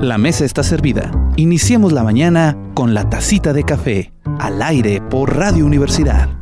La 0.00 0.16
mesa 0.16 0.46
está 0.46 0.62
servida. 0.62 1.10
Iniciemos 1.36 1.92
la 1.92 2.02
mañana 2.02 2.56
con 2.72 2.94
la 2.94 3.10
tacita 3.10 3.52
de 3.52 3.64
café, 3.64 4.12
al 4.38 4.62
aire 4.62 5.02
por 5.02 5.36
Radio 5.36 5.66
Universidad. 5.66 6.39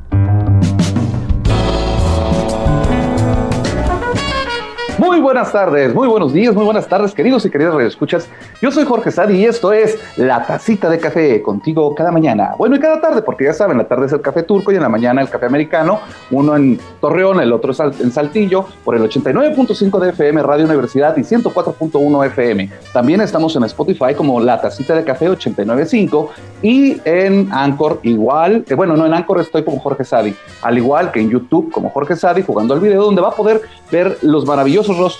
Buenas 5.28 5.52
tardes, 5.52 5.94
muy 5.94 6.08
buenos 6.08 6.32
días, 6.32 6.54
muy 6.54 6.64
buenas 6.64 6.88
tardes, 6.88 7.12
queridos 7.12 7.44
y 7.44 7.50
queridas 7.50 7.74
radioescuchas. 7.74 8.30
Yo 8.62 8.70
soy 8.70 8.86
Jorge 8.86 9.10
Sadi 9.10 9.36
y 9.36 9.44
esto 9.44 9.74
es 9.74 9.98
La 10.16 10.46
Tacita 10.46 10.88
de 10.88 10.98
Café, 10.98 11.42
contigo 11.42 11.94
cada 11.94 12.10
mañana. 12.10 12.54
Bueno, 12.56 12.76
y 12.76 12.80
cada 12.80 12.98
tarde, 12.98 13.20
porque 13.20 13.44
ya 13.44 13.52
saben, 13.52 13.76
la 13.76 13.86
tarde 13.86 14.06
es 14.06 14.12
el 14.14 14.22
café 14.22 14.42
turco 14.42 14.72
y 14.72 14.76
en 14.76 14.82
la 14.82 14.88
mañana 14.88 15.20
el 15.20 15.28
café 15.28 15.44
americano, 15.44 16.00
uno 16.30 16.56
en 16.56 16.80
Torreón, 17.02 17.40
el 17.40 17.52
otro 17.52 17.74
en 17.78 18.10
Saltillo, 18.10 18.64
por 18.86 18.94
el 18.94 19.02
89.5 19.02 19.98
de 19.98 20.08
FM 20.08 20.42
Radio 20.42 20.64
Universidad 20.64 21.14
y 21.18 21.20
104.1 21.20 22.26
FM. 22.28 22.70
También 22.94 23.20
estamos 23.20 23.54
en 23.54 23.64
Spotify 23.64 24.14
como 24.16 24.40
La 24.40 24.58
Tacita 24.58 24.94
de 24.94 25.04
Café 25.04 25.28
89.5 25.28 26.28
y 26.62 27.02
en 27.04 27.52
Anchor 27.52 28.00
igual, 28.02 28.64
eh, 28.66 28.72
bueno, 28.72 28.96
no, 28.96 29.04
en 29.04 29.12
Anchor 29.12 29.40
estoy 29.40 29.62
como 29.62 29.78
Jorge 29.78 30.04
Sadi, 30.04 30.34
al 30.62 30.78
igual 30.78 31.12
que 31.12 31.20
en 31.20 31.28
YouTube 31.28 31.70
como 31.70 31.90
Jorge 31.90 32.16
Sadi, 32.16 32.40
jugando 32.40 32.72
al 32.72 32.80
video, 32.80 33.04
donde 33.04 33.20
va 33.20 33.28
a 33.28 33.36
poder 33.36 33.60
ver 33.92 34.16
los 34.22 34.46
maravillosos 34.46 34.96
rostros 34.96 35.17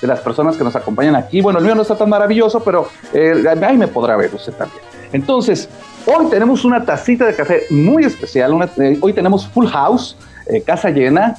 de 0.00 0.08
las 0.08 0.20
personas 0.20 0.56
que 0.56 0.64
nos 0.64 0.76
acompañan 0.76 1.16
aquí. 1.16 1.40
Bueno, 1.40 1.58
el 1.58 1.64
mío 1.64 1.74
no 1.74 1.82
está 1.82 1.96
tan 1.96 2.08
maravilloso, 2.08 2.62
pero 2.62 2.88
eh, 3.12 3.44
ahí 3.62 3.76
me 3.76 3.88
podrá 3.88 4.16
ver 4.16 4.34
usted 4.34 4.52
también. 4.52 4.82
Entonces, 5.12 5.68
hoy 6.06 6.26
tenemos 6.30 6.64
una 6.64 6.84
tacita 6.84 7.26
de 7.26 7.34
café 7.34 7.62
muy 7.70 8.04
especial. 8.04 8.70
Eh, 8.78 8.98
hoy 9.00 9.12
tenemos 9.12 9.46
Full 9.48 9.66
House, 9.68 10.16
eh, 10.46 10.62
casa 10.62 10.90
llena, 10.90 11.36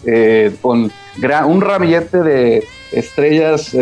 con 0.62 0.92
un 1.48 1.62
ramillete 1.62 2.24
de 2.24 2.64
estrellas 2.92 3.76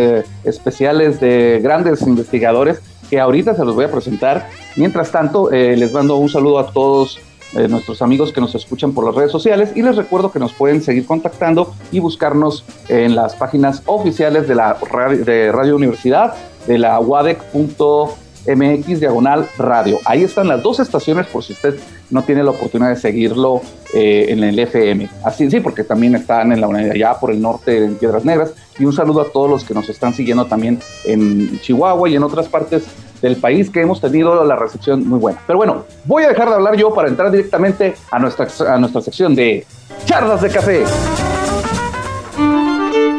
especiales 0.43 1.19
de 1.19 1.59
grandes 1.61 2.01
investigadores 2.01 2.81
que 3.09 3.19
ahorita 3.19 3.55
se 3.55 3.63
los 3.63 3.75
voy 3.75 3.85
a 3.85 3.91
presentar. 3.91 4.49
Mientras 4.75 5.11
tanto, 5.11 5.49
les 5.51 5.93
mando 5.93 6.15
un 6.15 6.29
saludo 6.29 6.59
a 6.59 6.71
todos 6.71 7.19
eh, 7.55 7.67
nuestros 7.67 8.01
amigos 8.01 8.33
que 8.33 8.41
nos 8.41 8.55
escuchan 8.55 8.93
por 8.93 9.05
las 9.05 9.13
redes 9.15 9.31
sociales 9.31 9.71
y 9.75 9.81
les 9.81 9.95
recuerdo 9.95 10.31
que 10.31 10.39
nos 10.39 10.53
pueden 10.53 10.81
seguir 10.81 11.05
contactando 11.05 11.73
y 11.91 11.99
buscarnos 11.99 12.65
en 12.89 13.15
las 13.15 13.35
páginas 13.35 13.83
oficiales 13.85 14.47
de 14.47 14.55
la 14.55 14.73
radio, 14.89 15.23
de 15.23 15.51
radio 15.51 15.75
Universidad, 15.75 16.33
de 16.67 16.77
la 16.77 16.99
UADEC.mx 16.99 18.47
diagonal 18.99 19.47
radio. 19.57 19.99
Ahí 20.05 20.23
están 20.23 20.47
las 20.47 20.63
dos 20.63 20.79
estaciones 20.79 21.27
por 21.27 21.43
si 21.43 21.53
usted 21.53 21.75
no 22.09 22.23
tiene 22.23 22.43
la 22.43 22.51
oportunidad 22.51 22.89
de 22.89 22.95
seguirlo 22.95 23.61
eh, 23.93 24.25
en 24.29 24.43
el 24.43 24.57
FM. 24.57 25.09
Así 25.23 25.49
sí, 25.49 25.59
porque 25.59 25.83
también 25.83 26.15
están 26.15 26.51
en 26.51 26.61
la 26.61 26.67
unidad 26.67 26.91
allá 26.91 27.19
por 27.19 27.31
el 27.31 27.41
norte 27.41 27.77
en 27.77 27.95
Piedras 27.95 28.25
Negras. 28.25 28.53
Y 28.79 28.85
un 28.85 28.93
saludo 28.93 29.21
a 29.21 29.25
todos 29.25 29.49
los 29.49 29.63
que 29.63 29.73
nos 29.73 29.89
están 29.89 30.13
siguiendo 30.13 30.45
también 30.45 30.79
en 31.05 31.59
Chihuahua 31.61 32.09
y 32.09 32.15
en 32.15 32.23
otras 32.23 32.47
partes 32.47 32.83
del 33.23 33.37
país 33.37 33.69
que 33.69 33.79
hemos 33.79 34.01
tenido 34.01 34.43
la 34.43 34.57
recepción 34.57 35.07
muy 35.07 35.17
buena. 35.17 35.39
Pero 35.47 35.57
bueno, 35.57 35.85
voy 36.03 36.23
a 36.23 36.27
dejar 36.27 36.49
de 36.49 36.55
hablar 36.55 36.75
yo 36.75 36.93
para 36.93 37.07
entrar 37.07 37.31
directamente 37.31 37.95
a 38.11 38.19
nuestra, 38.19 38.47
a 38.71 38.77
nuestra 38.77 39.01
sección 39.01 39.33
de 39.33 39.65
charlas 40.05 40.41
de 40.41 40.49
café. 40.49 40.83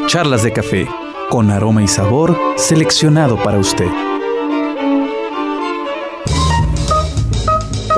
Charlas 0.05 0.43
de 0.43 0.53
café, 0.53 0.87
con 1.31 1.49
aroma 1.49 1.81
y 1.81 1.87
sabor 1.87 2.37
seleccionado 2.55 3.35
para 3.43 3.57
usted. 3.57 3.87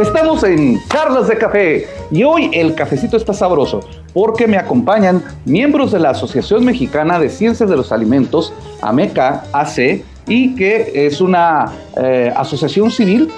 Estamos 0.02 0.44
en 0.44 0.80
Charlas 0.89 1.28
de 1.28 1.38
Café 1.38 1.88
y 2.11 2.23
hoy 2.23 2.52
el 2.53 2.75
cafecito 2.75 3.17
está 3.17 3.33
sabroso 3.33 3.80
porque 4.13 4.47
me 4.47 4.58
acompañan 4.58 5.23
miembros 5.45 5.91
de 5.91 6.00
la 6.00 6.11
Asociación 6.11 6.63
Mexicana 6.63 7.19
de 7.19 7.30
Ciencias 7.30 7.67
de 7.67 7.75
los 7.75 7.91
Alimentos, 7.91 8.53
AMECA 8.81 9.44
AC, 9.52 10.03
y 10.28 10.56
que 10.56 11.08
es 11.08 11.22
una 11.22 11.72
eh, 12.02 12.31
asociación 12.36 12.92
civil 12.92 13.31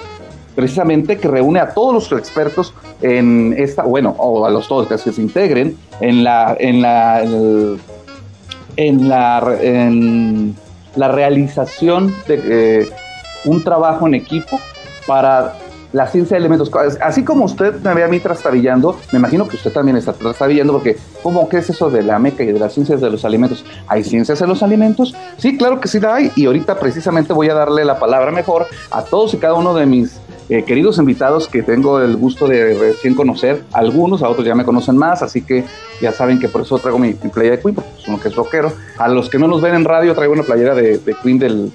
precisamente 0.54 1.16
que 1.16 1.28
reúne 1.28 1.60
a 1.60 1.72
todos 1.72 2.10
los 2.10 2.20
expertos 2.20 2.74
en 3.00 3.54
esta, 3.56 3.82
bueno, 3.82 4.14
o 4.18 4.44
a 4.44 4.50
los 4.50 4.68
todos 4.68 4.88
que 4.88 4.98
se 4.98 5.22
integren 5.22 5.76
en 6.00 6.24
la, 6.24 6.56
en 6.58 6.82
la, 6.82 7.22
en 8.76 9.08
la, 9.08 9.56
en 9.60 10.56
la 10.96 11.08
realización 11.08 12.14
de 12.26 12.42
eh, 12.82 12.88
un 13.44 13.62
trabajo 13.62 14.06
en 14.06 14.14
equipo 14.14 14.60
para 15.06 15.54
la 15.92 16.06
ciencia 16.06 16.36
de 16.36 16.40
elementos. 16.40 16.70
Así 17.00 17.24
como 17.24 17.44
usted 17.44 17.74
me 17.82 17.94
ve 17.94 18.04
a 18.04 18.08
mí 18.08 18.20
trastabillando, 18.20 18.98
me 19.12 19.18
imagino 19.18 19.48
que 19.48 19.56
usted 19.56 19.72
también 19.72 19.96
está 19.96 20.12
trastabillando, 20.12 20.72
porque 20.72 20.96
¿cómo 21.22 21.48
qué 21.48 21.58
es 21.58 21.70
eso 21.70 21.90
de 21.90 22.02
la 22.02 22.18
meca 22.18 22.42
y 22.42 22.52
de 22.52 22.58
las 22.58 22.74
ciencias 22.74 23.00
de 23.00 23.10
los 23.10 23.24
alimentos? 23.24 23.64
¿Hay 23.88 24.04
ciencias 24.04 24.38
de 24.38 24.46
los 24.46 24.62
alimentos? 24.62 25.14
Sí, 25.36 25.56
claro 25.56 25.80
que 25.80 25.88
sí 25.88 26.00
la 26.00 26.16
hay, 26.16 26.32
y 26.36 26.46
ahorita 26.46 26.78
precisamente 26.78 27.32
voy 27.32 27.48
a 27.48 27.54
darle 27.54 27.84
la 27.84 27.98
palabra 27.98 28.30
mejor 28.30 28.66
a 28.90 29.02
todos 29.02 29.34
y 29.34 29.38
cada 29.38 29.54
uno 29.54 29.74
de 29.74 29.86
mis 29.86 30.20
eh, 30.48 30.64
queridos 30.64 30.98
invitados 30.98 31.46
que 31.46 31.62
tengo 31.62 32.00
el 32.00 32.16
gusto 32.16 32.48
de 32.48 32.74
recién 32.74 33.14
conocer, 33.14 33.62
algunos, 33.72 34.22
a 34.22 34.28
otros 34.28 34.46
ya 34.46 34.54
me 34.54 34.64
conocen 34.64 34.96
más, 34.96 35.22
así 35.22 35.42
que 35.42 35.64
ya 36.00 36.12
saben 36.12 36.40
que 36.40 36.48
por 36.48 36.62
eso 36.62 36.78
traigo 36.78 36.98
mi, 36.98 37.12
playera 37.12 37.56
de 37.56 37.62
Queen, 37.62 37.74
porque 37.74 37.90
es 37.98 38.08
uno 38.08 38.20
que 38.20 38.28
es 38.28 38.34
rockero. 38.34 38.72
A 38.98 39.08
los 39.08 39.30
que 39.30 39.38
no 39.38 39.46
nos 39.46 39.60
ven 39.60 39.74
en 39.74 39.84
radio, 39.84 40.14
traigo 40.14 40.32
una 40.32 40.42
playera 40.42 40.74
de, 40.74 40.98
de 40.98 41.14
Queen 41.22 41.38
del 41.38 41.72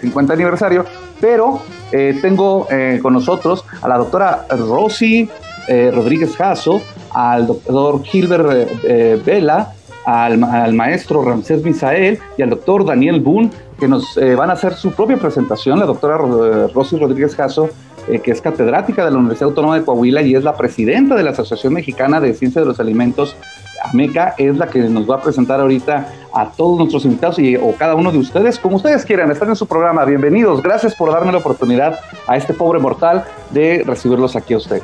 50 0.00 0.32
aniversario, 0.32 0.84
pero 1.20 1.60
eh, 1.92 2.18
tengo 2.20 2.66
eh, 2.70 2.98
con 3.02 3.12
nosotros 3.12 3.64
a 3.80 3.88
la 3.88 3.98
doctora 3.98 4.46
Rosy 4.50 5.28
eh, 5.68 5.90
Rodríguez 5.94 6.36
Jasso, 6.36 6.82
al 7.12 7.46
doctor 7.46 8.02
Gilbert 8.02 8.82
Vela, 9.24 9.72
al, 10.04 10.38
maestro 10.74 11.24
Ramsés 11.24 11.62
Misael 11.62 12.18
y 12.36 12.42
al 12.42 12.50
doctor 12.50 12.84
Daniel 12.84 13.20
Boone, 13.20 13.50
que 13.78 13.88
nos 13.88 14.18
van 14.36 14.50
a 14.50 14.54
hacer 14.54 14.74
su 14.74 14.90
propia 14.90 15.16
presentación. 15.16 15.78
La 15.78 15.86
doctora 15.86 16.18
Rosy 16.18 16.98
Rodríguez 16.98 17.36
Jasso, 17.36 17.70
que 18.06 18.30
es 18.30 18.40
catedrática 18.40 19.04
de 19.04 19.12
la 19.12 19.18
Universidad 19.18 19.48
Autónoma 19.48 19.78
de 19.78 19.84
Coahuila 19.84 20.22
y 20.22 20.34
es 20.34 20.42
la 20.42 20.56
presidenta 20.56 21.14
de 21.14 21.22
la 21.22 21.30
Asociación 21.30 21.72
Mexicana 21.72 22.20
de 22.20 22.34
Ciencia 22.34 22.60
de 22.60 22.66
los 22.66 22.80
Alimentos 22.80 23.36
Ameca 23.84 24.34
es 24.38 24.56
la 24.56 24.66
que 24.66 24.80
nos 24.80 25.08
va 25.08 25.16
a 25.16 25.20
presentar 25.20 25.60
ahorita 25.60 26.08
a 26.32 26.46
todos 26.46 26.78
nuestros 26.78 27.04
invitados 27.04 27.38
y, 27.38 27.56
o 27.56 27.74
cada 27.76 27.94
uno 27.94 28.10
de 28.10 28.18
ustedes, 28.18 28.58
como 28.58 28.76
ustedes 28.76 29.04
quieran, 29.04 29.30
están 29.30 29.48
en 29.48 29.56
su 29.56 29.66
programa. 29.66 30.04
Bienvenidos, 30.04 30.62
gracias 30.62 30.94
por 30.94 31.12
darme 31.12 31.32
la 31.32 31.38
oportunidad 31.38 32.00
a 32.26 32.36
este 32.36 32.54
pobre 32.54 32.80
mortal 32.80 33.24
de 33.50 33.84
recibirlos 33.86 34.34
aquí 34.34 34.54
a 34.54 34.56
ustedes. 34.56 34.82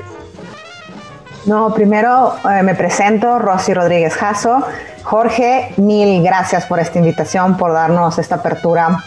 No, 1.47 1.73
primero 1.73 2.35
eh, 2.49 2.63
me 2.63 2.75
presento, 2.75 3.39
Rosy 3.39 3.73
Rodríguez 3.73 4.15
Jasso. 4.15 4.63
Jorge, 5.03 5.73
mil 5.79 6.23
gracias 6.23 6.67
por 6.67 6.79
esta 6.79 6.99
invitación, 6.99 7.57
por 7.57 7.73
darnos 7.73 8.19
esta 8.19 8.37
apertura 8.37 9.03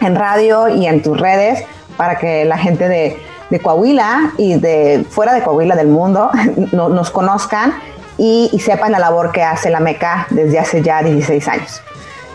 en 0.00 0.14
radio 0.14 0.68
y 0.68 0.86
en 0.86 1.02
tus 1.02 1.18
redes 1.18 1.64
para 1.96 2.18
que 2.18 2.44
la 2.44 2.58
gente 2.58 2.88
de, 2.88 3.16
Coahuila 3.62 4.32
y 4.38 4.54
de 4.54 5.04
fuera 5.10 5.34
de 5.34 5.42
Coahuila 5.42 5.76
del 5.76 5.88
mundo 5.88 6.30
nos 6.72 7.10
conozcan 7.10 7.74
y, 8.18 8.50
sepan 8.60 8.92
la 8.92 8.98
labor 8.98 9.32
que 9.32 9.42
hace 9.42 9.70
la 9.70 9.80
MECA 9.80 10.26
desde 10.30 10.58
hace 10.58 10.82
ya 10.82 11.02
16 11.02 11.48
años. 11.48 11.82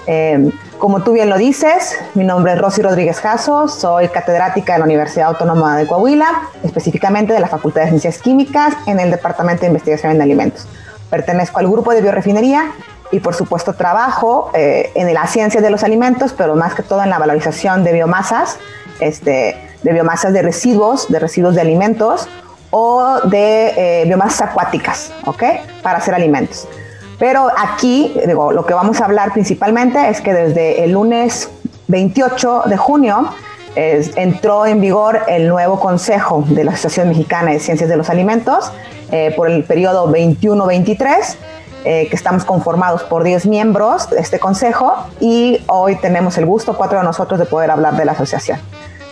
Em, 0.05 0.51
como 0.77 1.03
tú 1.03 1.13
bien 1.13 1.29
lo 1.29 1.37
dices, 1.37 1.97
mi 2.13 2.23
nombre 2.23 2.53
es 2.53 2.59
Rosy 2.59 2.81
Rodríguez 2.81 3.19
Jasso, 3.19 3.67
soy 3.67 4.07
catedrática 4.07 4.73
de 4.73 4.79
la 4.79 4.85
Universidad 4.85 5.27
Autónoma 5.27 5.77
de 5.77 5.85
Coahuila, 5.85 6.27
específicamente 6.63 7.33
de 7.33 7.39
la 7.39 7.47
Facultad 7.47 7.81
de 7.81 7.89
Ciencias 7.89 8.19
Químicas 8.19 8.73
en 8.85 8.99
el 8.99 9.11
Departamento 9.11 9.61
de 9.61 9.67
Investigación 9.67 10.13
en 10.13 10.21
Alimentos. 10.21 10.67
Pertenezco 11.09 11.59
al 11.59 11.67
grupo 11.67 11.91
de 11.91 12.01
biorefinería 12.01 12.71
y 13.11 13.19
por 13.19 13.33
supuesto 13.33 13.73
trabajo 13.73 14.51
eh, 14.53 14.91
en 14.95 15.13
la 15.13 15.27
ciencia 15.27 15.61
de 15.61 15.69
los 15.69 15.83
alimentos, 15.83 16.33
pero 16.33 16.55
más 16.55 16.73
que 16.73 16.83
todo 16.83 17.03
en 17.03 17.09
la 17.09 17.19
valorización 17.19 17.83
de 17.83 17.93
biomasas, 17.93 18.57
este, 18.99 19.57
de 19.83 19.93
biomasas 19.93 20.33
de 20.33 20.41
residuos, 20.41 21.09
de 21.09 21.19
residuos 21.19 21.55
de 21.55 21.61
alimentos 21.61 22.27
o 22.79 23.21
de 23.23 24.01
eh, 24.01 24.05
biomasas 24.05 24.49
acuáticas, 24.49 25.11
¿ok? 25.25 25.43
Para 25.81 25.97
hacer 25.97 26.13
alimentos. 26.13 26.67
Pero 27.17 27.47
aquí, 27.57 28.13
digo, 28.27 28.51
lo 28.51 28.67
que 28.67 28.75
vamos 28.75 29.01
a 29.01 29.05
hablar 29.05 29.33
principalmente 29.33 30.09
es 30.09 30.21
que 30.21 30.31
desde 30.31 30.83
el 30.83 30.91
lunes 30.91 31.49
28 31.87 32.63
de 32.67 32.77
junio 32.77 33.29
entró 33.75 34.65
en 34.65 34.81
vigor 34.81 35.21
el 35.27 35.47
nuevo 35.47 35.79
consejo 35.79 36.43
de 36.47 36.63
la 36.63 36.71
Asociación 36.71 37.09
Mexicana 37.09 37.51
de 37.51 37.59
Ciencias 37.59 37.89
de 37.89 37.95
los 37.95 38.09
Alimentos 38.09 38.71
eh, 39.11 39.33
por 39.37 39.49
el 39.49 39.63
periodo 39.63 40.11
21-23, 40.11 41.35
eh, 41.85 42.07
que 42.09 42.15
estamos 42.15 42.43
conformados 42.43 43.03
por 43.03 43.23
10 43.23 43.45
miembros 43.45 44.09
de 44.09 44.19
este 44.19 44.37
consejo 44.37 44.93
y 45.21 45.61
hoy 45.67 45.95
tenemos 45.95 46.37
el 46.37 46.45
gusto, 46.45 46.75
cuatro 46.75 46.99
de 46.99 47.05
nosotros, 47.05 47.39
de 47.39 47.45
poder 47.45 47.71
hablar 47.71 47.95
de 47.95 48.03
la 48.03 48.11
asociación. 48.11 48.59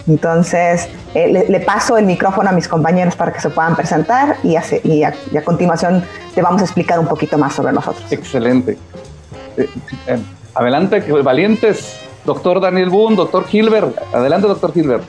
Entonces, 0.08 0.88
eh, 1.14 1.46
le, 1.48 1.60
paso 1.62 1.98
el 1.98 2.06
micrófono 2.06 2.50
a 2.50 2.54
mis 2.54 2.68
compañeros 2.68 3.16
para 3.16 3.34
que 3.34 3.40
se 3.40 3.50
puedan 3.50 3.76
presentar 3.76 4.38
y, 4.44 4.56
a, 4.56 5.14
continuación 5.44 6.04
te 6.34 6.42
vamos 6.42 6.62
a 6.62 6.66
explicar 6.66 7.00
un 7.00 7.08
poquito 7.08 7.38
más 7.38 7.54
sobre 7.54 7.74
nosotros. 7.74 8.12
Excelente. 8.12 8.78
Eh, 9.58 9.70
eh, 10.08 10.20
adelante, 10.54 11.00
valientes, 11.24 12.00
doctor 12.24 12.60
Daniel 12.60 12.90
Boone, 12.90 13.16
doctor 13.16 13.46
Hilbert. 13.52 13.98
Adelante, 14.14 14.48
doctor 14.48 14.72
Hilbert. 14.76 15.04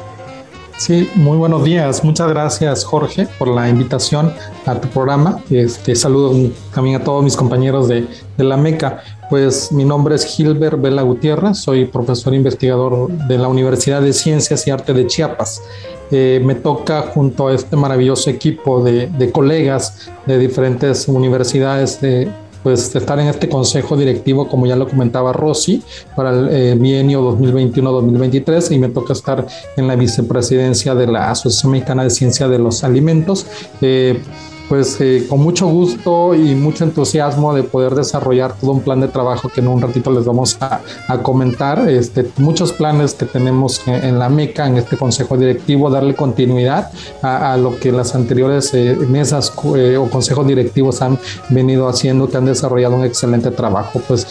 Sí, 0.79 1.09
muy 1.15 1.39
buenos 1.39 1.65
días. 1.65 2.05
Muchas 2.05 2.29
gracias, 2.29 2.85
Jorge, 2.85 3.27
por 3.39 3.49
la 3.49 3.67
invitación 3.67 4.31
a 4.67 4.79
tu 4.79 4.89
programa. 4.89 5.43
Este, 5.51 5.97
saludo 5.97 6.51
también 6.75 7.01
a 7.01 7.05
todos 7.05 7.25
mis 7.25 7.35
compañeros 7.35 7.89
de, 7.89 8.07
de 8.37 8.45
la 8.45 8.59
MECA. 8.59 9.03
Pues 9.31 9.73
mi 9.73 9.87
nombre 9.87 10.15
es 10.15 10.27
Gilbert 10.27 10.79
Vela 10.79 11.01
Gutiérrez, 11.01 11.57
soy 11.57 11.87
profesor 11.87 12.35
investigador 12.35 13.09
de 13.09 13.39
la 13.39 13.49
Universidad 13.49 14.03
de 14.03 14.13
Ciencias 14.13 14.67
y 14.67 14.71
Arte 14.71 14.93
de 14.93 15.07
Chiapas. 15.07 15.63
Eh, 16.11 16.43
me 16.45 16.55
toca 16.55 17.03
junto 17.03 17.49
a 17.49 17.55
este 17.55 17.75
maravilloso 17.75 18.29
equipo 18.29 18.85
de, 18.85 19.07
de 19.07 19.33
colegas 19.33 20.11
de 20.27 20.39
diferentes 20.39 21.09
universidades 21.09 22.01
de, 22.03 22.31
pues 22.67 22.97
estar 22.97 23.17
en 23.21 23.29
este 23.29 23.49
consejo 23.49 23.97
directivo, 23.97 24.49
como 24.49 24.67
ya 24.67 24.75
lo 24.75 24.89
comentaba 24.89 25.33
Rosy, 25.33 25.85
para 26.17 26.31
el 26.31 26.49
eh, 26.51 26.75
bienio 26.75 27.23
2021-2023 27.39 28.73
y 28.73 28.79
me 28.81 28.89
toca 28.89 29.13
estar 29.13 29.47
en 29.77 29.87
la 29.87 29.95
vicepresidencia 29.95 30.93
de 30.97 31.07
la 31.07 31.31
Asociación 31.31 31.71
Mexicana 31.71 32.03
de 32.03 32.11
Ciencia 32.11 32.49
de 32.49 32.59
los 32.59 32.83
Alimentos. 32.83 33.47
Eh, 33.81 34.21
pues 34.69 35.01
eh, 35.01 35.27
con 35.29 35.41
mucho 35.41 35.67
gusto 35.69 36.35
y 36.35 36.55
mucho 36.55 36.85
entusiasmo 36.85 37.55
de 37.55 37.63
poder 37.63 37.95
desarrollar 37.95 38.55
todo 38.55 38.73
un 38.73 38.81
plan 38.81 39.01
de 39.01 39.09
trabajo 39.09 39.49
que 39.49 39.61
en 39.61 39.69
un 39.69 39.81
ratito 39.81 40.11
les 40.11 40.25
vamos 40.25 40.57
a, 40.61 40.81
comentar. 41.23 41.89
Este, 41.89 42.29
muchos 42.39 42.73
planes 42.73 43.15
que 43.15 43.27
tenemos 43.27 43.81
en, 43.87 44.19
la 44.19 44.29
MECA, 44.29 44.67
en 44.67 44.77
este 44.77 44.97
consejo 44.97 45.37
directivo, 45.37 45.89
darle 45.89 46.15
continuidad 46.15 46.91
a, 47.23 47.57
lo 47.57 47.79
que 47.79 47.93
las 47.93 48.15
anteriores 48.15 48.73
eh, 48.75 48.97
mesas 49.09 49.53
eh, 49.77 49.97
o 49.97 50.11
consejos 50.11 50.47
directivos 50.47 51.01
han 51.03 51.19
venido 51.49 51.89
haciendo, 51.89 52.29
que 52.29 52.37
han 52.37 52.45
desarrollado 52.45 52.97
un 52.97 53.05
excelente 53.05 53.51
trabajo. 53.51 54.01
Pues 54.07 54.27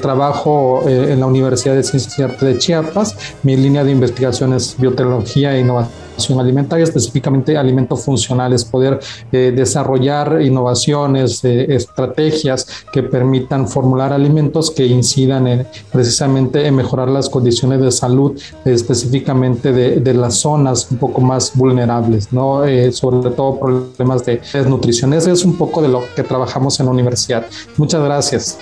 trabajo 0.00 0.82
en 0.86 1.20
la 1.20 1.26
Universidad 1.26 1.74
de 1.74 1.82
Ciencias 1.82 2.18
y 2.18 2.22
Arte 2.22 2.46
de 2.46 2.58
Chiapas, 2.58 3.16
mi 3.42 3.56
línea 3.56 3.84
de 3.84 3.92
investigación 3.92 4.52
es 4.52 4.76
biotecnología 4.78 5.54
e 5.54 5.60
innovación 5.60 6.05
alimentaria, 6.38 6.84
específicamente 6.84 7.56
alimentos 7.56 8.04
funcionales, 8.04 8.64
poder 8.64 9.00
eh, 9.32 9.52
desarrollar 9.54 10.40
innovaciones, 10.42 11.44
eh, 11.44 11.74
estrategias 11.74 12.66
que 12.92 13.02
permitan 13.02 13.68
formular 13.68 14.12
alimentos 14.12 14.70
que 14.70 14.86
incidan 14.86 15.46
en, 15.46 15.66
precisamente 15.92 16.66
en 16.66 16.74
mejorar 16.74 17.08
las 17.08 17.28
condiciones 17.28 17.80
de 17.80 17.90
salud, 17.90 18.40
específicamente 18.64 19.72
de, 19.72 20.00
de, 20.00 20.14
las 20.14 20.34
zonas 20.34 20.90
un 20.90 20.98
poco 20.98 21.20
más 21.20 21.52
vulnerables, 21.54 22.32
¿no? 22.32 22.64
Eh, 22.64 22.92
sobre 22.92 23.30
todo 23.30 23.58
problemas 23.58 24.24
de 24.24 24.40
desnutrición. 24.52 25.12
Ese 25.12 25.32
es 25.32 25.44
un 25.44 25.56
poco 25.56 25.82
de 25.82 25.88
lo 25.88 26.04
que 26.14 26.22
trabajamos 26.22 26.78
en 26.80 26.86
la 26.86 26.92
universidad. 26.92 27.46
Muchas 27.76 28.02
gracias. 28.02 28.58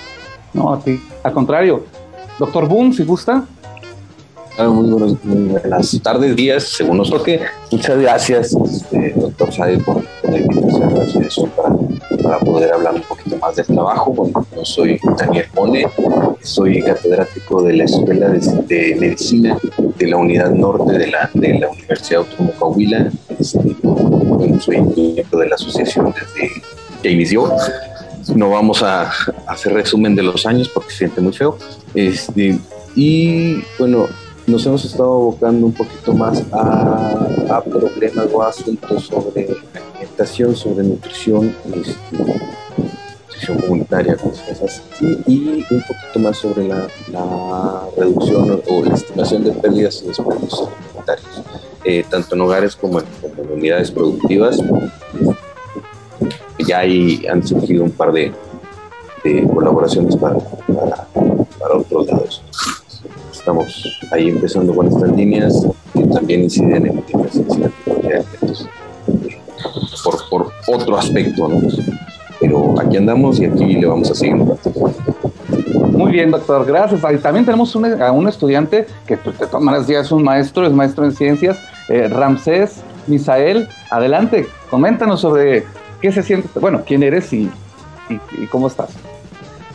No, 0.53 0.73
a 0.73 0.79
ti. 0.79 0.99
Al 1.23 1.33
contrario. 1.33 1.83
Doctor 2.39 2.67
Boom, 2.67 2.93
si 2.93 3.03
gusta. 3.03 3.45
Muy, 4.57 5.49
buenas 5.49 5.99
tardes, 6.01 6.35
días, 6.35 6.63
según 6.63 6.97
nosotros. 6.97 7.27
Muchas 7.71 7.99
gracias, 7.99 8.55
este, 8.55 9.13
doctor 9.15 9.51
Sade, 9.51 9.77
por, 9.79 10.01
la 10.23 10.37
invitación 10.37 11.51
para, 11.51 11.75
para, 12.23 12.39
poder 12.39 12.71
hablar 12.71 12.95
un 12.95 13.01
poquito 13.01 13.37
más 13.37 13.55
del 13.57 13.65
trabajo. 13.65 14.13
Bueno, 14.13 14.45
yo 14.55 14.63
soy 14.63 14.97
Daniel 15.17 15.47
Mone, 15.53 15.87
soy 16.41 16.81
catedrático 16.81 17.61
de 17.63 17.73
la 17.73 17.83
Escuela 17.83 18.29
de, 18.29 18.95
Medicina 18.97 19.57
de 19.77 20.07
la 20.07 20.17
Unidad 20.17 20.51
Norte 20.51 20.97
de 20.97 21.07
la, 21.07 21.29
de 21.33 21.59
la 21.59 21.69
Universidad 21.69 22.21
Autónoma 22.21 22.51
de 22.51 22.57
Coahuila. 22.57 23.11
Este, 23.37 23.75
soy 24.61 24.81
miembro 24.81 25.39
de 25.39 25.49
la 25.49 25.55
asociación 25.55 26.13
desde 26.13 26.51
que 27.01 27.11
inició 27.11 27.51
no 28.33 28.49
vamos 28.49 28.81
a, 28.81 29.11
hacer 29.47 29.73
resumen 29.73 30.15
de 30.15 30.23
los 30.23 30.45
años 30.45 30.69
porque 30.69 30.91
se 30.91 30.97
siente 30.99 31.21
muy 31.21 31.33
feo. 31.33 31.57
Este, 31.93 32.57
y 32.95 33.61
bueno, 33.77 34.07
nos 34.47 34.65
hemos 34.65 34.85
estado 34.85 35.13
abocando 35.13 35.65
un 35.65 35.73
poquito 35.73 36.13
más 36.13 36.43
a, 36.51 37.61
problemas 37.63 38.27
o 38.31 38.43
asuntos 38.43 39.05
sobre 39.05 39.47
alimentación, 39.73 40.55
sobre 40.55 40.83
nutrición, 40.83 41.55
este, 41.73 42.17
nutrición 43.27 43.57
comunitaria, 43.59 44.15
cosas 44.17 44.83
y 45.27 45.65
un 45.69 45.81
poquito 45.81 46.19
más 46.19 46.37
sobre 46.37 46.67
la, 46.67 46.87
reducción 47.97 48.61
o, 48.67 48.83
la 48.83 48.93
estimación 48.93 49.43
de 49.43 49.51
pérdidas 49.51 50.01
y 50.03 50.07
desperdicios 50.07 50.69
alimentarios, 50.79 51.43
eh, 51.83 52.05
tanto 52.09 52.35
en 52.35 52.41
hogares 52.41 52.75
como 52.75 52.99
en, 52.99 53.05
comunidades 53.35 53.89
productivas. 53.89 54.61
Ya 56.59 56.79
ahí 56.79 57.25
han 57.27 57.45
surgido 57.45 57.83
un 57.83 57.91
par 57.91 58.11
de, 58.11 58.31
colaboraciones 59.53 60.15
para, 60.17 60.37
para 61.59 61.77
otros 61.77 62.05
lados 62.05 62.44
estamos 63.45 63.99
ahí 64.11 64.29
empezando 64.29 64.75
con 64.75 64.87
estas 64.87 65.11
líneas 65.11 65.67
que 65.93 66.03
también 66.07 66.45
inciden 66.45 66.87
en, 66.87 66.95
la 66.95 67.29
ciencia 67.29 67.71
por, 70.03 70.29
por 70.29 70.51
otro 70.67 70.97
aspecto, 70.97 71.47
¿no? 71.47 71.61
Pero 72.39 72.73
aquí 72.79 72.97
andamos 72.97 73.39
y 73.39 73.45
aquí 73.45 73.75
le 73.75 73.85
vamos 73.85 74.09
a 74.09 74.15
seguir 74.15 74.35
un 74.35 74.57
Muy 75.91 76.11
bien, 76.11 76.31
doctor, 76.31 76.65
gracias. 76.65 76.99
También 77.21 77.45
tenemos 77.45 77.75
a 77.75 78.11
un 78.11 78.27
estudiante 78.27 78.87
que 79.05 79.15
pues, 79.17 79.37
de 79.37 79.45
todas 79.45 79.61
maneras 79.61 79.85
ya 79.87 79.99
es 79.99 80.11
un 80.11 80.23
maestro, 80.23 80.65
es 80.65 80.73
maestro 80.73 81.05
en 81.05 81.11
ciencias, 81.11 81.59
eh, 81.87 82.07
Ramsés 82.07 82.81
Misael. 83.05 83.69
Adelante, 83.91 84.47
coméntanos 84.71 85.21
sobre 85.21 85.65
qué 86.01 86.11
se 86.11 86.23
siente, 86.23 86.49
bueno, 86.59 86.81
quién 86.83 87.03
eres 87.03 87.31
y, 87.31 87.51
y 88.09 88.47
cómo 88.47 88.67
estás. 88.67 88.89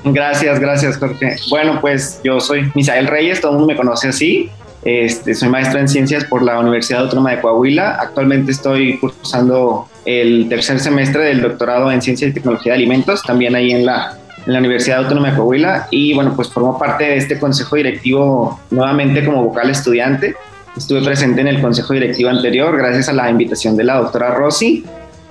Gracias, 0.05 0.59
gracias, 0.59 0.97
Jorge. 0.97 1.37
Bueno, 1.49 1.81
pues 1.81 2.21
yo 2.25 2.41
soy 2.41 2.71
Misael 2.75 3.07
Reyes, 3.07 3.41
todo 3.41 3.53
el 3.53 3.59
mundo 3.59 3.73
me 3.73 3.77
conoce 3.77 4.09
así. 4.09 4.51
Este, 4.83 5.35
soy 5.35 5.51
maestro 5.51 5.79
en 5.79 5.89
ciencias 5.89 6.25
por 6.25 6.43
la 6.43 6.59
Universidad 6.59 7.03
Autónoma 7.03 7.33
de 7.33 7.41
Coahuila. 7.41 7.97
Actualmente 8.01 8.53
estoy 8.53 8.97
cursando 8.99 9.89
el 10.07 10.49
tercer 10.49 10.81
semestre 10.81 11.25
del 11.25 11.43
doctorado 11.43 11.93
en 11.93 12.01
Ciencia 12.01 12.29
y 12.29 12.33
Tecnología 12.33 12.73
de 12.73 12.79
Alimentos, 12.79 13.23
también 13.23 13.55
ahí 13.55 13.73
en 13.73 13.85
la, 13.85 14.17
en 14.47 14.53
la 14.53 14.59
Universidad 14.59 15.01
Autónoma 15.01 15.31
de 15.31 15.37
Coahuila. 15.37 15.89
Y 15.91 16.15
bueno, 16.15 16.35
pues 16.35 16.49
formo 16.49 16.79
parte 16.79 17.05
de 17.05 17.17
este 17.17 17.39
consejo 17.39 17.77
directivo 17.77 18.59
nuevamente 18.71 19.25
como 19.25 19.45
vocal 19.45 19.69
estudiante. 19.69 20.35
Estuve 20.77 21.03
presente 21.03 21.43
en 21.43 21.49
el 21.49 21.61
consejo 21.61 21.93
directivo 21.93 22.31
anterior 22.31 22.77
gracias 22.77 23.09
a 23.11 23.13
la 23.13 23.29
invitación 23.29 23.77
de 23.77 23.85
la 23.85 23.97
doctora 23.97 24.31
Rossi. 24.35 24.85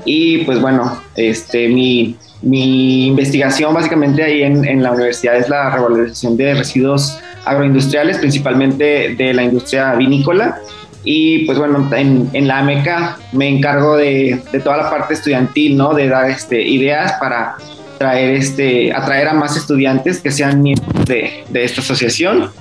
Y 0.06 0.40
pues 0.40 0.62
bueno, 0.62 1.02
este, 1.16 1.68
mi, 1.70 2.16
mi 2.42 3.08
investigación 3.08 3.74
básicamente 3.74 4.24
ahí 4.24 4.44
en, 4.44 4.82
la 4.82 4.92
universidad 4.92 5.36
es 5.36 5.50
la 5.50 5.70
revalorización 5.72 6.38
de 6.38 6.54
residuos 6.54 7.20
agroindustriales, 7.46 8.18
principalmente 8.18 9.16
de 9.16 9.34
la 9.34 9.44
industria 9.44 9.94
vinícola. 9.96 10.60
Y 11.04 11.46
pues 11.46 11.58
bueno, 11.58 11.90
en, 11.94 12.48
la 12.48 12.60
AMECA 12.60 13.18
me 13.34 13.48
encargo 13.50 13.98
de, 13.98 14.42
toda 14.64 14.78
la 14.78 14.90
parte 14.90 15.14
estudiantil, 15.14 15.76
¿no? 15.78 15.94
De 15.94 16.08
dar 16.08 16.30
este, 16.30 16.62
ideas 16.62 17.14
para 17.20 17.56
traer 17.98 18.36
este, 18.36 18.94
atraer 18.94 19.28
a 19.28 19.34
más 19.34 19.58
estudiantes 19.58 20.20
que 20.20 20.32
sean 20.32 20.62
miembros 20.62 21.06
de, 21.06 21.44
esta 21.54 21.82
asociación. 21.82 22.52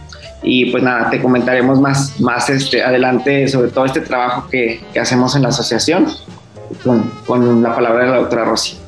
Y 0.43 0.71
pues 0.71 0.83
nada, 0.83 1.11
te 1.11 1.21
comentaremos 1.21 1.81
más, 1.81 2.21
más 2.21 2.49
este, 2.49 2.83
adelante 2.83 3.49
sobre 3.49 3.71
todo 3.71 3.87
este 3.87 4.01
trabajo 4.01 4.49
que, 4.49 4.81
hacemos 5.01 5.37
en 5.37 5.43
la 5.43 5.49
asociación 5.49 6.07
con, 6.83 7.11
con 7.27 7.63
la 7.63 7.75
palabra 7.75 8.05
de 8.05 8.11
la 8.11 8.17
doctora 8.19 8.45
Rossi. 8.45 8.79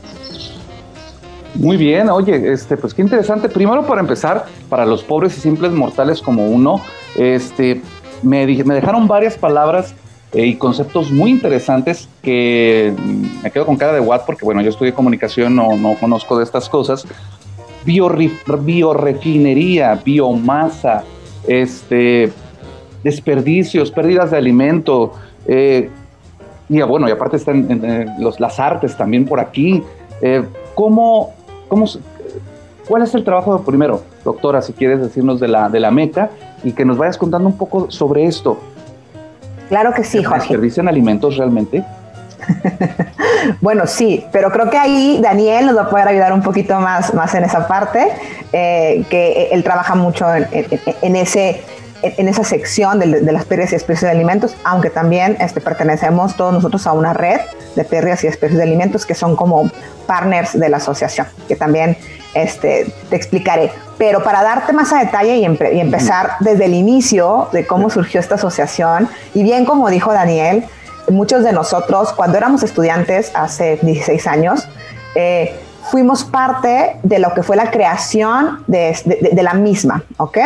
Muy 1.54 1.76
bien, 1.76 2.08
oye, 2.08 2.52
este, 2.52 2.76
pues 2.76 2.94
qué 2.94 3.02
interesante. 3.02 3.48
Primero, 3.48 3.84
para 3.86 4.00
empezar, 4.00 4.46
para 4.68 4.86
los 4.86 5.02
pobres 5.02 5.36
y 5.36 5.40
simples 5.40 5.72
mortales 5.72 6.22
como 6.22 6.46
uno, 6.46 6.80
este, 7.16 7.82
me, 8.22 8.46
me 8.46 8.74
dejaron 8.74 9.08
varias 9.08 9.36
palabras 9.36 9.94
eh, 10.32 10.46
y 10.46 10.54
conceptos 10.54 11.10
muy 11.10 11.30
interesantes 11.30 12.08
que 12.22 12.94
me 13.42 13.50
quedo 13.50 13.66
con 13.66 13.76
cara 13.76 13.92
de 13.92 13.98
what 14.00 14.20
porque, 14.26 14.44
bueno, 14.44 14.62
yo 14.62 14.70
estudié 14.70 14.92
comunicación, 14.92 15.56
no, 15.56 15.76
no 15.76 15.96
conozco 15.98 16.38
de 16.38 16.44
estas 16.44 16.68
cosas. 16.68 17.04
biorefinería, 17.84 20.00
biomasa, 20.04 21.02
este, 21.48 22.30
desperdicios, 23.02 23.90
pérdidas 23.90 24.30
de 24.30 24.36
alimento, 24.36 25.14
eh, 25.46 25.90
y 26.68 26.80
bueno, 26.82 27.08
y 27.08 27.10
aparte 27.10 27.36
están 27.36 28.14
los, 28.20 28.38
las 28.38 28.60
artes 28.60 28.96
también 28.96 29.24
por 29.24 29.40
aquí. 29.40 29.82
Eh, 30.22 30.44
¿Cómo 30.76 31.34
¿Cómo, 31.70 31.86
¿Cuál 32.88 33.02
es 33.02 33.14
el 33.14 33.22
trabajo 33.22 33.62
primero, 33.62 34.02
doctora, 34.24 34.60
si 34.60 34.72
quieres 34.72 35.00
decirnos 35.00 35.38
de 35.38 35.46
la, 35.46 35.68
de 35.68 35.78
la 35.78 35.92
MECA 35.92 36.30
y 36.64 36.72
que 36.72 36.84
nos 36.84 36.98
vayas 36.98 37.16
contando 37.16 37.48
un 37.48 37.56
poco 37.56 37.88
sobre 37.88 38.26
esto? 38.26 38.58
Claro 39.68 39.92
que 39.94 40.02
sí, 40.02 40.24
Jorge. 40.24 40.40
¿Desperdician 40.40 40.88
alimentos 40.88 41.36
realmente? 41.36 41.84
bueno, 43.60 43.86
sí, 43.86 44.26
pero 44.32 44.50
creo 44.50 44.68
que 44.68 44.76
ahí 44.76 45.20
Daniel 45.22 45.66
nos 45.66 45.76
va 45.76 45.82
a 45.82 45.88
poder 45.90 46.08
ayudar 46.08 46.32
un 46.32 46.42
poquito 46.42 46.80
más, 46.80 47.14
más 47.14 47.32
en 47.36 47.44
esa 47.44 47.68
parte, 47.68 48.08
eh, 48.52 49.04
que 49.08 49.50
él 49.52 49.62
trabaja 49.62 49.94
mucho 49.94 50.26
en, 50.34 51.14
ese 51.14 51.62
en 52.02 52.28
esa 52.28 52.44
sección 52.44 52.98
de, 52.98 53.06
las 53.06 53.44
pérdidas 53.44 53.72
y 53.72 53.76
especies 53.76 54.02
de 54.02 54.10
alimentos, 54.10 54.56
aunque 54.64 54.90
también 54.90 55.36
este, 55.40 55.60
pertenecemos 55.60 56.36
todos 56.36 56.52
nosotros 56.52 56.86
a 56.86 56.92
una 56.92 57.12
red 57.12 57.40
de 57.76 57.84
pérdidas 57.84 58.24
y 58.24 58.26
especies 58.26 58.58
de 58.58 58.64
alimentos 58.64 59.06
que 59.06 59.14
son 59.14 59.36
como 59.36 59.70
partners 60.06 60.58
de 60.58 60.68
la 60.68 60.78
asociación, 60.78 61.26
que 61.46 61.56
también 61.56 61.96
este, 62.34 62.92
te 63.08 63.16
explicaré. 63.16 63.70
pero 63.98 64.22
para 64.22 64.42
darte 64.42 64.72
más 64.72 64.92
a 64.92 64.98
detalle 64.98 65.36
y, 65.36 65.44
empezar 65.44 66.32
desde 66.40 66.64
el 66.64 66.74
inicio 66.74 67.48
de 67.52 67.66
cómo 67.66 67.90
surgió 67.90 68.20
esta 68.20 68.36
asociación, 68.36 69.08
y 69.34 69.42
bien 69.42 69.64
como 69.64 69.90
dijo 69.90 70.12
Daniel, 70.12 70.64
muchos 71.08 71.44
de 71.44 71.52
nosotros 71.52 72.12
cuando 72.12 72.38
éramos 72.38 72.62
estudiantes 72.62 73.30
hace 73.34 73.78
16 73.82 74.26
años, 74.26 74.68
eh, 75.14 75.54
fuimos 75.90 76.24
parte 76.24 76.96
de 77.02 77.18
lo 77.18 77.32
que 77.34 77.42
fue 77.42 77.56
la 77.56 77.70
creación 77.70 78.62
de, 78.66 78.94
la 79.42 79.54
misma, 79.54 80.02
¿ok? 80.18 80.38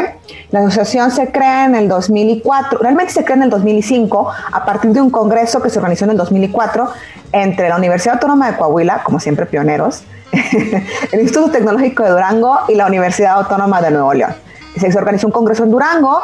La 0.51 0.61
asociación 0.61 1.11
se 1.11 1.31
crea 1.33 1.67
en 1.67 1.75
el 1.75 1.89
2004, 1.89 2.79
realmente 2.79 3.13
se 3.13 3.25
crea 3.25 3.37
en 3.37 3.43
el 3.45 3.51
2005 3.51 4.29
a 4.53 4.65
partir 4.65 4.93
de 4.93 5.01
un 5.01 5.11
congreso 5.11 5.61
que 5.61 5.71
se 5.71 5.79
organizó 5.79 6.05
en 6.05 6.13
el 6.13 6.17
2004 6.17 6.89
entre 7.33 7.69
la 7.69 7.77
Universidad 7.77 8.15
Autónoma 8.15 8.51
de 8.51 8.57
Coahuila, 8.57 9.03
como 9.03 9.19
siempre 9.19 9.47
pioneros, 9.47 10.05
el 11.13 11.21
Instituto 11.21 11.51
Tecnológico 11.51 12.05
de 12.05 12.11
Durango 12.11 12.61
y 12.69 12.75
la 12.75 12.87
Universidad 12.87 13.35
Autónoma 13.35 13.83
de 13.83 13.91
Nuevo 13.91 14.15
León. 14.15 14.35
Se 14.77 14.97
organizó 14.97 15.27
un 15.27 15.33
congreso 15.33 15.65
en 15.65 15.71
Durango 15.71 16.21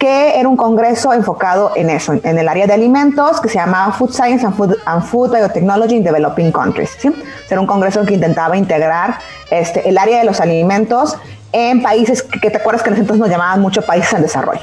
que 0.00 0.40
era 0.40 0.48
un 0.48 0.56
congreso 0.56 1.12
enfocado 1.12 1.72
en 1.76 1.90
eso, 1.90 2.14
en 2.14 2.38
el 2.38 2.48
área 2.48 2.66
de 2.66 2.72
alimentos, 2.72 3.38
que 3.38 3.50
se 3.50 3.56
llamaba 3.56 3.92
Food 3.92 4.12
Science 4.12 4.46
and 4.46 5.04
Food, 5.04 5.30
Biotechnology 5.30 5.96
in 5.96 6.02
Developing 6.02 6.50
Countries. 6.50 6.96
¿sí? 6.98 7.12
Era 7.50 7.60
un 7.60 7.66
congreso 7.66 8.04
que 8.06 8.14
intentaba 8.14 8.56
integrar 8.56 9.18
este, 9.50 9.86
el 9.86 9.98
área 9.98 10.18
de 10.18 10.24
los 10.24 10.40
alimentos 10.40 11.18
en 11.52 11.82
países 11.82 12.22
que, 12.22 12.50
te 12.50 12.56
acuerdas 12.56 12.82
que 12.82 12.88
en 12.88 12.96
entonces 12.96 13.20
nos 13.20 13.28
llamaban 13.28 13.60
mucho 13.60 13.82
países 13.82 14.14
en 14.14 14.22
desarrollo. 14.22 14.62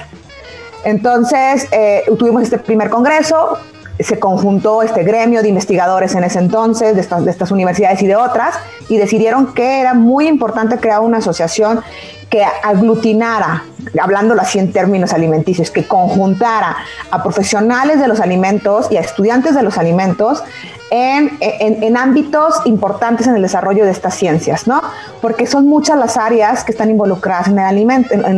Entonces, 0.83 1.67
eh, 1.71 2.03
tuvimos 2.17 2.41
este 2.41 2.57
primer 2.57 2.89
congreso, 2.89 3.59
se 3.99 4.19
conjuntó 4.19 4.83
este 4.83 5.03
gremio 5.03 5.41
de 5.41 5.49
investigadores 5.49 6.13
en 6.15 6.23
ese 6.23 6.39
entonces, 6.39 6.95
de 6.95 7.01
estas, 7.01 7.25
de 7.25 7.31
estas, 7.31 7.51
universidades 7.51 8.01
y 8.01 8.07
de 8.07 8.15
otras, 8.15 8.55
y 8.89 8.97
decidieron 8.97 9.53
que 9.53 9.79
era 9.79 9.93
muy 9.93 10.27
importante 10.27 10.77
crear 10.77 11.01
una 11.01 11.17
asociación 11.17 11.81
que 12.29 12.43
aglutinara, 12.43 13.63
hablándolo 14.01 14.41
así 14.41 14.59
en 14.59 14.73
términos 14.73 15.13
alimenticios, 15.13 15.71
que 15.71 15.87
conjuntara 15.87 16.75
a 17.09 17.23
profesionales 17.23 17.99
de 17.99 18.07
los 18.07 18.19
alimentos 18.19 18.91
y 18.91 18.97
a 18.97 18.99
estudiantes 18.99 19.55
de 19.55 19.63
los 19.63 19.77
alimentos 19.77 20.43
en, 20.89 21.37
en, 21.39 21.97
ámbitos 21.97 22.61
importantes 22.65 23.27
en 23.27 23.35
el 23.35 23.41
desarrollo 23.41 23.83
de 23.83 23.91
estas 23.91 24.15
ciencias, 24.15 24.67
¿no? 24.67 24.81
Porque 25.21 25.45
son 25.45 25.67
muchas 25.67 25.97
las 25.97 26.17
áreas 26.17 26.63
que 26.63 26.71
están 26.71 26.89
involucradas 26.89 27.47
en 27.47 27.59
el, 27.59 27.89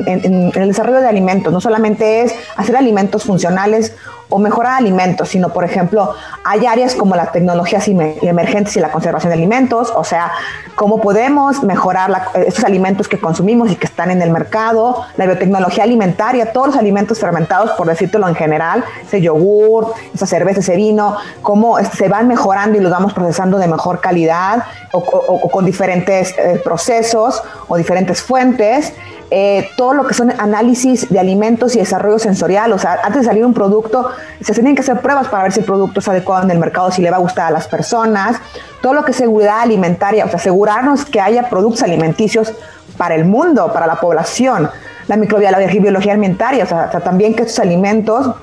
en 0.07 0.51
el 0.53 0.67
desarrollo 0.67 0.99
de 0.99 1.07
alimentos. 1.07 1.53
No 1.53 1.61
solamente 1.61 2.21
es 2.21 2.33
hacer 2.57 2.75
alimentos 2.75 3.23
funcionales 3.23 3.93
o 4.29 4.37
mejorar 4.37 4.77
alimentos, 4.77 5.29
sino, 5.29 5.49
por 5.49 5.65
ejemplo, 5.65 6.13
hay 6.43 6.65
áreas 6.65 6.95
como 6.95 7.15
las 7.15 7.31
tecnologías 7.31 7.87
emergentes 7.87 8.77
y 8.77 8.79
la 8.79 8.91
conservación 8.91 9.31
de 9.31 9.35
alimentos, 9.35 9.91
o 9.95 10.03
sea, 10.03 10.31
cómo 10.75 11.01
podemos 11.01 11.63
mejorar 11.63 12.29
estos 12.45 12.63
alimentos 12.63 13.07
que 13.07 13.19
consumimos 13.19 13.71
y 13.71 13.75
que 13.75 13.87
están 13.87 14.11
en 14.11 14.21
el 14.21 14.29
mercado, 14.29 15.03
la 15.17 15.25
biotecnología 15.25 15.83
alimentaria, 15.83 16.53
todos 16.53 16.67
los 16.67 16.77
alimentos 16.77 17.19
fermentados, 17.19 17.71
por 17.71 17.87
decírtelo 17.87 18.27
en 18.27 18.35
general, 18.35 18.83
ese 19.05 19.19
yogur, 19.19 19.93
esa 20.13 20.25
cerveza, 20.25 20.59
ese 20.59 20.75
vino, 20.75 21.17
cómo 21.41 21.77
se 21.79 22.07
van 22.07 22.27
mejorando 22.27 22.77
y 22.77 22.81
los 22.81 22.91
vamos 22.91 23.13
procesando 23.13 23.57
de 23.57 23.67
mejor 23.67 23.99
calidad 23.99 24.63
o, 24.91 25.49
con 25.49 25.65
diferentes 25.65 26.35
eh, 26.37 26.61
procesos 26.63 27.41
o 27.67 27.77
diferentes 27.77 28.21
fuentes. 28.21 28.93
Eh, 29.31 29.69
todo 29.77 29.93
lo 29.93 30.07
que 30.07 30.15
son 30.15 30.31
análisis 30.31 31.07
de 31.09 31.19
alimentos 31.19 31.75
y 31.75 31.79
desarrollo 31.79 32.17
sensorial. 32.17 32.73
O 32.73 32.79
sea, 32.79 32.99
antes 33.03 33.21
de 33.21 33.27
salir 33.27 33.45
un 33.45 33.53
producto, 33.53 34.09
se 34.41 34.53
tienen 34.53 34.75
que 34.75 34.81
hacer 34.81 35.01
pruebas 35.01 35.27
para 35.27 35.43
ver 35.43 35.51
si 35.51 35.59
el 35.59 35.65
producto 35.65 35.99
es 35.99 36.07
adecuado 36.07 36.43
en 36.43 36.51
el 36.51 36.57
mercado, 36.57 36.91
si 36.91 37.01
le 37.01 37.11
va 37.11 37.17
a 37.17 37.19
gustar 37.19 37.47
a 37.47 37.51
las 37.51 37.67
personas. 37.67 38.37
Todo 38.81 38.93
lo 38.93 39.03
que 39.03 39.11
es 39.11 39.17
seguridad 39.17 39.61
alimentaria, 39.61 40.25
o 40.25 40.29
sea, 40.29 40.37
asegurarnos 40.37 41.05
que 41.05 41.21
haya 41.21 41.47
productos 41.49 41.83
alimenticios 41.83 42.53
para 42.97 43.13
el 43.15 43.25
mundo, 43.25 43.71
para 43.71 43.85
la 43.85 43.95
población. 43.95 44.69
La 45.07 45.15
microbiología 45.15 46.13
alimentaria, 46.13 46.63
o 46.63 46.67
sea, 46.67 46.89
también 46.89 47.35
que 47.35 47.43
estos 47.43 47.59
alimentos 47.59 48.35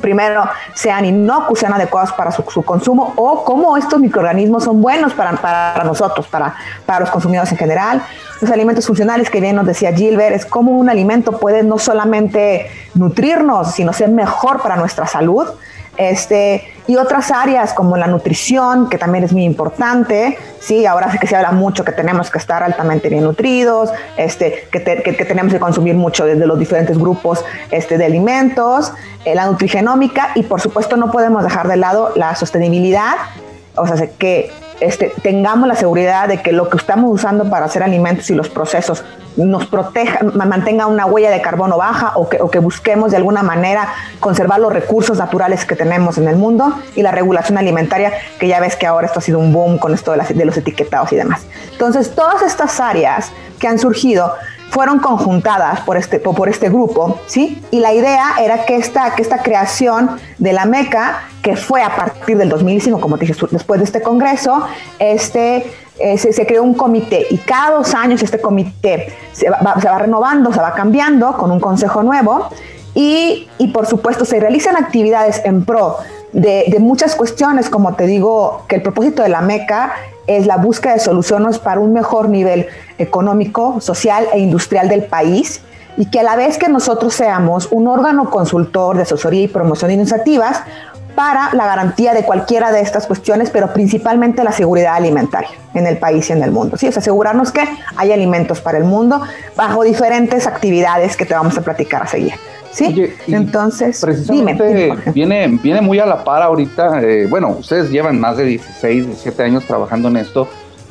primero 0.00 0.48
sean 0.74 1.04
inocuos, 1.04 1.58
sean 1.58 1.72
adecuados 1.72 2.12
para 2.12 2.30
su, 2.32 2.42
consumo 2.62 3.12
o 3.16 3.44
cómo 3.44 3.76
estos 3.76 4.00
microorganismos 4.00 4.64
son 4.64 4.80
buenos 4.80 5.12
para, 5.12 5.82
nosotros, 5.84 6.26
para, 6.26 6.54
para, 6.84 7.00
los 7.00 7.10
consumidores 7.10 7.50
en 7.52 7.58
general. 7.58 8.02
Los 8.40 8.50
alimentos 8.50 8.86
funcionales, 8.86 9.30
que 9.30 9.40
bien 9.40 9.56
nos 9.56 9.66
decía 9.66 9.92
Gilbert, 9.92 10.34
es 10.34 10.46
cómo 10.46 10.72
un 10.72 10.88
alimento 10.88 11.38
puede 11.38 11.62
no 11.62 11.78
solamente 11.78 12.70
nutrirnos, 12.94 13.72
sino 13.72 13.92
ser 13.92 14.08
mejor 14.10 14.62
para 14.62 14.76
nuestra 14.76 15.06
salud. 15.06 15.46
Este, 15.96 16.64
y 16.86 16.96
otras 16.96 17.30
áreas 17.30 17.72
como 17.72 17.96
la 17.96 18.06
nutrición, 18.06 18.88
que 18.88 18.98
también 18.98 19.24
es 19.24 19.32
muy 19.32 19.44
importante, 19.44 20.38
sí, 20.60 20.86
ahora 20.86 21.10
sí 21.10 21.18
que 21.18 21.26
se 21.26 21.34
habla 21.34 21.52
mucho 21.52 21.84
que 21.84 21.92
tenemos 21.92 22.30
que 22.30 22.38
estar 22.38 22.62
altamente 22.62 23.08
bien 23.08 23.24
nutridos, 23.24 23.90
este, 24.16 24.68
que, 24.70 24.80
tenemos 24.80 25.52
que 25.52 25.58
consumir 25.58 25.94
mucho 25.94 26.24
desde 26.24 26.46
los 26.46 26.58
diferentes 26.58 26.98
grupos 26.98 27.44
este, 27.70 27.98
de 27.98 28.04
alimentos, 28.04 28.92
eh, 29.24 29.34
la 29.34 29.46
nutrigenómica 29.46 30.30
y 30.34 30.42
por 30.42 30.60
supuesto 30.60 30.96
no 30.96 31.10
podemos 31.10 31.42
dejar 31.42 31.66
de 31.66 31.76
lado 31.76 32.12
la 32.14 32.34
sostenibilidad, 32.36 33.14
o 33.76 33.86
sea, 33.86 34.06
que 34.18 34.50
este, 34.80 35.12
tengamos 35.22 35.68
la 35.68 35.74
seguridad 35.74 36.28
de 36.28 36.42
que 36.42 36.52
lo 36.52 36.68
que 36.68 36.76
estamos 36.76 37.10
usando 37.10 37.48
para 37.48 37.66
hacer 37.66 37.82
alimentos 37.82 38.28
y 38.30 38.34
los 38.34 38.48
procesos 38.48 39.04
nos 39.36 39.66
proteja, 39.66 40.20
mantenga 40.22 40.86
una 40.86 41.06
huella 41.06 41.30
de 41.30 41.40
carbono 41.42 41.76
baja 41.76 42.12
o 42.16 42.28
que, 42.28 42.40
o 42.40 42.50
que, 42.50 42.58
busquemos 42.58 43.10
de 43.10 43.18
alguna 43.18 43.42
manera 43.42 43.88
conservar 44.18 44.60
los 44.60 44.72
recursos 44.72 45.18
naturales 45.18 45.64
que 45.66 45.76
tenemos 45.76 46.16
en 46.16 46.26
el 46.28 46.36
mundo 46.36 46.74
y 46.94 47.02
la 47.02 47.10
regulación 47.10 47.58
alimentaria, 47.58 48.12
que 48.38 48.48
ya 48.48 48.60
ves 48.60 48.76
que 48.76 48.86
ahora 48.86 49.06
esto 49.06 49.18
ha 49.18 49.22
sido 49.22 49.38
un 49.38 49.52
boom 49.52 49.78
con 49.78 49.92
esto 49.92 50.12
de, 50.12 50.34
de 50.34 50.44
los 50.44 50.56
etiquetados 50.56 51.12
y 51.12 51.16
demás. 51.16 51.46
Entonces, 51.72 52.14
todas 52.14 52.42
estas 52.42 52.80
áreas 52.80 53.30
que 53.58 53.68
han 53.68 53.78
surgido 53.78 54.32
fueron 54.70 54.98
conjuntadas 54.98 55.80
por 55.80 55.96
este, 55.96 56.18
por 56.18 56.48
este 56.48 56.68
grupo, 56.68 57.18
¿sí? 57.26 57.62
Y 57.70 57.80
la 57.80 57.94
idea 57.94 58.34
era 58.40 58.64
que 58.64 58.76
esta, 58.76 59.14
que 59.14 59.22
esta 59.22 59.42
creación 59.42 60.18
de 60.38 60.52
la 60.52 60.64
MECA, 60.64 61.20
que 61.42 61.56
fue 61.56 61.82
a 61.82 61.94
partir 61.94 62.36
del 62.36 62.48
2005, 62.48 63.00
como 63.00 63.16
te 63.16 63.26
dije, 63.26 63.46
después 63.50 63.80
de 63.80 63.84
este 63.84 64.02
congreso, 64.02 64.66
este, 64.98 65.64
eh, 65.98 66.18
se, 66.18 66.46
creó 66.46 66.62
un 66.62 66.74
comité 66.74 67.26
y 67.30 67.38
cada 67.38 67.76
dos 67.76 67.94
años 67.94 68.22
este 68.22 68.40
comité 68.40 69.14
se 69.32 69.48
va, 69.48 69.80
se 69.80 69.88
va, 69.88 69.98
renovando, 69.98 70.52
se 70.52 70.60
va 70.60 70.74
cambiando 70.74 71.36
con 71.38 71.50
un 71.50 71.60
consejo 71.60 72.02
nuevo 72.02 72.48
y, 72.94 73.48
y 73.58 73.68
por 73.68 73.86
supuesto 73.86 74.24
se 74.24 74.38
realizan 74.40 74.76
actividades 74.76 75.40
en 75.44 75.64
pro 75.64 75.96
de, 76.32 76.66
de, 76.68 76.78
muchas 76.80 77.16
cuestiones, 77.16 77.70
como 77.70 77.94
te 77.94 78.06
digo, 78.06 78.64
que 78.68 78.76
el 78.76 78.82
propósito 78.82 79.22
de 79.22 79.30
la 79.30 79.40
MECA 79.40 79.94
es 80.26 80.46
la 80.46 80.56
búsqueda 80.56 80.94
de 80.94 81.00
soluciones 81.00 81.58
para 81.58 81.80
un 81.80 81.92
mejor 81.92 82.28
nivel 82.28 82.66
económico, 82.98 83.80
social 83.80 84.26
e 84.32 84.38
industrial 84.38 84.88
del 84.88 85.04
país 85.04 85.62
y 85.96 86.06
que 86.06 86.20
a 86.20 86.22
la 86.22 86.36
vez 86.36 86.58
que 86.58 86.68
nosotros 86.68 87.14
seamos 87.14 87.68
un 87.70 87.88
órgano 87.88 88.30
consultor 88.30 88.96
de 88.96 89.02
asesoría 89.02 89.42
y 89.42 89.48
promoción 89.48 89.88
de 89.88 89.94
iniciativas 89.94 90.62
para 91.16 91.52
la 91.54 91.66
garantía 91.66 92.14
de 92.14 92.22
cualquiera 92.22 92.70
de 92.70 92.80
estas 92.80 93.06
cuestiones, 93.06 93.50
pero 93.50 93.72
principalmente 93.72 94.44
la 94.44 94.52
seguridad 94.52 94.94
alimentaria 94.94 95.48
en 95.74 95.86
el 95.86 95.98
país 95.98 96.28
y 96.30 96.34
en 96.34 96.42
el 96.42 96.52
mundo. 96.52 96.76
¿sí? 96.76 96.86
Es 96.86 96.96
asegurarnos 96.96 97.50
que 97.50 97.62
hay 97.96 98.12
alimentos 98.12 98.60
para 98.60 98.78
el 98.78 98.84
mundo 98.84 99.20
bajo 99.56 99.82
diferentes 99.82 100.46
actividades 100.46 101.16
que 101.16 101.24
te 101.24 101.34
vamos 101.34 101.56
a 101.58 101.62
platicar 101.62 102.02
a 102.02 102.06
seguir. 102.06 102.34
Sí, 102.70 103.10
entonces, 103.28 104.02
precisamente 104.02 104.92
Viene, 105.14 105.48
viene 105.62 105.80
muy 105.80 105.98
a 105.98 106.04
la 106.04 106.22
par 106.22 106.42
ahorita. 106.42 107.00
Eh, 107.00 107.26
bueno, 107.26 107.56
ustedes 107.58 107.88
llevan 107.88 108.20
más 108.20 108.36
de 108.36 108.44
16, 108.44 109.06
17 109.06 109.42
años 109.42 109.64
trabajando 109.64 110.08
en 110.08 110.18
esto, 110.18 110.46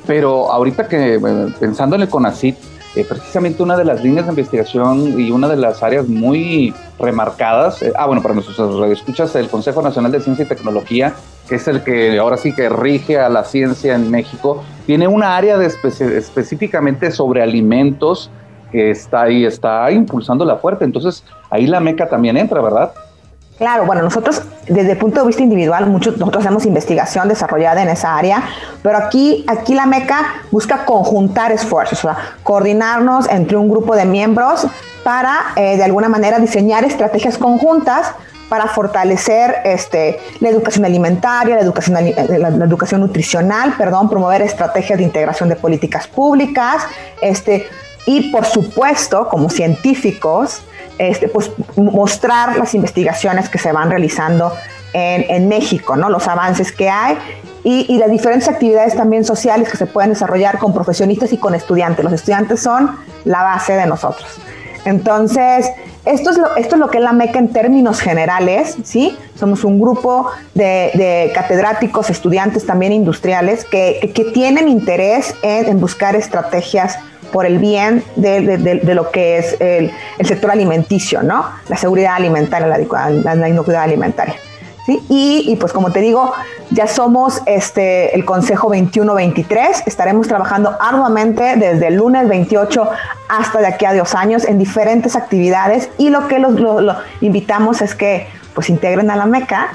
pero 0.07 0.51
ahorita 0.51 0.87
que 0.87 1.19
pensando 1.59 1.95
en 1.95 2.01
el 2.01 2.09
CONACIT, 2.09 2.55
eh, 2.95 3.05
precisamente 3.07 3.61
una 3.61 3.75
de 3.75 3.83
las 3.83 4.03
líneas 4.03 4.25
de 4.25 4.31
investigación 4.31 5.19
y 5.19 5.29
una 5.29 5.49
de 5.49 5.57
las 5.57 5.83
áreas 5.83 6.07
muy 6.07 6.73
remarcadas, 6.97 7.81
eh, 7.81 7.91
ah, 7.97 8.05
bueno, 8.05 8.21
para 8.21 8.35
nosotros 8.35 8.89
escuchas 8.89 9.35
el 9.35 9.49
Consejo 9.49 9.81
Nacional 9.81 10.11
de 10.11 10.21
Ciencia 10.21 10.45
y 10.45 10.47
Tecnología, 10.47 11.13
que 11.49 11.55
es 11.55 11.67
el 11.67 11.83
que 11.83 12.17
ahora 12.17 12.37
sí 12.37 12.53
que 12.53 12.69
rige 12.69 13.19
a 13.19 13.27
la 13.27 13.43
ciencia 13.43 13.95
en 13.95 14.09
México, 14.09 14.63
tiene 14.85 15.07
una 15.07 15.35
área 15.35 15.57
de 15.57 15.65
específicamente 15.65 17.11
sobre 17.11 17.41
alimentos 17.41 18.31
que 18.71 18.91
está 18.91 19.23
ahí, 19.23 19.45
está 19.45 19.91
impulsando 19.91 20.45
la 20.45 20.57
fuerte. 20.57 20.85
Entonces, 20.85 21.23
ahí 21.49 21.67
la 21.67 21.79
meca 21.79 22.07
también 22.07 22.37
entra, 22.37 22.61
¿verdad? 22.61 22.93
Claro, 23.57 23.85
bueno, 23.85 24.01
nosotros 24.01 24.41
desde 24.67 24.91
el 24.91 24.97
punto 24.97 25.21
de 25.21 25.27
vista 25.27 25.41
individual, 25.41 25.85
muchos, 25.87 26.17
nosotros 26.17 26.43
hacemos 26.43 26.65
investigación 26.65 27.29
desarrollada 27.29 27.81
en 27.81 27.87
esa 27.87 28.17
área, 28.17 28.43
pero 28.83 28.97
aquí, 28.97 29.45
aquí 29.47 29.73
la 29.73 29.85
MECA 29.85 30.41
busca 30.51 30.83
conjuntar 30.83 31.51
esfuerzos, 31.53 31.99
o 31.99 32.01
sea, 32.01 32.17
coordinarnos 32.43 33.29
entre 33.29 33.55
un 33.55 33.69
grupo 33.69 33.95
de 33.95 34.05
miembros 34.05 34.67
para 35.03 35.53
eh, 35.55 35.77
de 35.77 35.83
alguna 35.83 36.09
manera 36.09 36.39
diseñar 36.39 36.83
estrategias 36.83 37.37
conjuntas 37.37 38.11
para 38.49 38.67
fortalecer 38.67 39.55
este, 39.63 40.19
la 40.39 40.49
educación 40.49 40.83
alimentaria, 40.83 41.55
la 41.55 41.61
educación, 41.61 41.95
la, 41.95 42.49
la 42.49 42.65
educación 42.65 43.01
nutricional, 43.01 43.73
perdón, 43.77 44.09
promover 44.09 44.41
estrategias 44.41 44.97
de 44.97 45.05
integración 45.05 45.47
de 45.47 45.55
políticas 45.55 46.07
públicas, 46.07 46.83
este, 47.21 47.67
y 48.05 48.31
por 48.31 48.45
supuesto, 48.45 49.29
como 49.29 49.49
científicos, 49.49 50.61
este, 50.97 51.27
pues, 51.27 51.51
mostrar 51.75 52.57
las 52.57 52.73
investigaciones 52.73 53.49
que 53.49 53.57
se 53.57 53.71
van 53.71 53.89
realizando 53.89 54.51
en, 54.93 55.25
en, 55.29 55.47
México, 55.47 55.95
¿no? 55.95 56.09
los 56.09 56.27
avances 56.27 56.71
que 56.71 56.89
hay 56.89 57.17
y, 57.65 57.97
las 57.97 58.11
diferentes 58.11 58.47
actividades 58.47 58.95
también 58.95 59.25
sociales 59.25 59.69
que 59.69 59.75
se 59.75 59.87
pueden 59.87 60.11
desarrollar 60.11 60.59
con 60.59 60.71
profesionistas 60.71 61.33
y 61.33 61.37
con 61.37 61.55
estudiantes. 61.55 62.05
Los 62.05 62.13
estudiantes 62.13 62.61
son 62.61 62.95
la 63.23 63.41
base 63.41 63.73
de 63.73 63.87
nosotros. 63.87 64.27
Entonces, 64.85 65.71
esto 66.05 66.29
es, 66.29 66.37
lo, 66.37 66.55
esto 66.57 66.75
es 66.75 66.79
lo 66.79 66.89
que 66.91 66.99
es 66.99 67.03
la 67.03 67.11
MECA 67.11 67.39
en 67.39 67.51
términos 67.51 67.99
generales, 67.99 68.77
¿sí? 68.83 69.17
Somos 69.33 69.63
un 69.63 69.81
grupo 69.81 70.29
de, 70.53 71.31
catedráticos, 71.33 72.11
estudiantes 72.11 72.67
también 72.67 72.93
industriales 72.93 73.65
que, 73.65 74.11
que, 74.13 74.25
tienen 74.25 74.69
interés 74.69 75.33
en, 75.41 75.79
buscar 75.79 76.15
estrategias 76.15 76.99
por 77.35 77.45
el 77.45 77.59
bien 77.59 78.01
de, 78.15 78.57
de, 78.57 78.95
lo 78.95 79.11
que 79.11 79.37
es 79.37 79.57
el, 79.59 79.91
el, 80.19 80.25
sector 80.25 80.51
alimenticio, 80.51 81.21
¿no? 81.21 81.45
La 81.67 81.75
seguridad 81.75 82.15
alimentaria, 82.15 82.65
la, 82.65 83.35
la 83.35 83.49
inocuidad 83.49 83.83
alimentaria. 83.83 84.35
Y, 84.87 85.57
pues 85.59 85.73
como 85.73 85.91
te 85.91 85.99
digo, 85.99 86.31
ya 86.71 86.87
somos 86.87 87.41
este, 87.45 88.15
el 88.15 88.23
Consejo 88.23 88.69
21-23, 88.69 89.83
estaremos 89.85 90.29
trabajando 90.29 90.77
arduamente 90.79 91.57
desde 91.57 91.87
el 91.87 91.95
lunes 91.95 92.29
28 92.29 92.87
hasta 93.27 93.59
de 93.59 93.67
aquí 93.67 93.83
a 93.83 93.93
dos 93.93 94.15
años 94.15 94.45
en 94.45 94.57
diferentes 94.57 95.17
actividades 95.17 95.89
y 95.97 96.11
lo 96.11 96.29
que 96.29 96.39
los, 96.39 96.55
invitamos 97.19 97.81
es 97.81 97.95
que 97.95 98.27
pues 98.53 98.69
integren 98.69 99.11
a 99.11 99.17
la 99.17 99.25
MECA 99.25 99.73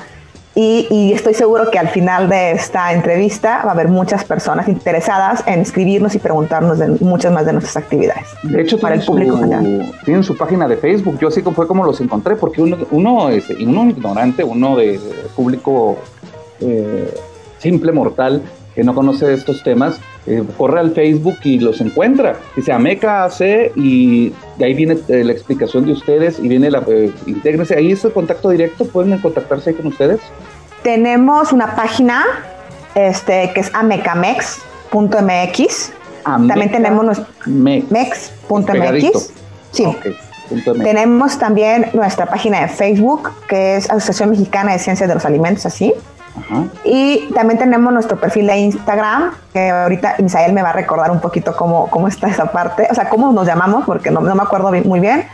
y, 0.90 1.12
estoy 1.12 1.34
seguro 1.34 1.70
que 1.70 1.78
al 1.78 1.88
final 1.88 2.28
de 2.28 2.52
esta 2.52 2.92
entrevista 2.92 3.62
va 3.64 3.70
a 3.70 3.72
haber 3.72 3.88
muchas 3.88 4.24
personas 4.24 4.68
interesadas 4.68 5.42
en 5.46 5.60
escribirnos 5.60 6.14
y 6.14 6.18
preguntarnos 6.18 6.78
de 6.78 6.88
muchas 7.00 7.32
más 7.32 7.46
de 7.46 7.52
nuestras 7.52 7.76
actividades. 7.76 8.26
De 8.42 8.60
hecho, 8.60 8.78
para 8.78 8.94
el 8.94 9.02
público 9.02 9.38
su, 9.38 9.84
Tienen 10.04 10.22
su 10.24 10.36
página 10.36 10.68
de 10.68 10.76
Facebook. 10.76 11.18
Yo 11.18 11.28
así 11.28 11.42
fue 11.42 11.66
como 11.66 11.84
los 11.84 12.00
encontré, 12.00 12.36
porque 12.36 12.62
uno, 12.62 12.76
uno, 12.90 13.30
es, 13.30 13.48
uno 13.50 13.88
ignorante, 13.88 14.44
uno 14.44 14.76
de, 14.76 15.00
público 15.34 15.98
eh, 16.60 17.12
simple, 17.58 17.92
mortal, 17.92 18.42
que 18.74 18.84
no 18.84 18.94
conoce 18.94 19.32
estos 19.32 19.62
temas, 19.62 20.00
eh, 20.26 20.42
corre 20.56 20.80
al 20.80 20.92
Facebook 20.92 21.36
y 21.44 21.58
los 21.58 21.80
encuentra. 21.80 22.36
Dice 22.54 22.72
Ameca 22.72 23.24
AC 23.24 23.72
y 23.74 24.32
de 24.58 24.64
ahí 24.64 24.74
viene 24.74 24.98
eh, 25.08 25.24
la 25.24 25.32
explicación 25.32 25.86
de 25.86 25.92
ustedes 25.92 26.38
y 26.38 26.48
viene 26.48 26.70
la, 26.70 26.84
eh, 26.88 27.10
intégrense. 27.26 27.74
Ahí 27.74 27.92
es 27.92 28.04
el 28.04 28.12
contacto 28.12 28.50
directo, 28.50 28.84
pueden 28.84 29.18
contactarse 29.18 29.70
ahí 29.70 29.76
con 29.76 29.86
ustedes. 29.86 30.20
Tenemos 30.82 31.52
una 31.52 31.76
página 31.76 32.24
este, 32.94 33.52
que 33.52 33.60
es 33.60 33.70
amecamex.mx. 33.74 35.92
También 36.24 36.70
tenemos 36.70 37.22
mex.mx. 37.46 39.32
Sí. 39.72 39.96
Tenemos 40.82 41.38
también 41.38 41.86
nuestra 41.92 42.26
página 42.26 42.60
de 42.60 42.68
Facebook, 42.68 43.30
que 43.48 43.76
es 43.76 43.88
Asociación 43.88 44.30
Mexicana 44.30 44.72
de 44.72 44.78
Ciencias 44.78 45.08
de 45.08 45.14
los 45.14 45.24
Alimentos, 45.24 45.66
así. 45.66 45.94
Y 46.84 47.28
también 47.34 47.58
tenemos 47.58 47.92
nuestro 47.92 48.18
perfil 48.18 48.46
de 48.46 48.56
Instagram, 48.58 49.32
que 49.52 49.70
ahorita 49.70 50.16
Misael 50.18 50.52
me 50.52 50.62
va 50.62 50.70
a 50.70 50.72
recordar 50.72 51.10
un 51.10 51.20
poquito 51.20 51.54
cómo, 51.54 51.88
cómo 51.88 52.08
está 52.08 52.28
esa 52.28 52.50
parte, 52.50 52.88
o 52.90 52.94
sea, 52.94 53.08
cómo 53.08 53.32
nos 53.32 53.46
llamamos, 53.46 53.84
porque 53.84 54.10
no, 54.10 54.20
no 54.20 54.34
me 54.34 54.42
acuerdo 54.42 54.72
muy 54.84 55.00
bien. 55.00 55.26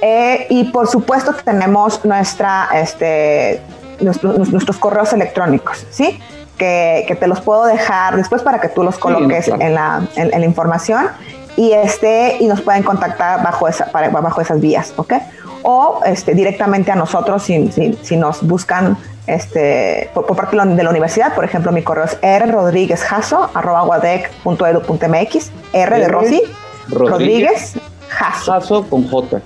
Eh, 0.00 0.46
y 0.50 0.64
por 0.64 0.88
supuesto 0.88 1.34
tenemos 1.44 2.04
nuestra, 2.04 2.68
este, 2.74 3.62
nuestros 4.00 4.76
correos 4.78 5.12
electrónicos, 5.12 5.86
¿sí? 5.90 6.18
Que, 6.58 7.04
que, 7.08 7.16
te 7.16 7.26
los 7.26 7.40
puedo 7.40 7.64
dejar 7.64 8.16
después 8.16 8.42
para 8.42 8.60
que 8.60 8.68
tú 8.68 8.84
los 8.84 8.96
coloques 8.96 9.48
en, 9.48 9.74
la, 9.74 10.06
en, 10.14 10.30
la, 10.30 10.46
información 10.46 11.08
y, 11.56 11.72
este, 11.72 12.36
y 12.38 12.46
nos 12.46 12.60
pueden 12.60 12.84
contactar 12.84 13.42
bajo, 13.42 13.66
esa, 13.66 13.90
bajo 13.92 14.40
esas 14.40 14.60
vías, 14.60 14.92
¿ok? 14.96 15.14
O 15.62 16.00
este, 16.06 16.34
directamente 16.34 16.92
a 16.92 16.94
nosotros 16.94 17.42
si, 17.42 17.72
si, 17.72 17.98
si 18.02 18.16
nos 18.16 18.46
buscan 18.46 18.96
este, 19.26 20.10
por, 20.12 20.26
parte 20.26 20.54
de 20.56 20.82
la 20.82 20.90
universidad, 20.90 21.34
por 21.34 21.44
ejemplo, 21.44 21.72
mi 21.72 21.82
correo 21.82 22.04
es 22.04 22.18
rrodríguezjaso.edu.mx, 22.50 25.50
R 25.72 25.98
de 25.98 26.08
Rosy, 26.08 26.42
Rodríguez, 26.88 27.78
Jaso. 28.08 28.84
con 28.88 29.08
J. 29.08 29.40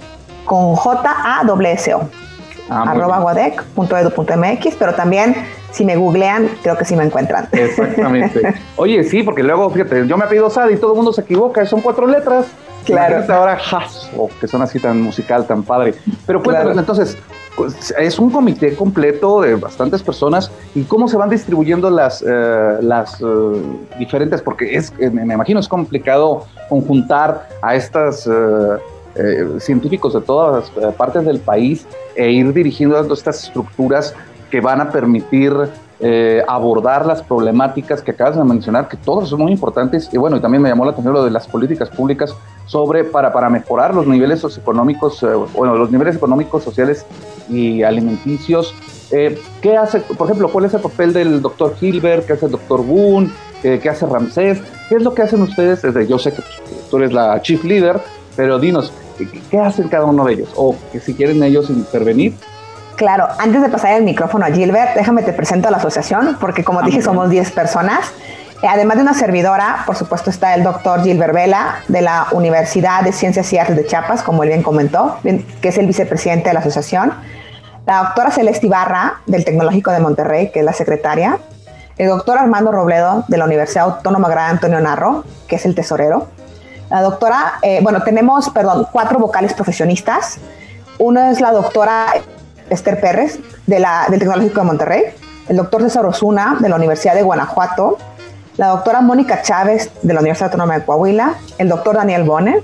Con 0.45 0.75
J-A-W-S-O. 0.75 2.09
Ah, 2.69 2.85
arroba 2.87 3.35
pero 4.79 4.95
también 4.95 5.35
si 5.73 5.85
me 5.85 5.97
googlean, 5.97 6.49
creo 6.63 6.77
que 6.77 6.85
sí 6.85 6.97
me 6.97 7.05
encuentran. 7.05 7.49
Exactamente. 7.53 8.55
Oye, 8.77 9.05
sí, 9.05 9.23
porque 9.23 9.43
luego, 9.43 9.71
fíjate, 9.71 10.07
yo 10.07 10.17
me 10.17 10.27
pido 10.27 10.51
SAD 10.51 10.71
y 10.71 10.77
todo 10.77 10.93
el 10.93 10.97
mundo 10.97 11.13
se 11.13 11.23
equivoca, 11.23 11.65
son 11.67 11.81
cuatro 11.81 12.07
letras. 12.07 12.47
Claro. 12.85 13.23
ahora 13.35 13.59
Jaso, 13.59 14.31
que 14.41 14.49
son 14.49 14.63
así 14.63 14.79
tan 14.81 15.03
musical, 15.03 15.47
tan 15.47 15.63
padre. 15.63 15.95
Pero 16.27 16.43
cuéntanos, 16.43 16.79
entonces, 16.79 17.19
pues, 17.55 17.95
es 17.99 18.19
un 18.19 18.31
comité 18.31 18.75
completo 18.75 19.43
de 19.43 19.57
bastantes 19.57 20.03
personas 20.03 20.51
y 20.75 20.85
cómo 20.85 21.07
se 21.07 21.19
van 21.19 21.29
distribuyendo 21.29 21.91
las, 21.91 22.25
eh, 22.27 22.79
las 22.81 23.21
eh, 23.21 23.25
diferentes, 23.99 24.41
porque 24.41 24.75
es, 24.75 24.93
eh, 24.99 25.11
me 25.11 25.35
imagino 25.35 25.61
es 25.61 25.69
complicado 25.69 26.47
conjuntar 26.71 27.49
a 27.61 27.75
estos 29.19 29.65
científicos 29.65 30.15
de 30.15 30.21
todas 30.21 30.71
las 30.77 30.95
partes 30.95 31.25
del 31.25 31.41
país 31.41 31.87
e 32.15 32.31
ir 32.31 32.53
dirigiendo 32.53 33.13
estas 33.13 33.45
estructuras 33.45 34.15
que 34.51 34.61
van 34.61 34.81
a 34.81 34.91
permitir 34.91 35.53
abordar 36.47 37.05
las 37.05 37.23
problemáticas 37.23 38.03
que 38.03 38.13
acabas 38.13 38.37
de 38.37 38.45
mencionar, 38.45 38.87
que 38.87 38.97
todas 38.97 39.29
son 39.29 39.41
muy 39.41 39.51
importantes. 39.53 40.09
Y 40.13 40.17
bueno, 40.17 40.37
y 40.37 40.41
también 40.41 40.63
me 40.63 40.69
llamó 40.69 40.85
la 40.85 40.93
atención 40.93 41.13
lo 41.13 41.25
de 41.25 41.31
las 41.33 41.49
políticas 41.49 41.91
públicas 41.91 42.35
sobre 42.67 43.03
para, 43.03 43.33
para 43.33 43.51
mejorar 43.51 43.95
los 43.95 44.07
niveles 44.07 44.39
socioeconómicos, 44.39 45.27
bueno, 45.55 45.75
los 45.77 45.91
niveles 45.91 46.15
económicos, 46.15 46.63
sociales 46.63 47.05
y 47.49 47.83
alimenticios. 47.83 48.75
Eh, 49.11 49.41
¿Qué 49.63 49.77
hace, 49.77 50.01
por 50.01 50.27
ejemplo, 50.27 50.49
cuál 50.51 50.67
es 50.67 50.75
el 50.75 50.81
papel 50.81 51.13
del 51.13 51.41
doctor 51.41 51.75
Hilbert, 51.81 52.27
qué 52.27 52.35
hace 52.35 52.47
el 52.47 52.53
doctor 52.53 52.85
Boone, 52.85 53.31
eh, 53.63 53.81
qué 53.83 53.89
hace 53.89 54.07
Ramsés? 54.07 54.61
¿Qué 54.89 54.97
es 54.97 55.03
lo 55.03 55.15
que 55.15 55.23
hacen 55.23 55.41
ustedes? 55.43 55.83
Desde, 55.83 56.07
yo 56.07 56.19
sé 56.19 56.33
que 56.33 56.43
tú 56.91 56.99
eres 56.99 57.13
la 57.13 57.41
chief 57.41 57.65
leader, 57.65 58.01
pero 58.37 58.59
dinos, 58.59 58.93
¿qué, 59.27 59.59
hacen 59.59 59.89
cada 59.89 60.05
uno 60.05 60.25
de 60.25 60.35
ellos? 60.35 60.51
O 60.57 60.77
que 60.93 61.01
si 61.01 61.15
quieren 61.15 61.43
ellos 61.43 61.71
intervenir. 61.71 62.35
Claro, 62.97 63.29
antes 63.39 63.63
de 63.63 63.69
pasar 63.69 63.93
el 63.93 64.05
micrófono 64.05 64.45
a 64.45 64.49
Gilbert, 64.49 64.95
déjame 64.95 65.23
te 65.23 65.33
presento 65.33 65.69
a 65.69 65.71
la 65.71 65.77
asociación, 65.77 66.37
porque 66.41 66.65
como 66.65 66.81
ah, 66.81 66.83
dije, 66.85 67.01
somos 67.01 67.31
10 67.31 67.53
personas. 67.53 68.13
Eh, 68.63 68.67
además 68.69 68.97
de 68.97 69.03
una 69.03 69.15
servidora, 69.15 69.85
por 69.87 69.95
supuesto, 69.95 70.31
está 70.31 70.55
el 70.55 70.65
doctor 70.65 71.03
Gilbert 71.05 71.33
Vela 71.33 71.77
de 71.87 72.03
la 72.03 72.27
Universidad 72.33 73.03
de 73.03 73.13
Ciencias 73.13 73.53
y 73.53 73.59
Artes 73.59 73.77
de 73.77 73.87
Chiapas, 73.87 74.23
como 74.23 74.43
él 74.43 74.49
bien 74.49 74.63
comentó, 74.63 75.19
que 75.61 75.69
es 75.69 75.79
el 75.79 75.87
vicepresidente 75.87 76.49
de 76.49 76.55
la 76.55 76.61
asociación 76.61 77.13
la 77.89 78.03
doctora 78.03 78.31
Celeste 78.31 78.67
Ibarra, 78.67 79.23
del 79.25 79.47
Tecnológico 79.47 79.91
de 79.91 80.01
Monterrey, 80.01 80.51
que 80.51 80.59
es 80.59 80.65
la 80.65 80.75
secretaria, 80.75 81.39
el 81.97 82.09
doctor 82.09 82.37
Armando 82.37 82.71
Robledo, 82.71 83.25
de 83.29 83.39
la 83.39 83.47
Universidad 83.47 83.85
Autónoma 83.85 84.29
Gran 84.29 84.51
Antonio 84.51 84.79
Narro, 84.79 85.25
que 85.49 85.57
es 85.57 85.65
el 85.65 85.75
tesorero, 85.75 86.29
la 86.91 87.03
doctora, 87.03 87.55
eh, 87.63 87.81
bueno, 87.83 88.03
tenemos, 88.03 88.49
perdón, 88.51 88.87
cuatro 88.91 89.19
vocales 89.19 89.53
profesionistas. 89.55 90.39
Una 90.99 91.31
es 91.31 91.41
la 91.41 91.53
doctora 91.53 92.15
Esther 92.71 93.01
Pérez, 93.01 93.39
de 93.67 93.79
la, 93.79 94.07
del 94.09 94.19
Tecnológico 94.19 94.61
de 94.61 94.67
Monterrey, 94.67 95.05
el 95.49 95.57
doctor 95.57 95.83
César 95.83 96.07
Osuna, 96.07 96.57
de 96.61 96.69
la 96.69 96.77
Universidad 96.77 97.15
de 97.15 97.23
Guanajuato, 97.23 97.99
la 98.57 98.69
doctora 98.69 99.01
Mónica 99.01 99.43
Chávez, 99.43 99.91
de 100.03 100.15
la 100.15 100.21
Universidad 100.21 100.49
Autónoma 100.49 100.79
de 100.79 100.85
Coahuila, 100.85 101.35
el 101.59 101.69
doctor 101.69 101.97
Daniel 101.97 102.25
Bone, 102.25 102.61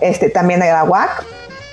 este, 0.00 0.28
también 0.28 0.60
de 0.60 0.70
la 0.70 0.84
UAC, 0.84 1.24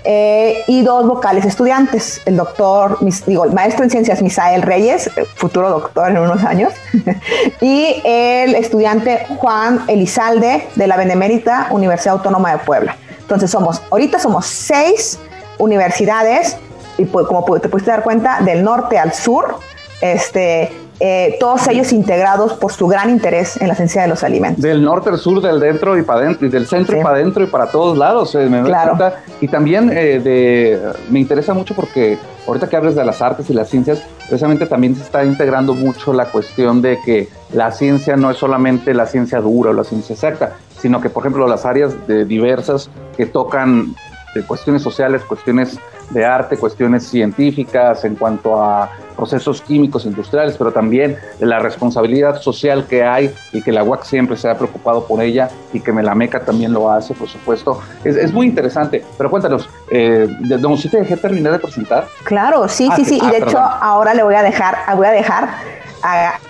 eh, 0.06 0.63
y 0.68 0.84
dos 0.84 1.08
vocales 1.08 1.46
estudiantes, 1.46 2.22
el 2.26 2.38
doctor, 2.38 3.00
digo, 3.26 3.44
el 3.44 3.54
maestro 3.54 3.84
en 3.84 3.89
ciencias 3.89 4.22
Misael 4.22 4.62
Reyes, 4.62 5.08
eh, 5.15 5.26
futuro 5.36 5.70
doctor 5.70 6.12
en 6.12 6.20
unos 6.20 6.44
años, 6.44 6.74
y 7.62 8.02
el 8.04 8.56
estudiante 8.56 9.26
Juan 9.38 9.82
Elizalde 9.88 10.68
de 10.76 10.88
la 10.88 10.96
Benemérita 10.96 11.68
Universidad 11.72 12.18
Autónoma 12.18 12.52
de 12.52 12.60
Puebla. 12.60 12.98
Entonces 13.20 13.50
somos, 13.50 13.82
ahorita 13.89 14.20
somos 14.20 14.46
seis 14.46 15.18
universidades, 15.58 16.58
y 16.98 17.06
como 17.06 17.44
te 17.60 17.68
pudiste 17.68 17.89
dar 17.89 18.04
cuenta, 18.04 18.41
del 18.41 18.63
norte 18.63 19.00
al 19.00 19.13
sur, 19.13 19.58
este, 20.02 20.72
eh, 20.99 21.36
todos 21.39 21.67
ellos 21.67 21.91
integrados 21.91 22.53
por 22.53 22.71
su 22.71 22.88
gran 22.88 23.10
interés 23.10 23.60
en 23.62 23.67
la 23.67 23.75
ciencia 23.75 24.01
de 24.01 24.08
los 24.08 24.23
alimentos. 24.23 24.62
Del 24.62 24.84
norte 24.84 25.10
al 25.10 25.17
sur, 25.17 25.41
del 25.41 25.60
dentro 25.60 25.97
y 25.97 26.03
para 26.03 26.21
adentro, 26.21 26.47
y 26.47 26.49
del 26.49 26.67
centro 26.67 26.97
y 26.97 27.03
para 27.03 27.15
adentro 27.17 27.43
y 27.43 27.47
para 27.47 27.67
todos 27.67 27.97
lados. 27.97 28.34
Eh, 28.36 28.49
claro. 28.63 28.97
Y 29.41 29.47
también 29.47 29.91
eh, 29.91 30.19
de, 30.19 30.81
me 31.10 31.19
interesa 31.19 31.53
mucho 31.53 31.75
porque 31.75 32.17
ahorita 32.47 32.69
que 32.69 32.77
hables 32.77 32.95
de 32.95 33.03
las 33.03 33.21
artes 33.21 33.49
y 33.49 33.53
las 33.53 33.69
ciencias, 33.69 34.03
precisamente 34.29 34.65
también 34.67 34.95
se 34.95 35.03
está 35.03 35.25
integrando 35.25 35.73
mucho 35.73 36.13
la 36.13 36.25
cuestión 36.25 36.81
de 36.81 36.97
que 37.03 37.27
la 37.51 37.71
ciencia 37.71 38.15
no 38.15 38.31
es 38.31 38.38
solamente 38.38 38.93
la 38.93 39.05
ciencia 39.05 39.41
dura 39.41 39.71
o 39.71 39.73
la 39.73 39.84
ciencia 39.84 40.13
exacta, 40.13 40.53
sino 40.79 41.01
que, 41.01 41.10
por 41.10 41.23
ejemplo, 41.23 41.47
las 41.47 41.65
áreas 41.65 42.08
de 42.08 42.23
diversas 42.23 42.89
que 43.17 43.25
tocan 43.25 43.95
cuestiones 44.43 44.81
sociales, 44.81 45.23
cuestiones 45.23 45.79
de 46.10 46.26
arte, 46.26 46.58
cuestiones 46.58 47.08
científicas 47.08 48.06
en 48.06 48.15
cuanto 48.15 48.62
a 48.62 48.89
procesos 49.15 49.62
químicos 49.62 50.06
industriales, 50.06 50.56
pero 50.58 50.72
también 50.72 51.18
de 51.39 51.46
la 51.46 51.60
responsabilidad 51.60 52.41
social 52.41 52.86
que 52.88 53.04
hay 53.04 53.34
y 53.54 53.62
que 53.62 53.72
la 53.72 53.84
UAC 53.84 54.04
siempre 54.04 54.38
se 54.38 54.50
ha 54.50 54.56
preocupado 54.56 55.06
por 55.08 55.22
ella 55.22 55.50
y 55.74 55.80
que 55.80 55.91
Melameca 55.91 56.41
también 56.41 56.74
lo 56.74 56.91
hace, 56.91 57.13
por 57.13 57.28
supuesto. 57.28 57.80
Es, 58.04 58.34
muy 58.34 58.48
interesante, 58.48 59.04
pero 59.18 59.30
cuéntanos, 59.30 59.70
eh, 59.89 60.28
¿de 60.39 60.78
si 60.78 60.89
te 60.89 60.98
dejé 60.98 61.15
terminar 61.18 61.54
de 61.54 61.60
presentar? 61.60 62.08
Claro, 62.24 62.68
sí, 62.68 62.89
sí, 62.96 63.02
ah, 63.02 63.06
sí, 63.06 63.20
y 63.22 63.26
ah, 63.26 63.32
de 63.32 63.38
hecho 63.38 63.60
ahora 63.60 64.13
le 64.13 64.24
voy 64.24 64.36
a 64.36 64.44
dejar, 64.44 64.76
voy 64.96 65.08
a 65.08 65.12
dejar 65.12 65.50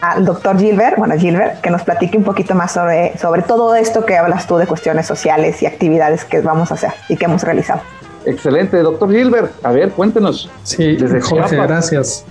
al 0.01 0.25
doctor 0.25 0.57
Gilbert, 0.59 0.97
bueno, 0.97 1.15
Gilbert, 1.17 1.61
que 1.61 1.69
nos 1.69 1.83
platique 1.83 2.17
un 2.17 2.23
poquito 2.23 2.55
más 2.55 2.73
sobre, 2.73 3.17
sobre 3.17 3.41
todo 3.41 3.75
esto 3.75 4.05
que 4.05 4.17
hablas 4.17 4.47
tú 4.47 4.57
de 4.57 4.67
cuestiones 4.67 5.05
sociales 5.05 5.61
y 5.61 5.65
actividades 5.65 6.25
que 6.25 6.41
vamos 6.41 6.71
a 6.71 6.73
hacer 6.73 6.91
y 7.07 7.15
que 7.15 7.25
hemos 7.25 7.43
realizado. 7.43 7.81
Excelente, 8.25 8.77
doctor 8.77 9.11
Gilbert. 9.11 9.51
A 9.63 9.71
ver, 9.71 9.91
cuéntenos. 9.91 10.49
Sí, 10.63 10.95
desde 10.95 11.21
Jorge, 11.21 11.55
gracias. 11.55 12.25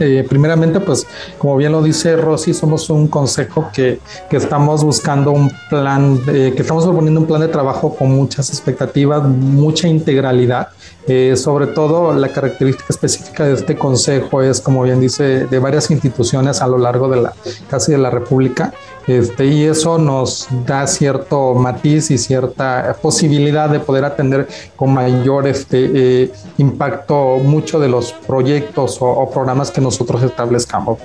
Eh, 0.00 0.26
primeramente, 0.28 0.80
pues 0.80 1.06
como 1.38 1.56
bien 1.56 1.72
lo 1.72 1.82
dice 1.82 2.16
Rosy, 2.16 2.52
somos 2.52 2.90
un 2.90 3.08
consejo 3.08 3.70
que, 3.72 4.00
que 4.28 4.36
estamos 4.36 4.84
buscando 4.84 5.32
un 5.32 5.50
plan, 5.70 6.18
que 6.26 6.54
estamos 6.58 6.84
proponiendo 6.84 7.20
un 7.20 7.26
plan 7.26 7.40
de 7.40 7.48
trabajo 7.48 7.96
con 7.96 8.10
muchas 8.10 8.50
expectativas, 8.50 9.22
mucha 9.22 9.88
integralidad. 9.88 10.68
Eh, 11.08 11.36
sobre 11.36 11.68
todo 11.68 12.12
la 12.12 12.28
característica 12.28 12.86
específica 12.88 13.44
de 13.44 13.54
este 13.54 13.76
consejo 13.76 14.42
es, 14.42 14.60
como 14.60 14.82
bien 14.82 15.00
dice, 15.00 15.46
de 15.46 15.58
varias 15.60 15.88
instituciones 15.90 16.60
a 16.60 16.66
lo 16.66 16.78
largo 16.78 17.08
de 17.08 17.22
la 17.22 17.32
casi 17.70 17.92
de 17.92 17.98
la 17.98 18.10
República. 18.10 18.72
Este, 19.06 19.46
y 19.46 19.64
eso 19.64 19.98
nos 19.98 20.48
da 20.66 20.86
cierto 20.86 21.54
matiz 21.54 22.10
y 22.10 22.18
cierta 22.18 22.96
posibilidad 23.00 23.70
de 23.70 23.78
poder 23.78 24.04
atender 24.04 24.48
con 24.74 24.92
mayor 24.92 25.46
este, 25.46 26.22
eh, 26.24 26.32
impacto 26.58 27.38
muchos 27.38 27.80
de 27.80 27.88
los 27.88 28.12
proyectos 28.12 28.98
o, 29.00 29.30
programas 29.30 29.70
que 29.70 29.80
nosotros 29.80 30.22
establezcamos. 30.22 30.98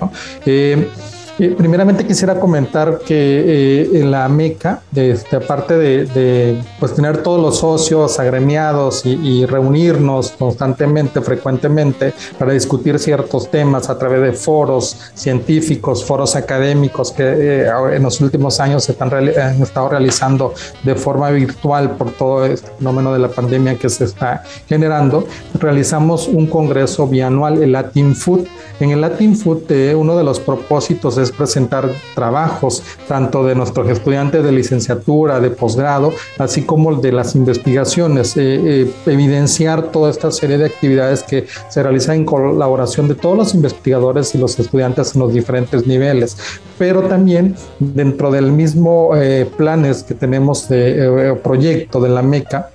Eh, 0.46 0.88
primeramente 1.36 2.06
quisiera 2.06 2.38
comentar 2.38 3.00
que 3.06 3.14
eh, 3.14 4.00
en 4.00 4.10
la 4.10 4.28
MECA, 4.28 4.82
este, 4.94 5.36
aparte 5.36 5.76
de, 5.76 6.60
pues, 6.78 6.94
tener 6.94 7.22
todos 7.22 7.40
los 7.40 7.58
socios 7.58 8.18
agremiados 8.18 9.04
y, 9.04 9.46
reunirnos 9.46 10.30
constantemente, 10.38 11.20
frecuentemente, 11.20 12.14
para 12.38 12.52
discutir 12.52 12.98
ciertos 12.98 13.50
temas 13.50 13.90
a 13.90 13.98
través 13.98 14.22
de 14.22 14.32
foros 14.32 14.96
científicos, 15.14 16.04
foros 16.04 16.36
académicos 16.36 17.12
que 17.12 17.22
eh, 17.24 17.70
en 17.92 18.02
los 18.02 18.20
últimos 18.20 18.60
años 18.60 18.84
se 18.84 18.92
están 18.92 19.12
han 19.12 19.62
estado 19.62 19.88
realizando 19.90 20.54
de 20.84 20.94
forma 20.94 21.30
virtual 21.30 21.96
por 21.96 22.12
todo 22.12 22.46
este 22.46 22.70
fenómeno 22.78 23.12
de 23.12 23.18
la 23.18 23.28
pandemia 23.28 23.76
que 23.76 23.88
se 23.88 24.04
está 24.04 24.42
generando, 24.68 25.26
realizamos 25.58 26.28
un 26.28 26.46
congreso 26.46 27.06
bianual, 27.06 27.62
el 27.62 27.72
Latin 27.72 28.14
Food. 28.14 28.46
En 28.80 28.90
el 28.90 29.00
Latin 29.00 29.36
Food, 29.36 29.70
eh, 29.70 29.94
uno 29.94 30.16
de 30.16 30.24
los 30.24 30.40
propósitos 30.40 31.16
es 31.22 31.32
presentar 31.32 31.90
trabajos 32.14 32.82
tanto 33.08 33.44
de 33.44 33.54
nuestros 33.54 33.88
estudiantes 33.88 34.44
de 34.44 34.52
licenciatura, 34.52 35.40
de 35.40 35.50
posgrado, 35.50 36.12
así 36.38 36.62
como 36.62 36.94
de 36.96 37.12
las 37.12 37.34
investigaciones, 37.34 38.36
eh, 38.36 38.82
eh, 38.82 38.90
evidenciar 39.06 39.90
toda 39.92 40.10
esta 40.10 40.30
serie 40.30 40.58
de 40.58 40.66
actividades 40.66 41.22
que 41.22 41.46
se 41.68 41.82
realizan 41.82 42.16
en 42.16 42.24
colaboración 42.24 43.08
de 43.08 43.14
todos 43.14 43.36
los 43.36 43.54
investigadores 43.54 44.34
y 44.34 44.38
los 44.38 44.58
estudiantes 44.58 45.14
en 45.14 45.20
los 45.20 45.32
diferentes 45.32 45.86
niveles, 45.86 46.36
pero 46.78 47.02
también 47.02 47.56
dentro 47.78 48.30
del 48.30 48.52
mismo 48.52 49.12
eh, 49.16 49.48
planes 49.56 50.02
que 50.02 50.14
tenemos 50.14 50.68
de 50.68 51.38
proyecto 51.42 52.00
de 52.00 52.08
la 52.08 52.22
MECA, 52.22 52.70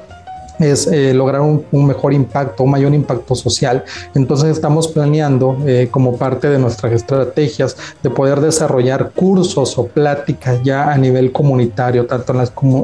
es 0.60 0.88
eh, 0.88 1.13
lograr 1.13 1.41
un, 1.41 1.65
mejor 1.86 2.13
impacto, 2.13 2.63
un 2.63 2.72
mayor 2.72 2.93
impacto 2.93 3.36
social. 3.36 3.84
Entonces 4.15 4.50
estamos 4.50 4.88
planeando 4.88 5.58
eh, 5.65 5.88
como 5.91 6.17
parte 6.17 6.50
de 6.50 6.60
nuestras 6.60 6.93
estrategias 6.93 7.78
de 8.02 8.10
poder 8.10 8.41
desarrollar 8.41 9.12
cursos 9.12 9.78
o 9.78 9.88
pláticas 9.88 10.62
ya 10.63 10.91
a 10.91 10.98
nivel 10.98 11.32
comunitario, 11.32 12.06
tanto 12.06 12.34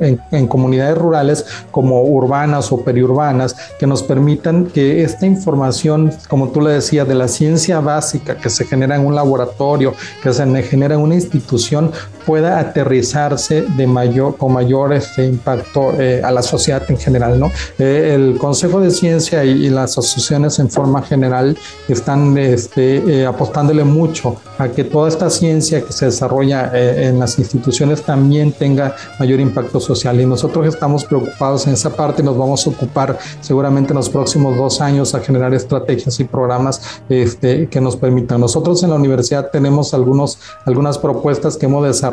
en, 0.01 0.21
en, 0.31 0.47
comunidades 0.47 0.97
rurales 0.97 1.45
como 1.71 2.03
urbanas 2.03 2.71
o 2.71 2.83
periurbanas, 2.83 3.55
que 3.79 3.87
nos 3.87 4.03
permitan 4.03 4.65
que 4.65 5.03
esta 5.03 5.25
información, 5.25 6.11
como 6.27 6.49
tú 6.49 6.61
le 6.61 6.71
decías, 6.71 7.07
de 7.07 7.15
la 7.15 7.27
ciencia 7.27 7.79
básica 7.79 8.37
que 8.37 8.49
se 8.49 8.65
genera 8.65 8.95
en 8.95 9.05
un 9.05 9.15
laboratorio, 9.15 9.93
que 10.21 10.33
se 10.33 10.63
genera 10.63 10.95
en 10.95 11.01
una 11.01 11.15
institución, 11.15 11.91
pueda 12.25 12.59
aterrizarse 12.59 13.61
de 13.61 13.87
mayor, 13.87 14.37
con 14.37 14.53
mayor 14.53 14.93
este, 14.93 15.25
impacto 15.25 15.93
eh, 15.99 16.21
a 16.23 16.31
la 16.31 16.41
sociedad 16.41 16.83
en 16.89 16.97
general, 16.97 17.39
¿no? 17.39 17.51
Eh, 17.79 18.13
el 18.15 18.37
Consejo 18.37 18.79
de 18.79 18.91
Ciencia 18.91 19.43
y, 19.43 19.69
las 19.69 19.97
asociaciones 19.97 20.59
en 20.59 20.69
forma 20.69 21.01
general 21.01 21.57
están 21.87 22.37
este, 22.37 22.97
eh, 22.97 23.25
apostándole 23.25 23.83
mucho 23.83 24.37
a 24.57 24.69
que 24.69 24.83
toda 24.83 25.09
esta 25.09 25.29
ciencia 25.29 25.81
que 25.81 25.91
se 25.91 26.05
desarrolla 26.05 26.71
eh, 26.73 27.07
en 27.07 27.19
las 27.19 27.39
instituciones 27.39 28.03
también 28.03 28.51
tenga 28.51 28.95
mayor 29.19 29.39
impacto 29.39 29.79
social. 29.79 30.19
Y 30.21 30.25
nosotros 30.25 30.67
estamos 30.67 31.05
preocupados 31.05 31.65
en 31.67 31.73
esa 31.73 31.89
parte, 31.89 32.21
nos 32.21 32.37
vamos 32.37 32.65
a 32.67 32.69
ocupar 32.69 33.17
seguramente 33.41 33.91
en 33.91 33.97
los 33.97 34.09
próximos 34.09 34.55
dos 34.57 34.81
años 34.81 35.15
a 35.15 35.19
generar 35.19 35.53
estrategias 35.53 36.19
y 36.19 36.23
programas 36.23 36.81
este, 37.09 37.67
que 37.67 37.81
nos 37.81 37.95
permitan. 37.95 38.39
Nosotros 38.39 38.83
en 38.83 38.91
la 38.91 38.95
universidad 38.95 39.49
tenemos 39.51 39.93
algunos, 39.93 40.39
algunas 40.65 40.97
propuestas 40.97 41.57
que 41.57 41.65
hemos 41.65 41.85
desarrollado 41.85 42.12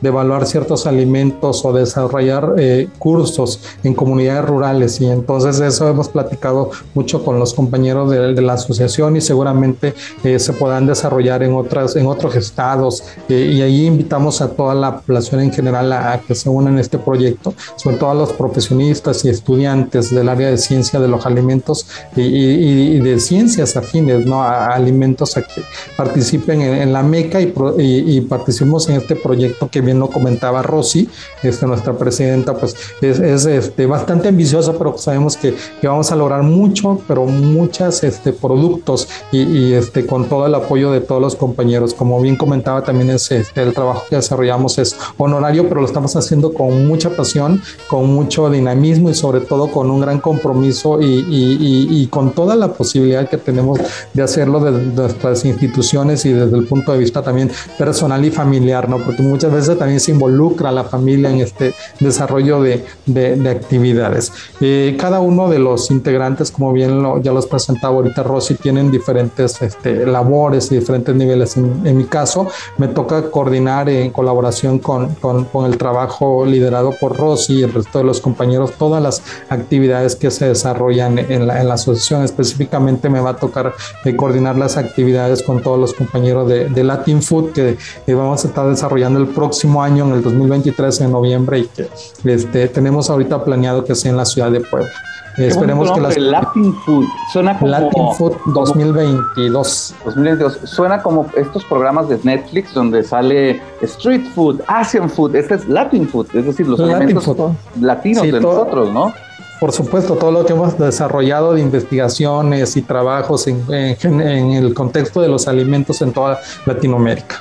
de 0.00 0.08
evaluar 0.08 0.46
ciertos 0.46 0.86
alimentos 0.86 1.64
o 1.64 1.72
desarrollar 1.72 2.54
cursos 2.98 3.60
en 3.84 3.94
comunidades 3.94 4.44
rurales 4.44 5.00
y 5.00 5.06
entonces 5.06 5.60
eso 5.60 5.88
hemos 5.88 6.08
platicado 6.08 6.70
mucho 6.94 7.24
con 7.24 7.38
los 7.38 7.54
compañeros 7.54 8.10
de, 8.10 8.42
la 8.42 8.54
asociación 8.54 9.16
y 9.16 9.20
seguramente 9.20 9.94
eh, 10.24 10.38
se 10.38 10.52
puedan 10.52 10.86
desarrollar 10.86 11.42
en, 11.42 11.54
otras, 11.54 11.94
en 11.96 12.06
otros 12.06 12.34
estados 12.34 13.04
eh, 13.28 13.52
y 13.54 13.62
ahí 13.62 13.86
invitamos 13.86 14.40
a 14.40 14.48
toda 14.48 14.74
la 14.74 14.98
población 15.00 15.40
en 15.40 15.52
general 15.52 15.92
a, 15.92 16.20
que 16.26 16.34
se 16.34 16.48
unan 16.48 16.78
a 16.78 16.80
este 16.80 16.98
proyecto, 16.98 17.54
sobre 17.76 17.96
todo 17.96 18.10
a 18.10 18.14
los 18.14 18.32
profesionistas 18.32 19.24
y 19.24 19.28
estudiantes 19.28 20.14
del 20.14 20.28
área 20.28 20.50
de 20.50 20.58
ciencia 20.58 20.98
de 20.98 21.08
los 21.08 21.26
alimentos 21.26 21.86
y, 22.16 22.98
de 22.98 23.20
ciencias 23.20 23.76
afines 23.76 24.26
¿no? 24.26 24.42
a, 24.42 24.68
alimentos 24.68 25.36
a 25.36 25.42
que 25.42 25.62
participen 25.96 26.60
en, 26.60 26.92
la 26.92 27.02
MECA 27.02 27.40
y, 27.40 27.52
y, 27.78 28.20
participemos 28.22 28.88
en 28.88 28.96
este 28.96 29.11
proyecto 29.16 29.68
que 29.68 29.80
bien 29.80 29.98
lo 29.98 30.08
comentaba 30.08 30.62
Rosy, 30.62 31.08
este, 31.42 31.66
nuestra 31.66 31.94
presidenta, 31.94 32.54
pues 32.54 32.76
es, 33.00 33.18
es 33.18 33.46
este, 33.46 33.86
bastante 33.86 34.28
ambicioso 34.28 34.72
pero 34.78 34.96
sabemos 34.98 35.36
que, 35.36 35.54
vamos 35.82 36.10
a 36.12 36.16
lograr 36.16 36.42
mucho, 36.42 37.00
pero 37.08 37.24
muchos 37.24 38.04
este, 38.04 38.32
productos 38.32 39.08
y, 39.30 39.72
este, 39.72 40.06
con 40.06 40.28
todo 40.28 40.46
el 40.46 40.54
apoyo 40.54 40.90
de 40.90 41.00
todos 41.00 41.20
los 41.20 41.34
compañeros. 41.34 41.94
Como 41.94 42.20
bien 42.20 42.36
comentaba, 42.36 42.82
también 42.82 43.10
es, 43.10 43.30
este, 43.30 43.62
el 43.62 43.72
trabajo 43.72 44.04
que 44.08 44.16
desarrollamos 44.16 44.78
es 44.78 44.96
honorario, 45.16 45.68
pero 45.68 45.80
lo 45.80 45.86
estamos 45.86 46.14
haciendo 46.16 46.52
con 46.52 46.86
mucha 46.86 47.10
pasión, 47.10 47.62
con 47.88 48.12
mucho 48.12 48.50
dinamismo 48.50 49.10
y 49.10 49.14
sobre 49.14 49.40
todo 49.40 49.68
con 49.68 49.90
un 49.90 50.00
gran 50.00 50.20
compromiso 50.20 51.00
y, 51.00 51.06
y, 51.06 51.88
y 51.90 52.06
con 52.08 52.32
toda 52.32 52.56
la 52.56 52.72
posibilidad 52.72 53.28
que 53.28 53.36
tenemos 53.36 53.80
de 54.12 54.22
hacerlo 54.22 54.60
desde 54.60 54.94
nuestras 54.94 55.44
instituciones 55.44 56.24
y 56.24 56.32
desde 56.32 56.56
el 56.56 56.64
punto 56.64 56.92
de 56.92 56.98
vista 56.98 57.22
también 57.22 57.50
personal 57.78 58.24
y 58.24 58.30
familiar, 58.30 58.88
¿no? 58.88 59.01
Porque 59.04 59.22
muchas 59.22 59.52
veces 59.52 59.78
también 59.78 60.00
se 60.00 60.12
involucra 60.12 60.70
la 60.72 60.84
familia 60.84 61.30
en 61.30 61.40
este 61.40 61.74
desarrollo 62.00 62.62
de, 62.62 62.84
de, 63.06 63.36
de 63.36 63.50
actividades. 63.50 64.32
Eh, 64.60 64.96
cada 64.98 65.20
uno 65.20 65.48
de 65.48 65.58
los 65.58 65.90
integrantes, 65.90 66.50
como 66.50 66.72
bien 66.72 67.02
lo, 67.02 67.20
ya 67.20 67.32
los 67.32 67.46
presentaba 67.46 67.94
ahorita 67.94 68.22
Rosy, 68.22 68.54
tienen 68.54 68.90
diferentes 68.90 69.60
este, 69.62 70.06
labores 70.06 70.70
y 70.72 70.76
diferentes 70.76 71.14
niveles. 71.14 71.56
En, 71.56 71.96
mi 71.96 72.04
caso, 72.04 72.48
me 72.78 72.88
toca 72.88 73.30
coordinar 73.30 73.88
en 73.88 74.10
colaboración 74.10 74.78
con, 74.78 75.14
con, 75.16 75.44
con, 75.44 75.66
el 75.66 75.76
trabajo 75.78 76.44
liderado 76.46 76.94
por 77.00 77.16
Rosy 77.16 77.60
y 77.60 77.62
el 77.62 77.72
resto 77.72 77.98
de 77.98 78.04
los 78.04 78.20
compañeros 78.20 78.72
todas 78.78 79.02
las 79.02 79.22
actividades 79.48 80.16
que 80.16 80.30
se 80.30 80.46
desarrollan 80.46 81.18
en 81.18 81.46
la, 81.46 81.60
en 81.60 81.68
la 81.68 81.74
asociación. 81.74 82.22
Específicamente 82.22 83.08
me 83.08 83.20
va 83.20 83.30
a 83.30 83.36
tocar 83.36 83.74
eh, 84.04 84.16
coordinar 84.16 84.56
las 84.56 84.76
actividades 84.76 85.42
con 85.42 85.62
todos 85.62 85.78
los 85.78 85.92
compañeros 85.92 86.48
de, 86.48 86.68
de 86.68 86.84
Latin 86.84 87.22
Food 87.22 87.52
que 87.52 87.76
eh, 88.06 88.14
vamos 88.14 88.44
a 88.44 88.48
estar 88.48 88.68
desarrollando 88.68 88.91
el 88.98 89.26
próximo 89.28 89.82
año, 89.82 90.04
en 90.04 90.12
el 90.14 90.22
2023, 90.22 91.00
en 91.00 91.12
noviembre, 91.12 91.60
y 91.60 91.66
que 91.66 91.88
este, 92.24 92.68
tenemos 92.68 93.10
ahorita 93.10 93.44
planeado 93.44 93.84
que 93.84 93.94
sea 93.94 94.10
en 94.10 94.16
la 94.16 94.24
ciudad 94.24 94.50
de 94.50 94.60
Puebla. 94.60 94.90
esperemos 95.36 95.90
que 95.92 96.00
las... 96.00 96.16
Latin 96.18 96.74
Food. 96.84 97.06
Suena 97.32 97.58
como... 97.58 97.70
Latin 97.70 98.02
Food 98.16 98.32
2022. 98.46 99.94
2022. 100.04 100.58
Suena 100.64 101.02
como 101.02 101.26
estos 101.36 101.64
programas 101.64 102.08
de 102.08 102.18
Netflix 102.22 102.74
donde 102.74 103.02
sale 103.02 103.62
Street 103.80 104.26
Food, 104.34 104.60
Asian 104.66 105.08
Food. 105.08 105.36
Este 105.36 105.54
es 105.54 105.68
Latin 105.68 106.08
Food, 106.08 106.28
es 106.34 106.46
decir, 106.46 106.66
los 106.68 106.80
alimentos 106.80 107.36
latinos 107.80 108.22
de 108.22 108.40
nosotros, 108.40 108.92
¿no? 108.92 109.12
Por 109.60 109.70
supuesto, 109.70 110.16
todo 110.16 110.32
lo 110.32 110.44
que 110.44 110.54
hemos 110.54 110.76
desarrollado 110.76 111.54
de 111.54 111.60
investigaciones 111.60 112.76
y 112.76 112.82
trabajos 112.82 113.46
en, 113.46 113.64
en 113.70 114.50
el 114.50 114.74
contexto 114.74 115.20
de 115.20 115.28
los 115.28 115.46
alimentos 115.46 116.02
en 116.02 116.12
toda 116.12 116.40
Latinoamérica. 116.66 117.40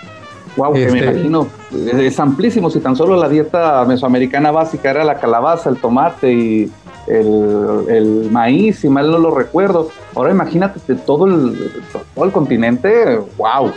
Wow, 0.57 0.73
que 0.73 0.91
me 0.91 0.99
este, 0.99 1.11
imagino, 1.11 1.47
es 1.71 2.19
amplísimo. 2.19 2.69
Si 2.69 2.79
tan 2.79 2.95
solo 2.95 3.15
la 3.15 3.29
dieta 3.29 3.85
mesoamericana 3.85 4.51
básica 4.51 4.91
era 4.91 5.03
la 5.03 5.19
calabaza, 5.19 5.69
el 5.69 5.77
tomate 5.77 6.33
y 6.33 6.71
el, 7.07 8.27
maíz, 8.31 8.79
si 8.79 8.89
mal 8.89 9.09
no 9.11 9.17
lo 9.17 9.33
recuerdo. 9.33 9.89
Ahora 10.15 10.31
imagínate 10.31 10.95
todo 10.95 11.25
el, 11.25 11.71
todo 12.13 12.25
el 12.25 12.31
continente, 12.31 13.19
wow. 13.37 13.71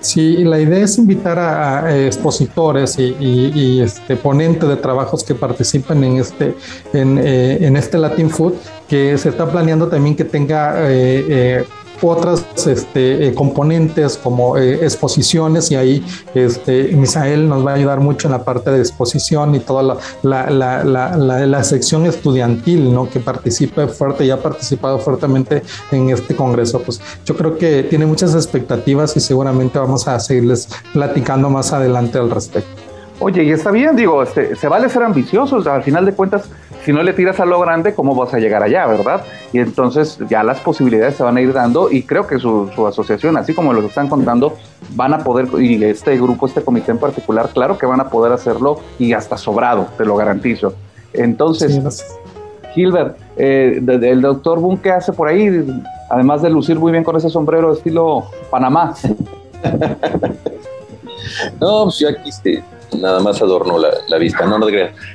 Sí, 0.00 0.44
la 0.44 0.60
idea 0.60 0.84
es 0.84 0.98
invitar 0.98 1.38
a, 1.38 2.06
expositores 2.06 2.98
y, 2.98 3.80
este, 3.80 4.16
ponentes 4.16 4.68
de 4.68 4.76
trabajos 4.76 5.24
que 5.24 5.34
participen 5.34 6.04
en 6.04 6.16
este, 6.18 6.54
en, 6.92 7.18
eh, 7.18 7.70
este 7.76 7.98
Latin 7.98 8.30
Food, 8.30 8.54
que 8.88 9.16
se 9.16 9.30
está 9.30 9.46
planeando 9.50 9.88
también 9.88 10.14
que 10.14 10.24
tenga 10.24 10.90
eh, 10.90 11.24
eh, 11.28 11.64
otras 12.02 12.44
este, 12.66 13.28
eh, 13.28 13.34
componentes 13.34 14.16
como 14.16 14.56
eh, 14.56 14.84
exposiciones 14.84 15.70
y 15.70 15.76
ahí 15.76 16.06
este, 16.34 16.84
Misael 16.92 17.48
nos 17.48 17.66
va 17.66 17.72
a 17.72 17.74
ayudar 17.74 18.00
mucho 18.00 18.28
en 18.28 18.32
la 18.32 18.44
parte 18.44 18.70
de 18.70 18.78
exposición 18.78 19.54
y 19.54 19.60
toda 19.60 19.98
la, 20.22 20.50
la, 20.50 20.84
la, 20.84 21.16
la 21.16 21.64
sección 21.64 22.06
estudiantil 22.06 22.92
¿no? 22.92 23.08
que 23.08 23.20
participe 23.20 23.86
fuerte 23.88 24.24
y 24.24 24.30
ha 24.30 24.42
participado 24.42 24.98
fuertemente 24.98 25.62
en 25.90 26.10
este 26.10 26.34
congreso. 26.34 26.80
Pues 26.80 27.00
yo 27.24 27.36
creo 27.36 27.56
que 27.58 27.82
tiene 27.84 28.06
muchas 28.06 28.34
expectativas 28.34 29.16
y 29.16 29.20
seguramente 29.20 29.78
vamos 29.78 30.06
a 30.08 30.18
seguirles 30.20 30.68
platicando 30.92 31.50
más 31.50 31.72
adelante 31.72 32.18
al 32.18 32.30
respecto. 32.30 32.83
Oye, 33.20 33.44
y 33.44 33.50
está 33.50 33.70
bien, 33.70 33.94
digo, 33.94 34.22
este, 34.22 34.56
se 34.56 34.66
vale 34.66 34.88
ser 34.88 35.04
ambiciosos, 35.04 35.66
al 35.66 35.84
final 35.84 36.04
de 36.04 36.14
cuentas, 36.14 36.50
si 36.84 36.92
no 36.92 37.02
le 37.02 37.12
tiras 37.12 37.38
a 37.38 37.46
lo 37.46 37.60
grande, 37.60 37.94
¿cómo 37.94 38.14
vas 38.14 38.34
a 38.34 38.38
llegar 38.38 38.62
allá, 38.62 38.86
verdad? 38.86 39.22
Y 39.52 39.60
entonces 39.60 40.18
ya 40.28 40.42
las 40.42 40.60
posibilidades 40.60 41.14
se 41.14 41.22
van 41.22 41.36
a 41.36 41.40
ir 41.40 41.52
dando 41.52 41.90
y 41.90 42.02
creo 42.02 42.26
que 42.26 42.38
su, 42.38 42.68
asociación, 42.86 43.36
así 43.36 43.54
como 43.54 43.72
lo 43.72 43.86
están 43.86 44.08
contando, 44.08 44.56
van 44.90 45.14
a 45.14 45.18
poder, 45.18 45.48
y 45.60 45.82
este 45.84 46.16
grupo, 46.16 46.46
este 46.46 46.62
comité 46.62 46.90
en 46.90 46.98
particular, 46.98 47.50
claro 47.54 47.78
que 47.78 47.86
van 47.86 48.00
a 48.00 48.10
poder 48.10 48.32
hacerlo 48.32 48.80
y 48.98 49.12
hasta 49.12 49.36
sobrado, 49.38 49.86
te 49.96 50.04
lo 50.04 50.16
garantizo. 50.16 50.74
Entonces, 51.12 52.04
Gilbert, 52.74 53.16
eh, 53.36 53.80
el 53.86 54.20
doctor 54.20 54.58
Boone, 54.58 54.80
¿qué 54.82 54.90
hace 54.90 55.12
por 55.12 55.28
ahí? 55.28 55.64
Además 56.10 56.42
de 56.42 56.50
lucir 56.50 56.78
muy 56.78 56.90
bien 56.90 57.04
con 57.04 57.16
ese 57.16 57.30
sombrero 57.30 57.68
de 57.70 57.78
estilo 57.78 58.24
Panamá. 58.50 58.94
no, 61.60 61.84
pues 61.84 61.98
yo 61.98 62.08
aquí 62.08 62.28
este, 62.28 62.62
nada 63.00 63.20
más 63.20 63.40
adorno 63.40 63.78
la, 63.78 64.18
vista, 64.18 64.46
no, 64.46 64.58
no 64.58 64.66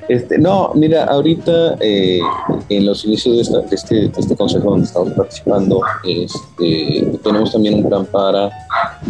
Este, 0.08 0.38
no, 0.38 0.72
mira, 0.76 1.06
ahorita 1.06 1.78
eh, 1.80 2.20
en 2.70 2.86
los 2.86 3.06
inicios 3.06 3.50
de, 3.50 3.76
este, 3.76 4.12
este, 4.18 4.36
consejo 4.36 4.72
donde 4.72 4.86
estamos 4.86 5.13
participando, 5.13 5.82
este, 6.04 7.18
tenemos 7.24 7.52
también 7.52 7.76
un 7.76 7.88
plan 7.88 8.06
para 8.06 8.50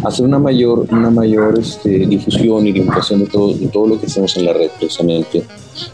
hacer 0.04 0.24
una 0.24 0.38
mayor, 0.38 0.86
una 0.90 1.10
mayor 1.10 1.58
este, 1.58 1.90
difusión 2.06 2.66
y 2.66 2.72
divulgación 2.72 3.20
de 3.20 3.26
todo, 3.26 3.54
de 3.54 3.66
todo 3.68 3.86
lo 3.86 4.00
que 4.00 4.06
hacemos 4.06 4.36
en 4.36 4.46
la 4.46 4.52
red, 4.52 4.70
precisamente. 4.78 5.44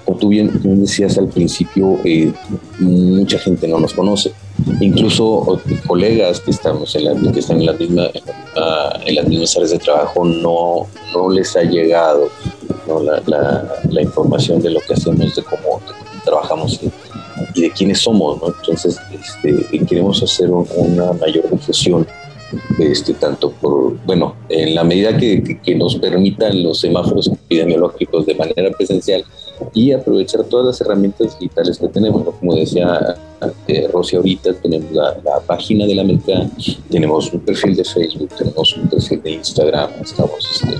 Como 0.04 0.18
tú 0.18 0.28
bien, 0.28 0.50
decías 0.62 1.16
al 1.18 1.28
principio, 1.28 1.98
eh, 2.04 2.32
mucha 2.80 3.38
gente 3.38 3.68
no 3.68 3.78
nos 3.78 3.94
conoce. 3.94 4.32
Incluso 4.80 5.60
colegas 5.86 6.40
que 6.40 6.50
estamos 6.50 6.94
en 6.96 7.04
la, 7.04 7.32
que 7.32 7.40
están 7.40 7.60
en, 7.60 7.66
la 7.66 7.72
misma, 7.74 8.06
en, 9.04 9.14
las 9.14 9.28
mismas 9.28 9.54
áreas 9.56 9.72
de 9.72 9.78
trabajo 9.78 10.24
no, 10.24 10.86
no 11.12 11.30
les 11.30 11.54
ha 11.56 11.62
llegado 11.62 12.28
la, 12.86 14.02
información 14.02 14.60
de 14.60 14.70
lo 14.70 14.80
que 14.80 14.94
hacemos, 14.94 15.34
de 15.34 15.42
cómo, 15.42 15.80
trabajamos 16.24 16.80
y, 17.54 17.60
de 17.60 17.70
quiénes 17.70 18.00
somos. 18.00 18.40
Entonces, 18.42 18.98
este, 19.12 19.84
queremos 19.86 20.22
hacer 20.22 20.50
una 20.50 21.12
mayor 21.14 21.50
difusión, 21.50 22.06
este, 22.78 23.14
tanto 23.14 23.50
por, 23.50 23.96
bueno, 24.04 24.36
en 24.48 24.74
la 24.74 24.84
medida 24.84 25.16
que, 25.16 25.58
nos 25.76 25.96
permitan 25.96 26.62
los 26.62 26.80
semáforos 26.80 27.28
epidemiológicos 27.28 28.26
de 28.26 28.34
manera 28.34 28.70
presencial 28.70 29.24
y 29.74 29.92
aprovechar 29.92 30.44
todas 30.44 30.66
las 30.66 30.80
herramientas 30.80 31.38
digitales 31.38 31.78
que 31.78 31.88
tenemos. 31.88 32.22
Como 32.38 32.54
decía 32.54 33.16
eh, 33.66 33.88
Rosy 33.92 34.16
ahorita, 34.16 34.54
tenemos 34.54 34.92
la, 34.92 35.40
página 35.46 35.86
de 35.86 35.94
la 35.94 36.02
América, 36.02 36.48
tenemos 36.90 37.32
un 37.32 37.40
perfil 37.40 37.76
de 37.76 37.84
Facebook, 37.84 38.28
tenemos 38.36 38.76
un 38.76 38.88
perfil 38.88 39.22
de 39.22 39.30
Instagram, 39.32 39.90
estamos 40.02 40.48
este, 40.52 40.76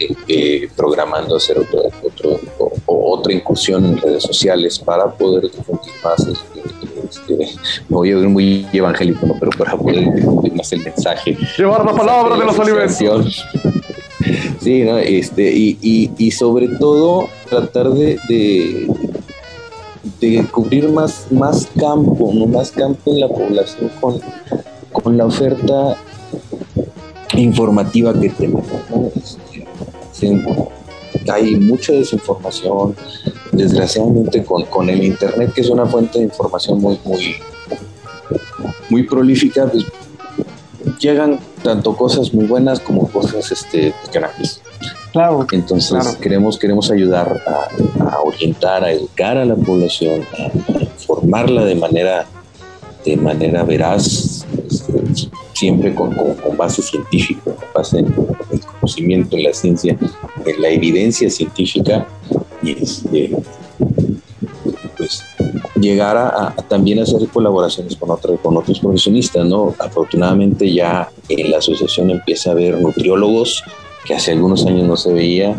eh, 0.00 0.68
programando 0.76 1.36
hacer 1.36 1.58
otro, 1.58 1.82
otro 2.04 2.40
o, 2.86 3.18
otra 3.18 3.32
incursión 3.32 3.84
en 3.84 3.98
redes 3.98 4.22
sociales 4.22 4.78
para 4.78 5.10
poder 5.10 5.50
difundir 5.50 5.92
más. 6.02 6.20
Este, 6.20 6.60
este, 7.08 7.60
me 7.88 7.96
voy 7.96 8.12
a 8.12 8.16
ver 8.16 8.28
muy 8.28 8.66
evangélico, 8.72 9.26
¿no? 9.26 9.34
pero 9.38 9.50
para 9.52 9.76
poder 9.76 10.12
difundir 10.14 10.54
más 10.54 10.72
el 10.72 10.82
mensaje. 10.82 11.36
Llevar 11.56 11.84
la 11.84 11.94
palabra 11.94 12.36
de, 12.36 12.44
los 12.44 12.58
alimentos. 12.58 13.44
Sí, 14.60 14.82
¿no? 14.82 14.98
este, 14.98 15.52
y, 15.52 15.78
y, 15.80 16.10
y 16.18 16.30
sobre 16.30 16.68
todo 16.68 17.28
tratar 17.48 17.90
de, 17.90 18.18
de, 18.28 18.88
de, 20.20 20.44
cubrir 20.50 20.88
más, 20.90 21.26
más 21.30 21.66
campo, 21.78 22.30
¿no? 22.34 22.46
más 22.46 22.70
campo 22.72 23.12
en 23.12 23.20
la 23.20 23.28
población 23.28 23.90
con, 24.00 24.20
con 24.92 25.16
la 25.16 25.26
oferta 25.26 25.96
informativa 27.36 28.12
que 28.18 28.28
tenemos. 28.28 28.64
¿no? 28.90 29.10
Hay 31.32 31.56
mucha 31.56 31.92
desinformación, 31.92 32.94
desgraciadamente 33.52 34.44
con, 34.44 34.88
el 34.88 35.04
Internet, 35.04 35.52
que 35.54 35.60
es 35.60 35.70
una 35.70 35.86
fuente 35.86 36.18
de 36.18 36.24
información 36.24 36.80
muy, 36.80 36.98
muy, 37.04 37.36
muy 38.88 39.02
prolífica, 39.04 39.66
pues 39.66 39.84
llegan 40.98 41.38
tanto 41.62 41.96
cosas 41.96 42.32
muy 42.32 42.46
buenas 42.46 42.80
como 42.80 43.08
cosas 43.08 43.50
este, 43.50 43.94
graves. 44.12 44.60
Claro. 45.12 45.46
Entonces 45.52 46.16
Queremos, 46.16 46.58
queremos 46.58 46.90
ayudar 46.90 47.42
a, 47.46 48.20
orientar, 48.20 48.84
a 48.84 48.92
educar 48.92 49.36
a 49.38 49.44
la 49.44 49.56
población, 49.56 50.24
a, 50.38 50.82
informarla 50.82 51.64
de 51.64 51.74
manera, 51.74 52.26
de 53.04 53.16
manera 53.16 53.64
veraz, 53.64 54.46
este, 54.66 55.30
siempre 55.58 55.94
con, 55.94 56.16
base 56.56 56.82
científica, 56.82 57.42
con 57.44 57.72
base 57.74 57.98
en 57.98 58.06
el 58.06 58.60
conocimiento, 58.60 59.36
en 59.36 59.42
la 59.44 59.52
ciencia, 59.52 59.96
en 60.46 60.62
la 60.62 60.68
evidencia 60.68 61.28
científica 61.30 62.06
y 62.62 62.82
este, 62.82 63.30
pues 64.96 65.22
llegar 65.80 66.16
a, 66.16 66.54
también 66.68 67.00
hacer 67.00 67.26
colaboraciones 67.28 67.96
con, 67.96 68.16
con 68.38 68.56
otros 68.56 68.78
profesionistas, 68.78 69.44
¿no? 69.46 69.74
Afortunadamente 69.78 70.72
ya 70.72 71.10
en 71.28 71.50
la 71.50 71.58
asociación 71.58 72.10
empieza 72.10 72.50
a 72.50 72.52
haber 72.52 72.80
nutriólogos 72.80 73.64
que 74.04 74.14
hace 74.14 74.32
algunos 74.32 74.64
años 74.66 74.86
no 74.86 74.96
se 74.96 75.12
veía, 75.12 75.54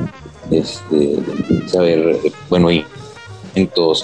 este, 0.50 1.18
a 1.76 1.80
haber, 1.80 2.18
bueno, 2.50 2.70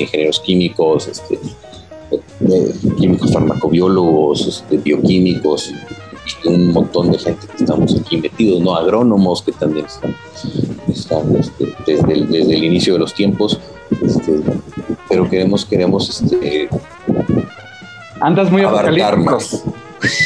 ingenieros 0.01 0.39
químicos, 0.41 1.07
este, 1.07 1.39
químicos 2.97 3.33
farmacobiólogos, 3.33 4.47
este, 4.47 4.77
bioquímicos, 4.77 5.71
y 6.43 6.47
un 6.47 6.73
montón 6.73 7.11
de 7.11 7.19
gente 7.19 7.47
que 7.47 7.63
estamos 7.63 7.95
aquí 7.99 8.17
metidos, 8.17 8.61
¿no? 8.61 8.75
Agrónomos 8.75 9.41
que 9.41 9.51
también 9.51 9.85
están, 9.85 10.15
este, 11.35 11.75
desde, 11.85 12.13
el, 12.13 12.29
desde, 12.29 12.55
el, 12.55 12.63
inicio 12.63 12.93
de 12.93 12.99
los 12.99 13.13
tiempos, 13.13 13.59
este, 14.01 14.39
pero 15.07 15.29
queremos, 15.29 15.65
queremos 15.65 16.21
este, 16.21 16.69
Andas 18.19 18.51
muy 18.51 18.63
apocalíptico. 18.63 19.37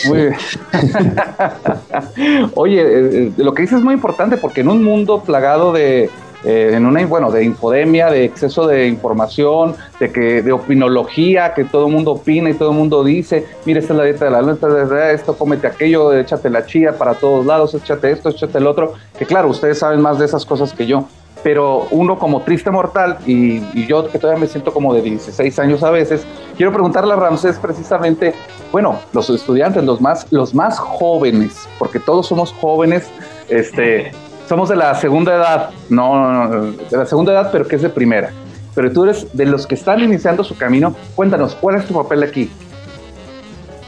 Muy 0.07 0.17
bien. 0.17 0.35
Oye, 2.55 2.81
eh, 2.81 3.09
eh, 3.11 3.31
lo 3.37 3.53
que 3.53 3.63
dices 3.63 3.79
es 3.79 3.83
muy 3.83 3.93
importante 3.93 4.37
porque 4.37 4.61
en 4.61 4.69
un 4.69 4.83
mundo 4.83 5.21
plagado 5.23 5.73
de 5.73 6.09
eh, 6.43 6.71
en 6.73 6.85
una 6.85 7.05
bueno 7.05 7.31
de 7.31 7.43
infodemia, 7.43 8.09
de 8.09 8.23
exceso 8.23 8.65
de 8.67 8.87
información, 8.87 9.75
de 9.99 10.11
que 10.11 10.41
de 10.41 10.51
opinología, 10.51 11.53
que 11.53 11.65
todo 11.65 11.87
el 11.87 11.93
mundo 11.93 12.11
opina 12.11 12.49
y 12.49 12.53
todo 12.53 12.71
el 12.71 12.77
mundo 12.77 13.03
dice, 13.03 13.45
mire 13.65 13.79
esta 13.79 13.93
es 13.93 13.97
la 13.97 14.05
dieta 14.05 14.25
de 14.25 14.31
la 14.31 14.41
luna, 14.41 15.11
esto, 15.11 15.37
cómete 15.37 15.67
aquello, 15.67 16.13
échate 16.13 16.49
la 16.49 16.65
chía 16.65 16.97
para 16.97 17.15
todos 17.15 17.45
lados, 17.45 17.73
échate 17.73 18.11
esto, 18.11 18.29
échate 18.29 18.57
el 18.57 18.67
otro, 18.67 18.93
que 19.17 19.25
claro, 19.25 19.49
ustedes 19.49 19.79
saben 19.79 20.01
más 20.01 20.19
de 20.19 20.25
esas 20.25 20.45
cosas 20.45 20.71
que 20.71 20.85
yo, 20.85 21.05
pero 21.43 21.87
uno 21.91 22.17
como 22.19 22.41
triste 22.41 22.71
mortal 22.71 23.17
y, 23.25 23.61
yo 23.85 24.09
que 24.09 24.19
todavía 24.19 24.41
me 24.41 24.47
siento 24.47 24.73
como 24.73 24.93
de 24.93 25.01
16 25.01 25.59
años 25.59 25.83
a 25.83 25.89
veces, 25.89 26.25
quiero 26.57 26.71
preguntarle 26.71 27.13
a 27.13 27.17
Ramsés 27.17 27.57
precisamente, 27.59 28.33
bueno, 28.71 28.99
los 29.13 29.29
estudiantes, 29.29 29.83
los 29.83 29.99
más, 30.01 30.27
los 30.31 30.53
más 30.53 30.79
jóvenes, 30.79 31.67
porque 31.77 31.99
todos 31.99 32.27
somos 32.27 32.53
jóvenes, 32.53 33.09
este, 33.49 34.11
somos 34.49 34.67
de 34.67 34.75
la 34.75 34.95
segunda 34.95 35.35
edad, 35.35 35.69
no, 35.89 36.73
de 36.89 36.97
la 36.97 37.05
segunda 37.05 37.33
edad, 37.33 37.49
pero 37.51 37.67
que 37.67 37.75
es 37.75 37.83
de 37.83 37.89
primera. 37.89 38.31
Pero 38.73 38.91
tú 38.91 39.03
eres 39.03 39.27
de 39.31 39.45
los 39.45 39.67
que 39.67 39.75
están 39.75 39.99
iniciando 40.03 40.43
su 40.43 40.57
camino. 40.57 40.95
Cuéntanos, 41.15 41.53
¿cuál 41.53 41.75
es 41.75 41.85
tu 41.85 41.93
papel 41.93 42.23
aquí? 42.23 42.49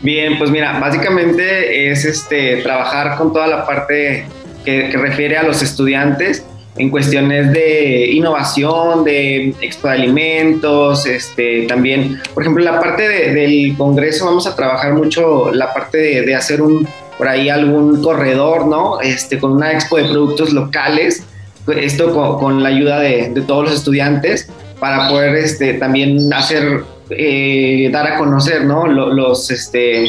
Bien, 0.01 0.37
pues 0.37 0.51
mira, 0.51 0.79
básicamente 0.79 1.89
es 1.89 2.05
este 2.05 2.57
trabajar 2.57 3.17
con 3.17 3.33
toda 3.33 3.47
la 3.47 3.65
parte 3.65 4.25
que, 4.63 4.91
refiere 4.91 5.35
a 5.37 5.43
los 5.43 5.63
estudiantes 5.63 6.45
en 6.77 6.91
cuestiones 6.91 7.51
de 7.51 8.11
innovación, 8.11 9.03
de 9.03 9.55
alimentos, 9.83 11.07
este, 11.07 11.63
también, 11.63 12.21
por 12.35 12.43
ejemplo, 12.43 12.63
la 12.63 12.79
parte 12.79 13.07
del 13.07 13.75
Congreso 13.77 14.25
vamos 14.25 14.45
a 14.45 14.55
trabajar 14.55 14.93
mucho 14.93 15.51
la 15.51 15.73
parte 15.73 15.97
de 15.97 16.35
hacer 16.35 16.61
un, 16.61 16.87
por 17.21 17.29
ahí 17.29 17.49
algún 17.49 18.01
corredor, 18.01 18.65
¿no? 18.65 18.99
Este, 18.99 19.37
con 19.37 19.51
una 19.51 19.73
expo 19.73 19.97
de 19.97 20.05
productos 20.05 20.53
locales, 20.53 21.23
esto 21.67 22.39
con, 22.39 22.63
la 22.63 22.69
ayuda 22.69 22.99
de, 22.99 23.43
todos 23.45 23.65
los 23.65 23.73
estudiantes 23.75 24.49
para 24.79 25.07
poder 25.07 25.35
este, 25.35 25.75
también 25.75 26.33
hacer, 26.33 26.83
eh, 27.11 27.91
dar 27.93 28.13
a 28.13 28.17
conocer, 28.17 28.65
¿no? 28.65 28.87
Los, 28.87 29.51
este, 29.51 30.07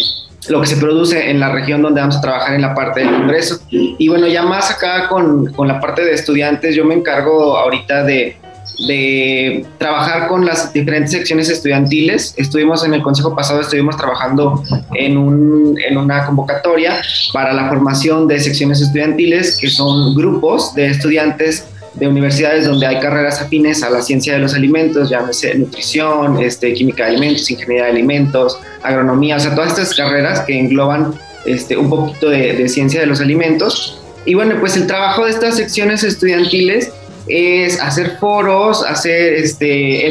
lo 0.49 0.63
que 0.63 0.67
se 0.67 0.79
produce 0.79 1.29
en 1.29 1.39
la 1.39 1.53
región 1.53 1.83
donde 1.83 2.01
vamos 2.01 2.17
a 2.17 2.23
trabajar 2.23 2.55
en 2.55 2.63
la 2.63 2.75
parte 2.75 3.01
del 3.01 3.11
Congreso. 3.11 3.61
Y 3.69 4.09
bueno, 4.09 4.27
ya 4.27 4.45
más 4.45 4.71
acá 4.71 5.09
con, 5.11 5.53
con 5.53 5.69
la 5.69 5.81
parte 5.81 6.03
de 6.03 6.15
estudiantes, 6.15 6.75
yo 6.75 6.87
me 6.87 6.95
encargo 6.95 7.59
ahorita 7.59 8.05
de, 8.05 8.39
de 8.79 9.65
trabajar 9.79 10.29
con 10.29 10.45
las 10.45 10.73
diferentes 10.73 11.13
secciones 11.13 11.49
estudiantiles. 11.49 12.35
Estuvimos 12.37 12.85
en 12.85 12.95
el 12.95 13.03
consejo 13.03 13.35
pasado, 13.35 13.61
estuvimos 13.61 13.97
trabajando 13.97 14.63
en, 14.95 15.17
un, 15.17 15.79
en 15.87 15.97
una 15.97 16.27
convocatoria 16.27 17.01
para 17.33 17.53
la 17.53 17.69
formación 17.69 18.27
de 18.27 18.41
secciones 18.41 18.81
estudiantiles, 18.81 19.59
que 19.61 19.69
son 19.69 20.15
grupos 20.15 20.75
de 20.75 20.87
estudiantes 20.87 21.67
de 21.95 22.09
universidades 22.09 22.67
donde 22.67 22.87
hay 22.87 23.01
carreras 23.01 23.41
afines 23.41 23.83
a 23.83 23.91
la 23.91 24.01
ciencia 24.01 24.33
de 24.33 24.39
los 24.39 24.55
alimentos, 24.55 25.11
llámese 25.11 25.55
nutrición, 25.55 26.43
este, 26.43 26.73
química 26.73 27.05
de 27.05 27.11
alimentos, 27.11 27.51
ingeniería 27.51 27.85
de 27.85 27.91
alimentos, 27.91 28.59
agronomía, 28.83 29.37
o 29.37 29.41
sea, 29.41 29.55
todas 29.55 29.79
estas 29.79 29.95
carreras 29.95 30.41
que 30.41 30.59
engloban 30.59 31.15
este, 31.45 31.77
un 31.77 31.91
poquito 31.91 32.31
de, 32.31 32.55
de 32.55 32.69
ciencia 32.69 33.01
de 33.01 33.07
los 33.07 33.21
alimentos. 33.21 33.99
Y 34.25 34.35
bueno, 34.35 34.55
pues 34.61 34.77
el 34.77 34.87
trabajo 34.87 35.25
de 35.25 35.33
estas 35.33 35.57
secciones 35.57 36.05
estudiantiles 36.05 36.93
es 37.29 37.81
hacer 37.81 38.19
foros, 38.19 38.85
hacer 38.85 39.35
este, 39.35 40.07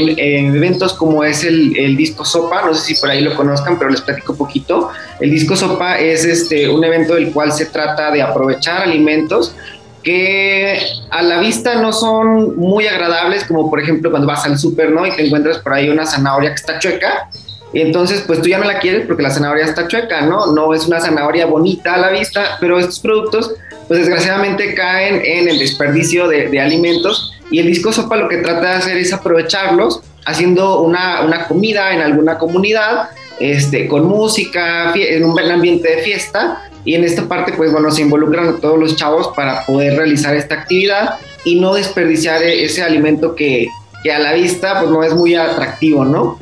eventos 0.47 0.93
como 0.93 1.23
es 1.23 1.43
el, 1.43 1.77
el, 1.77 1.97
Disco 1.97 2.23
Sopa, 2.23 2.63
no 2.65 2.73
sé 2.73 2.93
si 2.93 3.01
por 3.01 3.09
ahí 3.09 3.21
lo 3.21 3.35
conozcan, 3.35 3.77
pero 3.77 3.91
les 3.91 4.01
platico 4.01 4.35
poquito. 4.35 4.89
El 5.19 5.31
Disco 5.31 5.55
Sopa 5.55 5.99
es 5.99 6.25
este, 6.25 6.69
un 6.69 6.83
evento 6.83 7.15
del 7.15 7.31
cual 7.31 7.51
se 7.51 7.65
trata 7.65 8.11
de 8.11 8.21
aprovechar 8.21 8.81
alimentos 8.81 9.55
que 10.03 10.79
a 11.11 11.21
la 11.21 11.39
vista 11.39 11.75
no 11.75 11.93
son 11.93 12.57
muy 12.57 12.87
agradables, 12.87 13.43
como 13.43 13.69
por 13.69 13.79
ejemplo 13.79 14.09
cuando 14.09 14.27
vas 14.27 14.45
al 14.45 14.57
súper, 14.57 14.91
¿no? 14.91 15.05
Y 15.05 15.11
te 15.11 15.25
encuentras 15.25 15.59
por 15.59 15.73
ahí 15.73 15.89
una 15.89 16.05
zanahoria 16.05 16.49
que 16.49 16.55
está 16.55 16.79
chueca, 16.79 17.29
y 17.73 17.81
entonces 17.81 18.23
pues 18.25 18.41
tú 18.41 18.49
ya 18.49 18.57
no 18.57 18.65
la 18.65 18.79
quieres 18.79 19.05
porque 19.05 19.23
la 19.23 19.29
zanahoria 19.29 19.65
está 19.65 19.87
chueca, 19.87 20.21
¿no? 20.21 20.53
No 20.53 20.73
es 20.73 20.87
una 20.87 20.99
zanahoria 20.99 21.45
bonita 21.45 21.93
a 21.93 21.97
la 21.97 22.09
vista, 22.09 22.57
pero 22.59 22.79
estos 22.79 22.99
productos 22.99 23.51
pues 23.91 24.05
desgraciadamente 24.05 24.73
caen 24.73 25.21
en 25.21 25.49
el 25.49 25.59
desperdicio 25.59 26.29
de, 26.29 26.57
alimentos 26.61 27.33
y 27.51 27.59
el 27.59 27.67
disco 27.67 27.91
sopa 27.91 28.15
lo 28.15 28.29
que 28.29 28.37
trata 28.37 28.69
de 28.69 28.75
hacer 28.75 28.97
es 28.97 29.11
aprovecharlos 29.11 29.99
haciendo 30.25 30.79
una, 30.79 31.19
una 31.25 31.45
comida 31.45 31.93
en 31.93 31.99
alguna 31.99 32.37
comunidad, 32.37 33.09
este, 33.41 33.89
con 33.89 34.05
música, 34.05 34.93
en 34.95 35.25
un 35.25 35.37
ambiente 35.37 35.93
de 35.93 36.03
fiesta 36.03 36.69
y 36.85 36.95
en 36.95 37.03
esta 37.03 37.27
parte 37.27 37.51
pues 37.51 37.69
bueno 37.73 37.91
se 37.91 38.03
involucran 38.03 38.61
todos 38.61 38.79
los 38.79 38.95
chavos 38.95 39.27
para 39.35 39.65
poder 39.65 39.97
realizar 39.97 40.37
esta 40.37 40.55
actividad 40.55 41.15
y 41.43 41.59
no 41.59 41.73
desperdiciar 41.73 42.41
ese 42.43 42.83
alimento 42.83 43.35
que, 43.35 43.67
que 44.05 44.13
a 44.13 44.19
la 44.19 44.31
vista 44.31 44.79
pues 44.79 44.89
no 44.89 45.03
es 45.03 45.13
muy 45.13 45.35
atractivo, 45.35 46.05
¿no? 46.05 46.39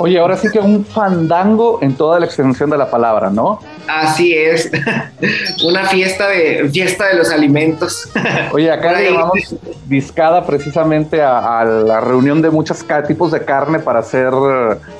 Oye, 0.00 0.18
ahora 0.18 0.36
sí 0.36 0.48
que 0.48 0.60
un 0.60 0.84
fandango 0.84 1.80
en 1.82 1.94
toda 1.96 2.20
la 2.20 2.26
extensión 2.26 2.70
de 2.70 2.78
la 2.78 2.88
palabra, 2.88 3.30
¿no? 3.30 3.58
Así 3.88 4.32
es, 4.32 4.70
una 5.64 5.86
fiesta 5.86 6.28
de 6.28 6.68
fiesta 6.70 7.08
de 7.08 7.16
los 7.16 7.30
alimentos. 7.30 8.08
Oye, 8.52 8.70
acá 8.70 8.92
le 8.92 9.10
llamamos 9.10 9.56
discada 9.86 10.46
precisamente 10.46 11.20
a, 11.20 11.64
la 11.64 12.00
reunión 12.00 12.40
de 12.42 12.50
muchos 12.50 12.84
tipos 13.08 13.32
de 13.32 13.44
carne 13.44 13.80
para 13.80 13.98
hacer 13.98 14.32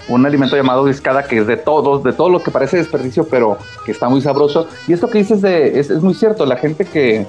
un 0.09 0.27
alimento 0.27 0.57
llamado 0.57 0.85
discada 0.85 1.23
que 1.23 1.39
es 1.39 1.47
de 1.47 1.57
todos, 1.57 2.03
de 2.03 2.13
todo 2.13 2.29
lo 2.29 2.43
que 2.43 2.51
parece 2.51 2.79
desperdicio, 2.79 3.29
pero 3.29 3.57
que 3.85 3.93
está 3.93 4.09
muy 4.09 4.21
sabroso. 4.21 4.67
Y 4.89 4.95
esto 4.95 5.09
que 5.09 5.19
dices 5.19 5.43
de, 5.43 5.79
es, 5.79 5.91
es 5.91 6.03
muy 6.03 6.15
cierto, 6.15 6.45
la 6.45 6.57
gente 6.57 6.85
que, 6.85 7.25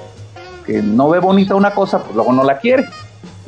que 0.66 0.82
no 0.82 1.10
ve 1.10 1.20
bonita 1.20 1.54
una 1.54 1.72
cosa, 1.72 2.00
pues 2.00 2.16
luego 2.16 2.34
no 2.34 2.44
la 2.44 2.58
quiere. 2.58 2.86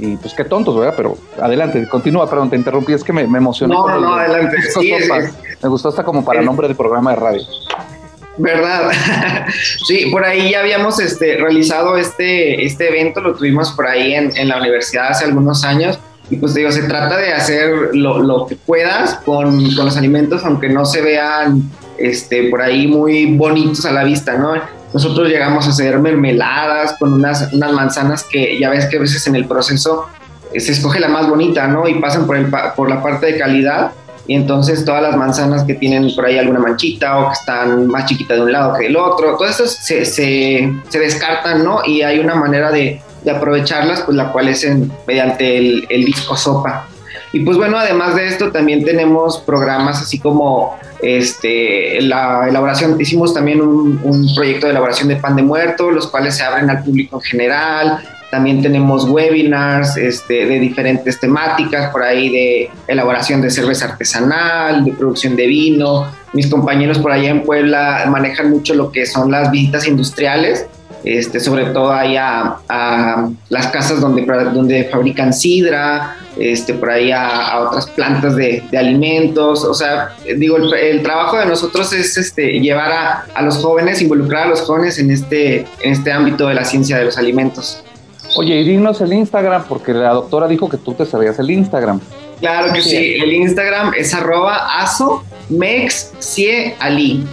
Y 0.01 0.17
pues 0.17 0.33
qué 0.33 0.43
tontos, 0.43 0.75
¿verdad? 0.75 0.95
Pero 0.97 1.15
adelante, 1.39 1.87
continúa, 1.87 2.27
perdón, 2.27 2.49
te 2.49 2.55
interrumpí, 2.55 2.91
es 2.91 3.03
que 3.03 3.13
me, 3.13 3.27
me 3.27 3.37
emocioné. 3.37 3.75
No, 3.75 3.87
no, 3.99 4.15
adelante. 4.15 4.57
Sí, 4.79 4.91
Me 5.61 5.69
gustó 5.69 5.89
hasta 5.89 6.03
como 6.03 6.25
para 6.25 6.41
nombre 6.41 6.67
del 6.67 6.75
programa 6.75 7.11
de 7.11 7.17
radio. 7.17 7.41
¿Verdad? 8.37 8.89
sí, 9.85 10.07
por 10.11 10.25
ahí 10.25 10.51
ya 10.51 10.61
habíamos 10.61 10.99
este, 10.99 11.37
realizado 11.37 11.97
este, 11.97 12.65
este 12.65 12.89
evento, 12.89 13.21
lo 13.21 13.35
tuvimos 13.35 13.71
por 13.73 13.85
ahí 13.85 14.15
en, 14.15 14.35
en 14.35 14.47
la 14.47 14.57
universidad 14.57 15.09
hace 15.09 15.25
algunos 15.25 15.63
años. 15.63 15.99
Y 16.31 16.37
pues 16.37 16.55
digo, 16.55 16.71
se 16.71 16.83
trata 16.83 17.17
de 17.17 17.33
hacer 17.33 17.93
lo, 17.93 18.23
lo 18.23 18.47
que 18.47 18.55
puedas 18.55 19.15
con, 19.25 19.75
con, 19.75 19.85
los 19.85 19.97
alimentos, 19.97 20.43
aunque 20.45 20.69
no 20.69 20.83
se 20.83 21.01
vean 21.01 21.69
este, 21.99 22.49
por 22.49 22.63
ahí 22.63 22.87
muy 22.87 23.35
bonitos 23.35 23.85
a 23.85 23.91
la 23.91 24.03
vista, 24.03 24.35
¿no? 24.35 24.55
Nosotros 24.93 25.29
llegamos 25.29 25.65
a 25.67 25.69
hacer 25.69 25.99
mermeladas 25.99 26.95
con 26.99 27.13
unas, 27.13 27.51
unas 27.53 27.71
manzanas 27.71 28.23
que 28.23 28.59
ya 28.59 28.69
ves 28.69 28.87
que 28.87 28.97
a 28.97 28.99
veces 28.99 29.25
en 29.27 29.35
el 29.35 29.45
proceso 29.45 30.07
eh, 30.53 30.59
se 30.59 30.73
escoge 30.73 30.99
la 30.99 31.07
más 31.07 31.29
bonita, 31.29 31.67
¿no? 31.67 31.87
Y 31.87 31.95
pasan 31.99 32.25
por, 32.25 32.35
el, 32.35 32.47
por 32.75 32.89
la 32.89 33.01
parte 33.01 33.27
de 33.27 33.37
calidad 33.37 33.91
y 34.27 34.35
entonces 34.35 34.85
todas 34.85 35.01
las 35.01 35.17
manzanas 35.17 35.63
que 35.63 35.73
tienen 35.73 36.13
por 36.15 36.25
ahí 36.25 36.37
alguna 36.37 36.59
manchita 36.59 37.19
o 37.19 37.27
que 37.27 37.33
están 37.33 37.87
más 37.87 38.05
chiquitas 38.05 38.37
de 38.37 38.43
un 38.43 38.51
lado 38.51 38.77
que 38.77 38.85
del 38.85 38.95
otro, 38.95 39.35
todas 39.37 39.59
esas 39.59 39.75
se, 39.83 40.05
se, 40.05 40.99
descartan, 40.99 41.63
¿no? 41.63 41.81
Y 41.85 42.01
hay 42.01 42.19
una 42.19 42.35
manera 42.35 42.71
de, 42.71 43.01
de 43.23 43.31
aprovecharlas, 43.31 44.01
pues 44.01 44.15
la 44.15 44.31
cual 44.31 44.49
es 44.49 44.67
mediante 45.07 45.57
el, 45.57 45.87
el 45.89 46.05
disco 46.05 46.35
sopa. 46.35 46.87
Y 47.33 47.41
pues 47.41 47.57
bueno, 47.57 47.77
además 47.77 48.15
de 48.15 48.27
esto 48.27 48.51
también 48.51 48.83
tenemos 48.83 49.37
programas 49.39 50.01
así 50.01 50.19
como 50.19 50.77
este, 51.01 52.01
la 52.01 52.47
elaboración, 52.49 52.99
hicimos 52.99 53.33
también 53.33 53.61
un, 53.61 54.29
proyecto 54.35 54.67
de 54.67 54.71
elaboración 54.71 55.07
de 55.07 55.15
pan 55.15 55.35
de 55.35 55.43
muerto, 55.43 55.91
los 55.91 56.07
cuales 56.07 56.35
se 56.35 56.43
abren 56.43 56.69
al 56.69 56.83
público 56.83 57.17
en 57.17 57.21
general. 57.21 57.99
También 58.29 58.61
tenemos 58.61 59.09
webinars 59.09 59.97
este, 59.97 60.45
de 60.45 60.59
diferentes 60.59 61.19
temáticas, 61.19 61.91
por 61.91 62.03
ahí 62.03 62.29
de 62.29 62.69
elaboración 62.87 63.41
de 63.41 63.49
cerveza 63.49 63.85
artesanal, 63.85 64.85
de 64.85 64.93
producción 64.93 65.35
de 65.35 65.47
vino. 65.47 66.07
Mis 66.33 66.47
compañeros 66.47 66.99
por 66.99 67.11
allá 67.11 67.29
en 67.29 67.43
Puebla 67.43 68.05
manejan 68.09 68.49
mucho 68.49 68.73
lo 68.73 68.91
que 68.91 69.05
son 69.05 69.31
las 69.31 69.51
visitas 69.51 69.85
industriales, 69.85 70.65
este, 71.03 71.39
sobre 71.39 71.65
todo 71.65 71.91
ahí 71.91 72.15
a, 72.17 72.57
las 73.49 73.67
casas 73.67 74.01
donde, 74.01 74.25
donde 74.53 74.85
fabrican 74.85 75.33
sidra, 75.33 76.17
este, 76.37 76.73
por 76.73 76.89
ahí 76.89 77.11
a, 77.11 77.59
otras 77.67 77.87
plantas 77.87 78.35
de, 78.35 78.63
alimentos. 78.77 79.63
O 79.63 79.73
sea, 79.73 80.15
digo, 80.37 80.57
el, 80.57 81.01
trabajo 81.01 81.37
de 81.37 81.45
nosotros 81.45 81.91
es 81.93 82.17
este, 82.17 82.59
llevar 82.59 82.91
a, 82.91 83.25
a, 83.33 83.41
los 83.41 83.57
jóvenes, 83.57 84.01
involucrar 84.01 84.47
a 84.47 84.49
los 84.49 84.61
jóvenes 84.61 84.99
en 84.99 85.11
este, 85.11 85.65
en 85.81 85.91
este 85.91 86.11
ámbito 86.11 86.47
de 86.47 86.55
la 86.55 86.65
ciencia 86.65 86.97
de 86.97 87.05
los 87.05 87.17
alimentos. 87.17 87.83
Oye, 88.37 88.61
y 88.61 88.63
dinos 88.63 89.01
el 89.01 89.11
Instagram, 89.11 89.65
porque 89.67 89.93
la 89.93 90.11
doctora 90.11 90.47
dijo 90.47 90.69
que 90.69 90.77
tú 90.77 90.93
te 90.93 91.05
sabías 91.05 91.37
el 91.39 91.51
Instagram. 91.51 91.99
Claro 92.39 92.73
que 92.73 92.81
sí, 92.81 93.15
el 93.21 93.33
Instagram 93.33 93.93
es 93.95 94.13
arroba 94.13 94.81
aso 94.81 95.23
ali. 96.79 97.23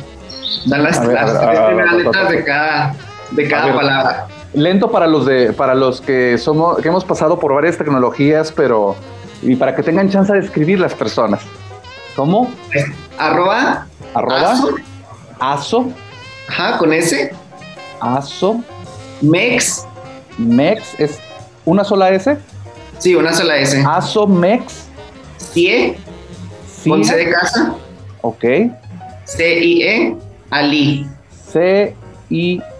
Dan 0.66 0.82
las, 0.82 1.06
las 1.06 1.40
tres 1.40 1.60
primeras 1.66 1.94
letras 1.94 2.30
de 2.30 2.44
cada, 2.44 2.94
de 3.30 3.48
cada 3.48 3.74
palabra. 3.74 4.26
Lento 4.54 4.90
para 4.90 5.06
los 5.06 5.26
de, 5.26 5.52
para 5.52 5.74
los 5.74 6.00
que 6.00 6.38
somos, 6.38 6.78
que 6.78 6.88
hemos 6.88 7.04
pasado 7.04 7.38
por 7.38 7.54
varias 7.54 7.76
tecnologías, 7.76 8.52
pero 8.52 8.96
y 9.42 9.56
para 9.56 9.74
que 9.74 9.82
tengan 9.82 10.10
chance 10.10 10.32
de 10.32 10.40
escribir 10.40 10.80
las 10.80 10.94
personas. 10.94 11.40
¿Cómo? 12.16 12.50
Arroba. 13.18 13.86
Arroba. 14.14 14.54
Aso. 15.38 15.90
Ajá, 16.48 16.78
con 16.78 16.92
S. 16.92 17.32
Aso. 18.00 18.60
Mex. 19.20 19.86
Mex 20.38 20.98
es 20.98 21.18
una 21.64 21.84
sola 21.84 22.10
S. 22.10 22.36
Sí, 22.98 23.14
una 23.14 23.32
sola 23.32 23.58
S. 23.58 23.84
Aso 23.86 24.26
Mex. 24.26 24.86
CIE. 25.52 25.98
Con 26.88 27.04
C 27.04 27.16
de 27.16 27.30
casa. 27.30 27.74
Ok. 28.22 28.44
C-I-E. 29.24 30.16
Ali. 30.50 31.06
C-I-E. 31.50 32.77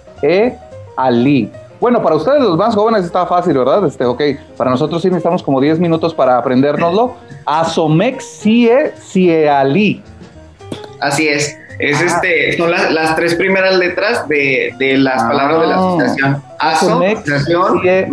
Ali. 0.97 1.51
Bueno, 1.81 2.03
para 2.03 2.17
ustedes 2.17 2.43
los 2.43 2.57
más 2.57 2.75
jóvenes 2.75 3.05
está 3.05 3.25
fácil, 3.27 3.57
¿verdad? 3.57 3.87
Este, 3.87 4.05
ok, 4.05 4.21
para 4.57 4.71
nosotros 4.71 5.01
sí 5.01 5.09
necesitamos 5.09 5.43
como 5.43 5.61
10 5.61 5.79
minutos 5.79 6.13
para 6.13 6.37
aprendérnoslo. 6.37 7.15
Asomex 7.47 8.25
Sie 8.25 9.49
Ali. 9.49 10.03
Así 11.01 11.29
es. 11.29 11.57
Es 11.79 12.01
ah. 12.01 12.05
este, 12.07 12.57
son 12.57 12.71
las 12.73 13.15
tres 13.15 13.37
primeras 13.37 13.77
letras 13.77 14.27
de, 14.29 14.75
las 14.99 15.23
palabras 15.23 15.61
de 15.61 15.67
la 15.69 15.75
ah. 15.75 15.89
asociación. 15.89 16.43
Asomex 16.59 17.23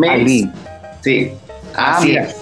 Ali. 0.08 0.52
Sí, 1.02 1.34
así 1.76 2.16
es. 2.16 2.36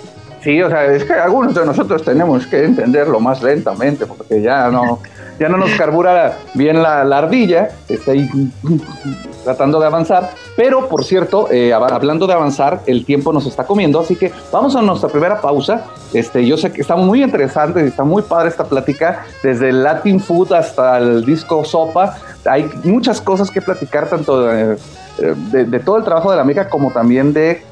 Sí, 0.43 0.61
o 0.61 0.69
sea, 0.69 0.85
es 0.85 1.05
que 1.05 1.13
algunos 1.13 1.55
de 1.55 1.65
nosotros 1.65 2.03
tenemos 2.03 2.45
que 2.47 2.65
entenderlo 2.65 3.21
más 3.21 3.41
lentamente 3.41 4.05
porque 4.05 4.41
ya 4.41 4.69
no, 4.69 4.99
ya 5.39 5.49
no 5.49 5.57
nos 5.57 5.71
carbura 5.71 6.37
bien 6.53 6.81
la, 6.81 7.01
ardilla, 7.01 7.69
está 7.89 8.11
ahí 8.11 8.29
tratando 9.43 9.79
de 9.79 9.87
avanzar. 9.87 10.31
Pero, 10.55 10.87
por 10.87 11.03
cierto, 11.03 11.51
eh, 11.51 11.73
hablando 11.73 12.27
de 12.27 12.33
avanzar, 12.33 12.81
el 12.85 13.05
tiempo 13.05 13.33
nos 13.33 13.45
está 13.45 13.65
comiendo, 13.65 13.99
así 13.99 14.15
que 14.15 14.31
vamos 14.51 14.75
a 14.75 14.81
nuestra 14.81 15.09
primera 15.09 15.41
pausa. 15.41 15.85
Este, 16.13 16.45
yo 16.45 16.57
sé 16.57 16.71
que 16.71 16.81
está 16.81 16.95
muy 16.95 17.23
interesante, 17.23 17.85
está 17.85 18.03
muy 18.03 18.21
padre 18.21 18.49
esta 18.49 18.65
plática, 18.65 19.25
desde 19.41 19.69
el 19.69 19.83
Latin 19.83 20.19
Food 20.19 20.53
hasta 20.53 20.99
el 20.99 21.25
disco 21.25 21.65
Sopa. 21.65 22.17
Hay 22.45 22.69
muchas 22.83 23.19
cosas 23.21 23.49
que 23.49 23.61
platicar, 23.61 24.07
tanto 24.09 24.43
de, 24.43 25.79
todo 25.79 25.97
el 25.97 26.03
trabajo 26.03 26.29
de 26.29 26.37
la 26.37 26.43
amiga 26.43 26.69
como 26.69 26.91
también 26.91 27.33
de 27.33 27.63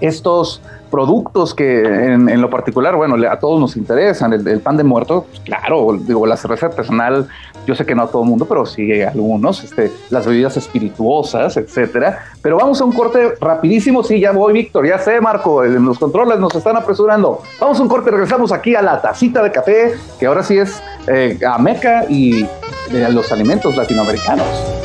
estos 0.00 0.60
productos 0.90 1.54
que 1.54 1.82
en, 1.82 2.40
lo 2.40 2.50
particular, 2.50 2.96
bueno, 2.96 3.16
a 3.28 3.38
todos 3.38 3.60
nos 3.60 3.76
interesan. 3.76 4.32
El, 4.32 4.60
pan 4.60 4.76
de 4.76 4.84
muerto, 4.84 5.26
pues, 5.28 5.40
claro, 5.40 5.96
digo, 5.98 6.26
la 6.26 6.36
cerveza 6.36 6.66
artesanal, 6.66 7.28
yo 7.66 7.74
sé 7.74 7.84
que 7.84 7.94
no 7.94 8.02
a 8.02 8.06
todo 8.08 8.22
el 8.22 8.28
mundo, 8.28 8.46
pero 8.46 8.64
sí 8.64 9.02
algunos, 9.02 9.64
este, 9.64 9.90
las 10.10 10.26
bebidas 10.26 10.56
espirituosas, 10.56 11.56
etcétera. 11.56 12.20
Pero 12.40 12.56
vamos 12.56 12.80
a 12.80 12.84
un 12.84 12.92
corte 12.92 13.34
rapidísimo. 13.40 14.02
Sí, 14.02 14.20
ya 14.20 14.32
voy, 14.32 14.52
Víctor, 14.52 14.86
ya 14.86 14.98
sé, 14.98 15.20
Marco, 15.20 15.64
en 15.64 15.84
los 15.84 15.98
controles 15.98 16.38
nos 16.38 16.54
están 16.54 16.76
apresurando. 16.76 17.40
Vamos 17.60 17.78
a 17.78 17.82
un 17.82 17.88
corte, 17.88 18.10
regresamos 18.10 18.52
aquí 18.52 18.74
a 18.74 18.82
la 18.82 19.00
tacita 19.00 19.42
de 19.42 19.50
café, 19.50 19.94
que 20.18 20.26
ahora 20.26 20.42
sí 20.42 20.58
es 20.58 20.82
eh, 21.08 21.38
a 21.46 21.58
Meca 21.58 22.04
y 22.08 22.46
de 22.90 23.12
los 23.12 23.32
alimentos 23.32 23.76
latinoamericanos. 23.76 24.75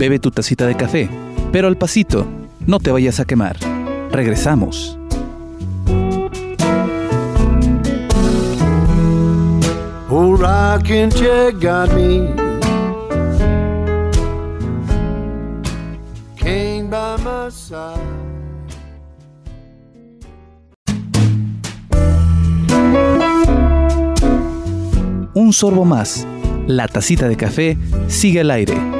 Bebe 0.00 0.18
tu 0.18 0.30
tacita 0.30 0.66
de 0.66 0.78
café, 0.78 1.10
pero 1.52 1.68
al 1.68 1.76
pasito, 1.76 2.26
no 2.66 2.78
te 2.78 2.90
vayas 2.90 3.20
a 3.20 3.26
quemar. 3.26 3.58
Regresamos. 4.10 4.98
Un 25.34 25.52
sorbo 25.52 25.84
más. 25.84 26.26
La 26.66 26.88
tacita 26.88 27.28
de 27.28 27.36
café 27.36 27.76
sigue 28.08 28.40
al 28.40 28.50
aire 28.50 28.99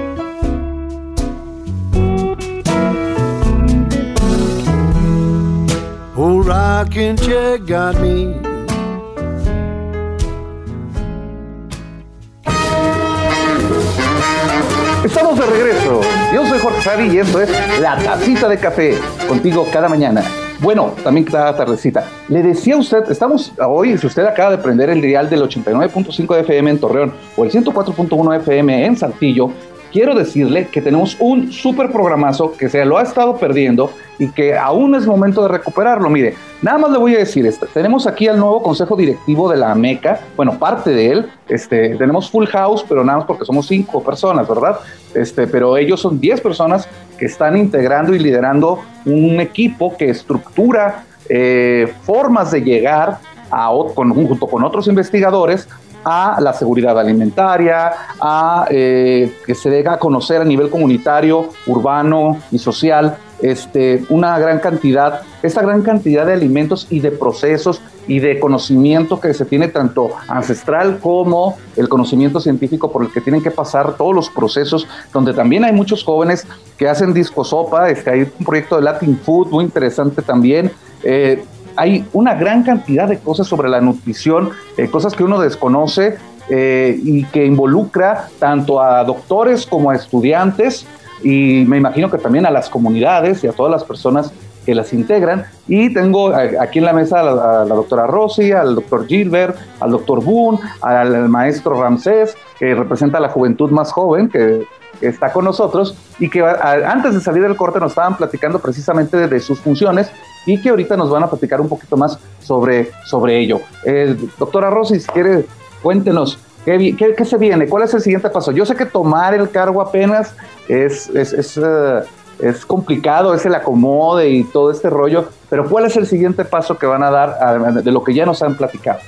Estamos 15.02 15.38
de 15.38 15.46
regreso. 15.46 16.02
Yo 16.34 16.46
soy 16.46 16.58
Jorge 16.58 16.82
Sari 16.82 17.06
y 17.06 17.18
esto 17.20 17.40
es 17.40 17.48
La 17.80 17.96
Tacita 17.96 18.50
de 18.50 18.58
Café, 18.58 18.98
contigo 19.26 19.66
cada 19.72 19.88
mañana. 19.88 20.22
Bueno, 20.60 20.92
también 21.02 21.24
cada 21.24 21.56
tardecita. 21.56 22.04
Le 22.28 22.42
decía 22.42 22.74
a 22.74 22.78
usted, 22.80 23.10
estamos 23.10 23.52
hoy, 23.66 23.96
si 23.96 24.06
usted 24.06 24.26
acaba 24.26 24.50
de 24.50 24.58
prender 24.58 24.90
el 24.90 25.00
dial 25.00 25.30
del 25.30 25.40
89.5 25.40 26.38
FM 26.40 26.70
en 26.72 26.78
Torreón 26.78 27.14
o 27.34 27.44
el 27.44 27.50
104.1 27.50 28.36
FM 28.40 28.84
en 28.84 28.94
Saltillo, 28.94 29.52
quiero 29.92 30.14
decirle 30.14 30.68
que 30.68 30.80
tenemos 30.80 31.16
un 31.20 31.52
súper 31.52 31.90
programazo 31.90 32.52
que 32.52 32.68
se 32.68 32.84
lo 32.84 32.98
ha 32.98 33.02
estado 33.02 33.36
perdiendo 33.36 33.90
y 34.18 34.28
que 34.28 34.56
aún 34.56 34.94
es 34.94 35.06
momento 35.06 35.42
de 35.42 35.48
recuperarlo. 35.48 36.08
Mire, 36.10 36.34
nada 36.62 36.78
más 36.78 36.90
le 36.90 36.98
voy 36.98 37.14
a 37.14 37.18
decir 37.18 37.46
esto. 37.46 37.66
Tenemos 37.72 38.06
aquí 38.06 38.28
al 38.28 38.38
nuevo 38.38 38.62
consejo 38.62 38.96
directivo 38.96 39.50
de 39.50 39.56
la 39.56 39.74
MECA, 39.74 40.20
bueno, 40.36 40.58
parte 40.58 40.90
de 40.90 41.10
él. 41.10 41.30
Este, 41.48 41.96
tenemos 41.96 42.30
full 42.30 42.46
house, 42.46 42.84
pero 42.88 43.04
nada 43.04 43.18
más 43.18 43.26
porque 43.26 43.44
somos 43.44 43.66
cinco 43.66 44.02
personas, 44.02 44.48
¿verdad? 44.48 44.78
Este, 45.14 45.46
pero 45.46 45.76
ellos 45.76 46.00
son 46.00 46.20
diez 46.20 46.40
personas 46.40 46.88
que 47.18 47.26
están 47.26 47.56
integrando 47.56 48.14
y 48.14 48.18
liderando 48.18 48.80
un 49.06 49.40
equipo 49.40 49.96
que 49.96 50.10
estructura 50.10 51.04
eh, 51.28 51.92
formas 52.02 52.50
de 52.50 52.60
llegar 52.62 53.18
a, 53.50 53.68
junto 53.68 54.46
con 54.46 54.64
otros 54.64 54.86
investigadores 54.86 55.68
a 56.04 56.40
la 56.40 56.52
seguridad 56.52 56.98
alimentaria, 56.98 57.92
a 58.20 58.66
eh, 58.70 59.32
que 59.44 59.54
se 59.54 59.70
dé 59.70 59.86
a 59.88 59.98
conocer 59.98 60.40
a 60.40 60.44
nivel 60.44 60.70
comunitario, 60.70 61.50
urbano 61.66 62.38
y 62.50 62.58
social 62.58 63.16
este, 63.42 64.04
una 64.10 64.38
gran 64.38 64.58
cantidad, 64.58 65.22
esta 65.42 65.62
gran 65.62 65.82
cantidad 65.82 66.26
de 66.26 66.34
alimentos 66.34 66.86
y 66.90 67.00
de 67.00 67.10
procesos 67.10 67.80
y 68.06 68.18
de 68.18 68.38
conocimiento 68.38 69.20
que 69.20 69.32
se 69.32 69.44
tiene 69.44 69.68
tanto 69.68 70.10
ancestral 70.28 70.98
como 70.98 71.56
el 71.76 71.88
conocimiento 71.88 72.40
científico 72.40 72.90
por 72.90 73.02
el 73.02 73.12
que 73.12 73.20
tienen 73.20 73.42
que 73.42 73.50
pasar 73.50 73.96
todos 73.96 74.14
los 74.14 74.28
procesos, 74.28 74.86
donde 75.12 75.32
también 75.32 75.64
hay 75.64 75.72
muchos 75.72 76.04
jóvenes 76.04 76.46
que 76.76 76.88
hacen 76.88 77.14
disco 77.14 77.44
sopa, 77.44 77.88
este, 77.88 78.10
hay 78.10 78.20
un 78.38 78.44
proyecto 78.44 78.76
de 78.76 78.82
Latin 78.82 79.18
Food 79.18 79.48
muy 79.48 79.64
interesante 79.64 80.22
también. 80.22 80.70
Eh, 81.02 81.42
hay 81.80 82.04
una 82.12 82.34
gran 82.34 82.62
cantidad 82.62 83.08
de 83.08 83.20
cosas 83.20 83.46
sobre 83.46 83.70
la 83.70 83.80
nutrición, 83.80 84.50
eh, 84.76 84.90
cosas 84.90 85.14
que 85.14 85.24
uno 85.24 85.40
desconoce 85.40 86.18
eh, 86.50 87.00
y 87.02 87.24
que 87.24 87.46
involucra 87.46 88.28
tanto 88.38 88.82
a 88.82 89.02
doctores 89.02 89.66
como 89.66 89.90
a 89.90 89.94
estudiantes 89.94 90.86
y 91.22 91.64
me 91.66 91.78
imagino 91.78 92.10
que 92.10 92.18
también 92.18 92.44
a 92.44 92.50
las 92.50 92.68
comunidades 92.68 93.42
y 93.44 93.46
a 93.46 93.52
todas 93.52 93.72
las 93.72 93.84
personas 93.84 94.30
que 94.66 94.74
las 94.74 94.92
integran. 94.92 95.46
Y 95.68 95.90
tengo 95.94 96.34
aquí 96.34 96.80
en 96.80 96.84
la 96.84 96.92
mesa 96.92 97.20
a 97.20 97.64
la, 97.64 97.74
doctora 97.74 98.06
Rossi, 98.06 98.52
al 98.52 98.74
doctor 98.74 99.06
Gilbert, 99.06 99.56
al 99.80 99.92
doctor 99.92 100.22
Boone, 100.22 100.58
al, 100.82 101.30
maestro 101.30 101.80
Ramsés, 101.80 102.36
que 102.58 102.74
representa 102.74 103.18
la 103.20 103.30
juventud 103.30 103.70
más 103.70 103.90
joven 103.90 104.28
que, 104.28 104.66
está 105.00 105.32
con 105.32 105.44
nosotros 105.44 105.94
y 106.18 106.28
que 106.28 106.42
antes 106.42 107.14
de 107.14 107.20
salir 107.20 107.42
del 107.42 107.56
corte 107.56 107.80
nos 107.80 107.92
estaban 107.92 108.16
platicando 108.16 108.58
precisamente 108.58 109.28
de, 109.28 109.40
sus 109.40 109.60
funciones 109.60 110.10
y 110.46 110.60
que 110.60 110.70
ahorita 110.70 110.96
nos 110.96 111.10
van 111.10 111.22
a 111.22 111.30
platicar 111.30 111.60
un 111.60 111.68
poquito 111.68 111.96
más 111.96 112.18
sobre, 112.40 112.90
sobre 113.04 113.38
ello. 113.38 113.60
Eh, 113.84 114.16
doctora 114.38 114.70
Rossi, 114.70 115.00
si 115.00 115.08
quiere, 115.08 115.46
cuéntenos. 115.82 116.38
¿Qué, 116.64 116.94
¿Qué, 117.16 117.24
se 117.24 117.38
viene? 117.38 117.66
¿Cuál 117.68 117.84
es 117.84 117.94
el 117.94 118.02
siguiente 118.02 118.28
paso? 118.28 118.52
Yo 118.52 118.66
sé 118.66 118.76
que 118.76 118.84
tomar 118.84 119.32
el 119.32 119.50
cargo 119.50 119.80
apenas 119.80 120.34
es, 120.68 121.08
es, 121.08 121.32
es, 121.32 121.56
eh, 121.56 122.54
complicado, 122.66 123.32
es 123.32 123.46
el 123.46 123.54
acomode 123.54 124.28
y 124.28 124.44
todo 124.44 124.70
este 124.70 124.90
rollo, 124.90 125.28
pero 125.48 125.68
¿cuál 125.68 125.86
es 125.86 125.96
el 125.96 126.06
siguiente 126.06 126.44
paso 126.44 126.76
que 126.76 126.84
van 126.84 127.02
a 127.02 127.10
dar 127.10 127.82
de 127.82 127.90
lo 127.90 128.04
que 128.04 128.12
ya 128.12 128.26
nos 128.26 128.42
han 128.42 128.56
platicado? 128.56 129.00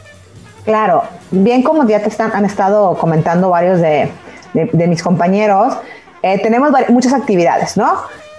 Claro, 0.65 1.03
bien 1.31 1.63
como 1.63 1.87
ya 1.87 2.01
te 2.01 2.09
están, 2.09 2.31
han 2.33 2.45
estado 2.45 2.95
comentando 2.95 3.51
varios 3.51 3.81
de, 3.81 4.11
de, 4.55 4.87
mis 4.87 5.03
compañeros, 5.03 5.75
eh, 6.23 6.39
tenemos 6.43 6.71
muchas 6.89 7.13
actividades, 7.13 7.77
¿no? 7.77 7.95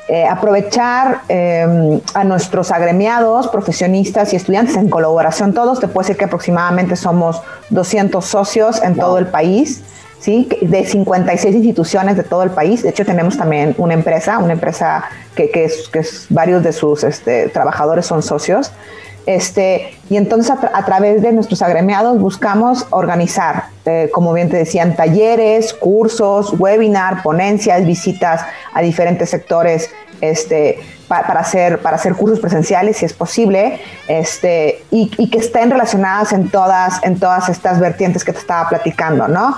Eh, 0.10 0.26
aprovechar 0.28 1.22
eh, 1.30 2.02
a 2.14 2.24
nuestros 2.26 2.72
agremiados, 2.72 3.48
profesionistas 3.48 4.34
y 4.34 4.36
estudiantes 4.36 4.76
en 4.76 4.90
colaboración 4.90 5.54
todos. 5.54 5.80
Te 5.80 5.88
puedo 5.88 6.06
decir 6.06 6.18
que 6.18 6.26
aproximadamente 6.26 6.98
somos 6.98 7.42
200 7.70 8.26
socios 8.26 8.84
en 8.84 8.96
todo 8.96 9.18
el 9.18 9.28
país. 9.28 9.84
¿Sí? 10.20 10.48
de 10.62 10.86
56 10.86 11.54
instituciones 11.54 12.16
de 12.16 12.24
todo 12.24 12.44
el 12.44 12.50
país. 12.50 12.82
De 12.82 12.92
hecho, 12.92 13.04
tenemos 13.04 13.38
también 13.38 13.76
una 13.78 13.94
empresa, 13.94 14.38
una 14.38 14.54
empresa 14.54 15.04
que, 15.36 15.50
que, 15.50 15.66
es, 15.66 15.90
que 15.90 16.00
es, 16.00 16.28
varios 16.30 16.64
de 16.64 16.72
sus 16.72 17.04
este, 17.04 17.50
trabajadores 17.50 18.06
son 18.06 18.24
socios. 18.24 18.72
Este, 19.26 19.94
y 20.10 20.18
entonces 20.18 20.52
a, 20.52 20.86
través 20.86 21.22
de 21.22 21.32
nuestros 21.32 21.62
agremiados 21.62 22.20
buscamos 22.20 22.86
organizar, 22.90 23.66
eh, 23.86 24.10
como 24.14 24.34
bien 24.34 24.50
te 24.50 24.58
decían, 24.58 24.96
talleres, 24.96 25.74
cursos, 25.74 26.54
webinar, 26.60 27.24
ponencias, 27.24 27.86
visitas 27.86 28.42
a 28.74 28.82
diferentes 28.82 29.30
sectores 29.30 29.90
este, 30.20 30.80
para, 31.08 31.40
hacer, 31.40 31.80
para 31.80 31.96
hacer 31.96 32.16
cursos 32.16 32.40
presenciales 32.40 32.98
si 32.98 33.06
es 33.06 33.14
posible 33.14 33.80
este, 34.08 34.84
y, 34.92 35.30
que 35.30 35.38
estén 35.38 35.70
relacionadas 35.72 36.34
en 36.34 36.50
todas, 36.50 37.02
en 37.04 37.20
todas 37.20 37.50
estas 37.50 37.80
vertientes 37.80 38.24
que 38.24 38.34
te 38.34 38.40
estaba 38.40 38.68
platicando, 38.70 39.28
¿no? 39.28 39.56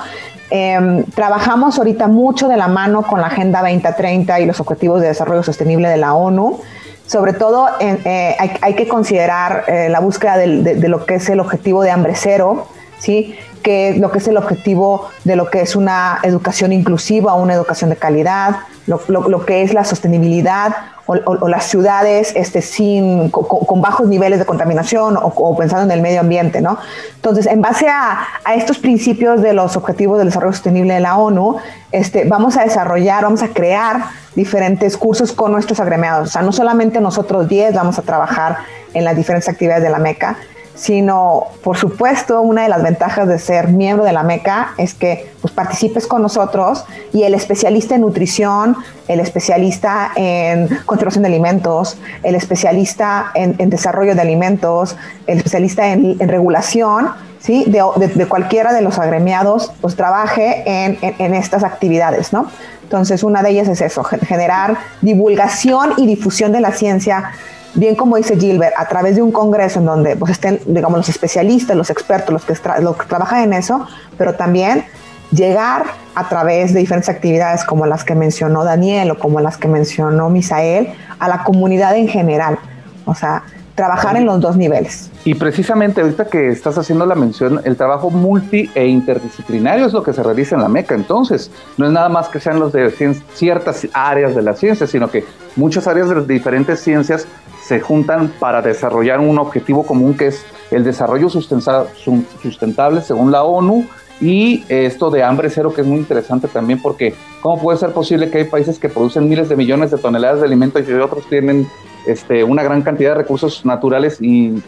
Em, 0.50 1.04
trabajamos 1.06 1.78
ahorita 1.78 2.08
mucho 2.08 2.48
de 2.48 2.58
la 2.58 2.68
mano 2.68 3.02
con 3.04 3.20
la 3.20 3.28
Agenda 3.28 3.62
2030 3.62 4.40
y 4.40 4.46
los 4.46 4.60
Objetivos 4.60 5.02
de 5.02 5.08
Desarrollo 5.08 5.44
Sostenible 5.44 5.90
de 5.90 5.98
la 5.98 6.14
ONU 6.14 6.60
sobre 7.08 7.34
todo 7.34 7.68
eh, 7.80 8.36
hay, 8.62 8.74
que 8.74 8.88
considerar 8.88 9.66
eh, 9.68 9.90
la 9.90 10.00
búsqueda 10.00 10.38
de, 10.38 10.90
lo 10.90 11.06
que 11.06 11.16
es 11.16 11.30
el 11.30 11.40
objetivo 11.40 11.84
de 11.84 11.92
hambre 11.92 12.14
cero, 12.16 12.68
¿sí? 12.98 13.36
Que 13.66 13.96
lo 13.98 14.12
que 14.12 14.20
es 14.20 14.28
el 14.28 14.38
objetivo 14.38 15.10
de 15.24 15.36
lo 15.36 15.50
que 15.50 15.62
es 15.62 15.76
una 15.76 16.20
educación 16.22 16.72
inclusiva, 16.72 17.34
una 17.34 17.56
educación 17.56 17.90
de 17.90 17.96
calidad, 17.96 18.58
lo, 18.86 19.44
que 19.44 19.64
es 19.64 19.74
la 19.74 19.84
sostenibilidad 19.84 20.76
o, 21.08 21.48
las 21.48 21.66
ciudades 21.66 22.32
este, 22.36 22.62
sin, 22.62 23.32
con, 23.32 23.82
bajos 23.82 24.08
niveles 24.08 24.38
de 24.38 24.46
contaminación 24.46 25.18
o, 25.20 25.58
pensando 25.58 25.84
en 25.84 25.92
el 25.92 26.04
medio 26.04 26.20
ambiente. 26.20 26.62
¿no? 26.62 26.78
Entonces, 27.16 27.48
en 27.48 27.60
base 27.62 27.88
a, 27.90 28.20
estos 28.56 28.78
principios 28.78 29.42
de 29.42 29.54
los 29.54 29.76
Objetivos 29.76 30.20
del 30.20 30.28
Desarrollo 30.28 30.54
Sostenible 30.54 30.94
de 30.94 31.00
la 31.00 31.18
ONU, 31.18 31.58
este, 31.92 32.26
vamos 32.26 32.58
a 32.58 32.64
desarrollar, 32.66 33.24
vamos 33.24 33.42
a 33.42 33.48
crear 33.48 34.06
diferentes 34.36 34.96
cursos 34.96 35.32
con 35.32 35.52
nuestros 35.52 35.80
agremiados. 35.80 36.28
O 36.28 36.32
sea, 36.32 36.44
no 36.44 36.52
solamente 36.52 37.02
nosotros 37.02 37.50
10 37.50 37.74
vamos 37.74 37.98
a 37.98 38.04
trabajar 38.04 38.58
en 38.94 39.04
las 39.04 39.16
diferentes 39.16 39.50
actividades 39.50 39.82
de 39.82 39.90
la 39.90 39.98
MECA, 39.98 40.38
sino, 40.76 41.48
por 41.64 41.78
supuesto, 41.78 42.42
una 42.42 42.64
de 42.64 42.70
las 42.70 42.84
ventajas 42.84 43.28
de 43.28 43.40
ser 43.40 43.70
miembro 43.70 44.06
de 44.06 44.12
la 44.12 44.24
MECA 44.24 44.74
es 44.78 44.94
que 44.94 45.32
pues, 45.42 45.54
participes 45.54 46.06
con 46.06 46.22
nosotros 46.22 46.84
y 47.14 47.24
el 47.24 47.34
especialista 47.34 47.96
en 47.96 48.02
nutrición, 48.02 48.76
el 49.08 49.22
especialista 49.22 50.12
en 50.16 50.68
conservación 50.86 51.24
de 51.24 51.30
alimentos, 51.30 51.98
el 52.24 52.36
especialista 52.36 53.32
en, 53.36 53.70
desarrollo 53.70 54.16
de 54.16 54.22
alimentos, 54.22 54.98
el 55.28 55.38
especialista 55.38 55.88
en, 55.88 56.20
regulación, 56.28 57.10
¿sí? 57.40 57.66
de, 57.68 58.26
cualquiera 58.28 58.74
de 58.74 58.82
los 58.82 59.00
agremiados, 59.00 59.72
pues 59.80 59.96
trabaje 59.96 60.64
en, 60.66 60.98
en, 61.02 61.34
estas 61.34 61.64
actividades, 61.64 62.34
¿no? 62.34 62.48
Entonces, 62.84 63.24
una 63.24 63.42
de 63.42 63.50
ellas 63.50 63.68
es 63.68 63.82
eso, 63.82 64.04
generar 64.04 64.78
divulgación 65.02 65.94
y 65.98 66.06
difusión 66.06 66.52
de 66.52 66.62
la 66.62 66.72
ciencia, 66.72 67.32
bien 67.76 67.96
como 67.96 68.18
dice 68.18 68.38
Gilbert, 68.38 68.74
a 68.78 68.88
través 68.88 69.16
de 69.16 69.22
un 69.22 69.32
congreso 69.32 69.80
en 69.80 69.86
donde 69.86 70.16
pues, 70.16 70.32
estén, 70.32 70.60
digamos, 70.66 70.98
los 70.98 71.10
especialistas, 71.10 71.76
los 71.76 71.90
expertos, 71.90 72.34
los 72.34 72.46
que, 72.46 72.56
los 72.82 72.98
que 72.98 73.06
trabajan 73.06 73.44
en 73.44 73.54
eso, 73.54 73.86
pero 74.18 74.36
también 74.36 74.86
llegar 75.32 75.86
a 76.16 76.30
través 76.30 76.74
de 76.74 76.80
diferentes 76.80 77.10
actividades 77.10 77.64
como 77.64 77.86
las 77.86 78.04
que 78.04 78.16
mencionó 78.16 78.64
Daniel 78.64 79.12
o 79.12 79.20
como 79.20 79.40
las 79.42 79.58
que 79.58 79.68
mencionó 79.68 80.30
Misael 80.30 80.94
a 81.20 81.28
la 81.28 81.44
comunidad 81.44 81.96
en 81.98 82.08
general. 82.08 82.58
O 83.06 83.14
sea, 83.14 83.44
trabajar 83.76 84.16
en 84.16 84.26
los 84.26 84.40
dos 84.40 84.56
niveles. 84.56 85.12
Y 85.26 85.36
precisamente 85.36 86.02
ahorita 86.02 86.26
que 86.26 86.48
estás 86.48 86.78
haciendo 86.78 87.06
la 87.06 87.16
mención, 87.16 87.60
el 87.66 87.76
trabajo 87.76 88.10
multi 88.10 88.70
e 88.74 88.88
interdisciplinario 88.88 89.86
es 89.86 89.94
lo 89.94 90.02
que 90.02 90.14
se 90.14 90.24
realiza 90.24 90.56
en 90.56 90.62
la 90.62 90.70
MECA. 90.70 90.96
Entonces, 90.96 91.52
no 91.78 91.86
es 91.86 91.92
nada 91.92 92.08
más 92.08 92.30
que 92.30 92.40
sean 92.40 92.60
los 92.60 92.72
de 92.72 92.90
ciertas 93.34 93.86
áreas 93.94 94.34
de 94.34 94.42
la 94.42 94.56
ciencia, 94.56 94.88
sino 94.88 95.12
que 95.12 95.26
muchas 95.58 95.88
áreas 95.88 96.08
de 96.08 96.16
las 96.16 96.28
diferentes 96.28 96.80
ciencias 96.80 97.28
se 97.66 97.80
juntan 97.80 98.32
para 98.40 98.62
desarrollar 98.62 99.20
un 99.20 99.40
objetivo 99.40 99.86
común 99.86 100.16
que 100.16 100.28
es 100.28 100.46
el 100.72 100.84
desarrollo 100.84 101.30
sustentable 101.30 103.02
según 103.02 103.32
la 103.32 103.44
ONU 103.44 103.86
y 104.22 104.64
esto 104.70 105.10
de 105.10 105.24
hambre 105.24 105.50
cero, 105.50 105.74
que 105.74 105.82
es 105.82 105.88
muy 105.88 105.98
interesante 105.98 106.48
también, 106.48 106.82
porque 106.82 107.14
¿cómo 107.42 107.62
puede 107.62 107.78
ser 107.78 107.92
posible 107.92 108.30
que 108.30 108.40
hay 108.40 108.44
países 108.46 108.80
que 108.80 108.88
producen 108.88 109.28
miles 109.28 109.50
de 109.50 109.56
millones 109.56 109.92
de 109.92 109.98
toneladas 109.98 110.40
de 110.40 110.46
alimentos 110.46 110.88
y 110.88 110.94
otros 110.94 111.28
tienen 111.28 111.68
este, 112.06 112.44
una 112.44 112.64
gran 112.64 112.82
cantidad 112.82 113.10
de 113.12 113.16
recursos 113.16 113.66
naturales 113.66 114.22
y, 114.22 114.62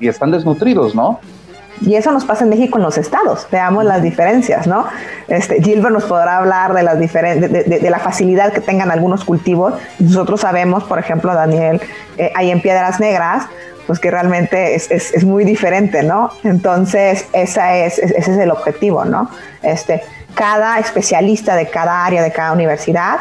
están 0.00 0.30
desnutridos, 0.30 0.94
¿no? 0.94 1.20
Y 1.80 1.94
eso 1.94 2.12
nos 2.12 2.24
pasa 2.24 2.44
en 2.44 2.50
México 2.50 2.78
en 2.78 2.84
los 2.84 2.98
estados. 2.98 3.46
Veamos 3.50 3.84
las 3.84 4.02
diferencias, 4.02 4.66
¿no? 4.66 4.86
Este, 5.28 5.62
Gilbert 5.62 5.94
nos 5.94 6.04
podrá 6.04 6.38
hablar 6.38 6.74
de, 6.74 6.82
las 6.82 6.98
de, 6.98 7.88
la 7.90 7.98
facilidad 7.98 8.52
que 8.52 8.60
tengan 8.60 8.90
algunos 8.90 9.24
cultivos. 9.24 9.74
Nosotros 9.98 10.40
sabemos, 10.40 10.84
por 10.84 10.98
ejemplo, 10.98 11.34
Daniel, 11.34 11.80
eh, 12.18 12.32
ahí 12.34 12.50
en 12.50 12.60
Piedras 12.60 13.00
Negras, 13.00 13.44
pues 13.86 13.98
que 13.98 14.10
realmente 14.10 14.74
es 14.74 15.24
muy 15.24 15.44
diferente, 15.44 16.02
¿no? 16.02 16.30
Entonces, 16.44 17.26
esa 17.32 17.76
es, 17.76 17.98
ese 17.98 18.18
es 18.18 18.38
el 18.38 18.50
objetivo, 18.50 19.04
¿no? 19.04 19.30
Este, 19.62 20.02
cada 20.34 20.78
especialista 20.78 21.56
de 21.56 21.68
cada 21.68 22.04
área, 22.04 22.22
de 22.22 22.30
cada 22.30 22.52
universidad, 22.52 23.16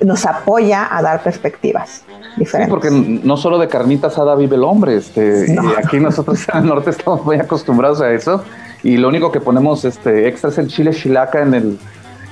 nos 0.00 0.26
apoya 0.26 0.86
a 0.90 1.02
dar 1.02 1.22
perspectivas 1.22 2.04
diferentes. 2.36 2.66
Sí, 2.66 2.70
porque 2.70 2.90
no 2.90 3.36
solo 3.36 3.58
de 3.58 3.68
carnitas 3.68 4.12
asada 4.12 4.34
vive 4.34 4.56
el 4.56 4.64
hombre, 4.64 4.96
este, 4.96 5.46
y 5.52 5.82
aquí 5.82 5.98
nosotros 5.98 6.46
en 6.52 6.60
el 6.60 6.66
norte 6.66 6.90
estamos 6.90 7.24
muy 7.24 7.36
acostumbrados 7.36 8.00
a 8.00 8.12
eso, 8.12 8.42
y 8.82 8.96
lo 8.96 9.08
único 9.08 9.32
que 9.32 9.40
ponemos 9.40 9.84
este, 9.84 10.28
extra 10.28 10.50
es 10.50 10.58
el 10.58 10.68
chile 10.68 10.92
chilaca 10.92 11.42
en 11.42 11.54
el, 11.54 11.78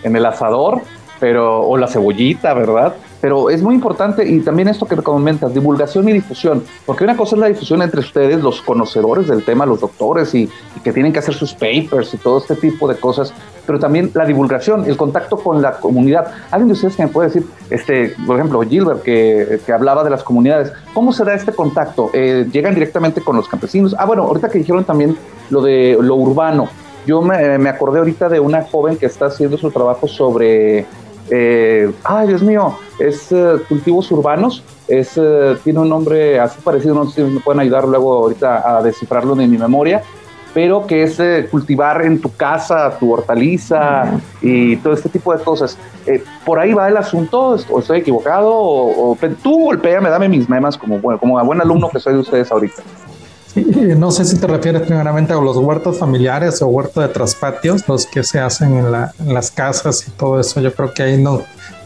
en 0.02 0.16
el 0.16 0.26
asador, 0.26 0.82
pero, 1.20 1.62
o 1.62 1.76
la 1.76 1.88
cebollita, 1.88 2.54
¿verdad? 2.54 2.94
Pero 3.24 3.48
es 3.48 3.62
muy 3.62 3.74
importante 3.74 4.28
y 4.28 4.40
también 4.40 4.68
esto 4.68 4.84
que 4.84 4.96
comentas, 4.96 5.54
divulgación 5.54 6.06
y 6.10 6.12
difusión, 6.12 6.62
porque 6.84 7.04
una 7.04 7.16
cosa 7.16 7.36
es 7.36 7.40
la 7.40 7.46
difusión 7.46 7.80
entre 7.80 8.00
ustedes, 8.00 8.42
los 8.42 8.60
conocedores 8.60 9.28
del 9.28 9.42
tema, 9.42 9.64
los 9.64 9.80
doctores 9.80 10.34
y, 10.34 10.46
que 10.82 10.92
tienen 10.92 11.10
que 11.10 11.20
hacer 11.20 11.32
sus 11.32 11.54
papers 11.54 12.12
y 12.12 12.18
todo 12.18 12.36
este 12.36 12.54
tipo 12.54 12.86
de 12.86 12.96
cosas, 12.96 13.32
pero 13.64 13.78
también 13.78 14.10
la 14.12 14.26
divulgación, 14.26 14.84
el 14.84 14.98
contacto 14.98 15.38
con 15.38 15.62
la 15.62 15.78
comunidad. 15.78 16.26
¿Alguien 16.50 16.68
de 16.68 16.74
ustedes 16.74 16.96
que 16.96 17.04
me 17.04 17.08
puede 17.08 17.28
decir, 17.28 17.46
este, 17.70 18.14
por 18.26 18.36
ejemplo, 18.36 18.60
Gilbert, 18.60 19.00
que, 19.00 19.58
que 19.64 19.72
hablaba 19.72 20.04
de 20.04 20.10
las 20.10 20.22
comunidades, 20.22 20.70
¿cómo 20.92 21.10
se 21.14 21.24
da 21.24 21.32
este 21.32 21.52
contacto? 21.52 22.10
Eh, 22.12 22.46
¿Llegan 22.52 22.74
directamente 22.74 23.22
con 23.22 23.36
los 23.36 23.48
campesinos? 23.48 23.96
Ah, 23.98 24.04
bueno, 24.04 24.24
ahorita 24.24 24.50
que 24.50 24.58
dijeron 24.58 24.84
también 24.84 25.16
lo 25.48 25.62
de 25.62 25.96
lo 25.98 26.16
urbano, 26.16 26.68
yo 27.06 27.22
me, 27.22 27.56
me 27.56 27.70
acordé 27.70 28.00
ahorita 28.00 28.28
de 28.28 28.40
una 28.40 28.64
joven 28.64 28.98
que 28.98 29.06
está 29.06 29.26
haciendo 29.26 29.56
su 29.56 29.70
trabajo 29.70 30.08
sobre 30.08 30.84
eh, 31.30 31.90
ay 32.04 32.28
Dios 32.28 32.42
mío, 32.42 32.76
es 32.98 33.32
eh, 33.32 33.56
cultivos 33.68 34.10
urbanos, 34.12 34.62
es, 34.88 35.16
eh, 35.16 35.56
tiene 35.64 35.80
un 35.80 35.88
nombre 35.88 36.38
así 36.38 36.60
parecido, 36.62 36.94
no 36.94 37.06
sé 37.06 37.24
si 37.24 37.30
me 37.30 37.40
pueden 37.40 37.60
ayudar 37.60 37.88
luego 37.88 38.14
ahorita 38.14 38.76
a 38.76 38.82
descifrarlo 38.82 39.34
de 39.34 39.46
mi 39.46 39.56
memoria, 39.56 40.02
pero 40.52 40.86
que 40.86 41.02
es 41.02 41.20
cultivar 41.50 42.04
en 42.04 42.20
tu 42.20 42.32
casa 42.32 42.96
tu 42.98 43.12
hortaliza 43.12 44.20
y 44.40 44.76
todo 44.76 44.92
este 44.94 45.08
tipo 45.08 45.36
de 45.36 45.42
cosas. 45.42 45.76
¿Por 46.44 46.60
ahí 46.60 46.72
va 46.72 46.88
el 46.88 46.96
asunto? 46.96 47.56
¿O 47.70 47.78
estoy 47.80 47.98
equivocado? 47.98 48.52
¿O, 48.54 49.18
tú 49.42 49.64
golpéame, 49.64 50.08
dame 50.10 50.28
mis 50.28 50.48
memas 50.48 50.78
como, 50.78 51.00
bueno, 51.00 51.18
como 51.18 51.44
buen 51.44 51.60
alumno 51.60 51.88
que 51.88 51.98
soy 51.98 52.12
de 52.12 52.20
ustedes 52.20 52.52
ahorita? 52.52 52.82
no 53.96 54.10
sé 54.10 54.24
si 54.24 54.36
te 54.38 54.46
refieres 54.46 54.82
primeramente 54.82 55.32
a 55.32 55.36
los 55.36 55.56
huertos 55.56 55.98
familiares 55.98 56.60
o 56.62 56.66
huertos 56.66 57.06
de 57.06 57.12
traspatios, 57.12 57.86
los 57.88 58.06
que 58.06 58.22
se 58.22 58.40
hacen 58.40 58.74
en, 58.76 58.86
en 58.86 59.34
las 59.34 59.50
casas 59.50 60.06
y 60.08 60.10
todo 60.12 60.40
eso. 60.40 60.60
Yo 60.60 60.74
creo 60.74 60.92
que 60.92 61.02
ahí 61.02 61.22
no, 61.22 61.42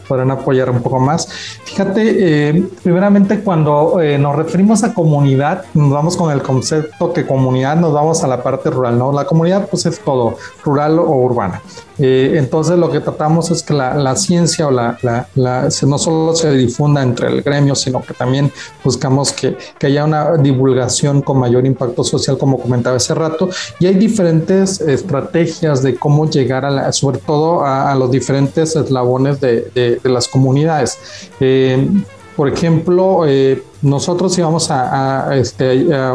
podrán 0.09 0.31
apoyar 0.31 0.69
un 0.71 0.81
poco 0.81 0.99
más. 0.99 1.29
Fíjate, 1.63 2.49
eh, 2.49 2.67
primeramente 2.83 3.41
cuando 3.41 4.01
eh, 4.01 4.17
nos 4.17 4.35
referimos 4.35 4.83
a 4.83 4.93
comunidad, 4.93 5.65
nos 5.75 5.91
vamos 5.91 6.17
con 6.17 6.31
el 6.31 6.41
concepto 6.41 7.13
que 7.13 7.25
comunidad 7.25 7.77
nos 7.77 7.93
vamos 7.93 8.23
a 8.23 8.27
la 8.27 8.41
parte 8.41 8.71
rural, 8.71 8.97
¿no? 8.97 9.13
La 9.13 9.25
comunidad 9.25 9.67
pues 9.69 9.85
es 9.85 9.99
todo, 9.99 10.35
rural 10.65 10.97
o 10.97 11.15
urbana. 11.15 11.61
Eh, 11.99 12.35
entonces 12.37 12.77
lo 12.77 12.89
que 12.89 13.01
tratamos 13.01 13.51
es 13.51 13.61
que 13.61 13.73
la, 13.73 14.15
ciencia 14.15 14.67
o 14.67 14.71
la, 14.71 14.97
no 15.35 15.97
solo 15.97 16.33
se 16.33 16.51
difunda 16.51 17.03
entre 17.03 17.27
el 17.27 17.41
gremio, 17.41 17.75
sino 17.75 18.01
que 18.01 18.13
también 18.13 18.51
buscamos 18.83 19.33
que, 19.33 19.57
haya 19.83 20.05
una 20.05 20.37
divulgación 20.37 21.21
con 21.21 21.39
mayor 21.39 21.65
impacto 21.65 22.03
social, 22.03 22.37
como 22.37 22.59
comentaba 22.59 22.97
hace 22.97 23.13
rato, 23.15 23.49
y 23.79 23.87
hay 23.87 23.95
diferentes 23.95 24.79
estrategias 24.81 25.81
de 25.81 25.95
cómo 25.95 26.29
llegar 26.29 26.63
a 26.65 26.91
sobre 26.91 27.17
todo 27.17 27.65
a, 27.65 27.93
los 27.95 28.11
diferentes 28.11 28.75
eslabones 28.75 29.41
de, 29.41 29.98
las 30.03 30.27
comunidades. 30.27 30.97
Eh, 31.39 31.87
por 32.35 32.47
ejemplo, 32.47 33.25
eh, 33.27 33.61
nosotros 33.81 34.37
íbamos 34.37 34.71
a, 34.71 35.29
a, 35.29 35.35
este, 35.35 35.93
a 35.93 36.13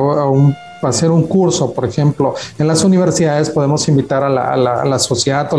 hacer 0.82 1.11
un 1.11 1.26
curso, 1.26 1.72
por 1.72 1.85
ejemplo, 1.85 2.35
en 2.59 2.66
las 2.66 2.85
universidades 2.85 3.51
podemos 3.51 3.87
invitar 3.89 4.22
a 4.24 4.28
la, 4.57 4.99
sociedad 4.99 5.53
o 5.53 5.57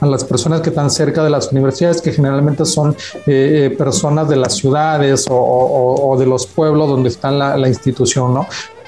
a 0.00 0.06
las 0.06 0.24
personas 0.24 0.60
que 0.60 0.70
están 0.70 0.90
cerca 0.90 1.22
de 1.22 1.30
las 1.30 1.52
universidades, 1.52 2.00
que 2.00 2.12
generalmente 2.12 2.64
son 2.64 2.96
eh, 3.26 3.74
personas 3.76 4.28
de 4.28 4.36
las 4.36 4.54
ciudades 4.56 5.26
o, 5.28 6.16
de 6.18 6.26
los 6.26 6.46
pueblos 6.46 6.88
donde 6.88 7.08
está 7.08 7.30
la 7.30 7.68
institución, 7.68 8.34
¿no? 8.34 8.46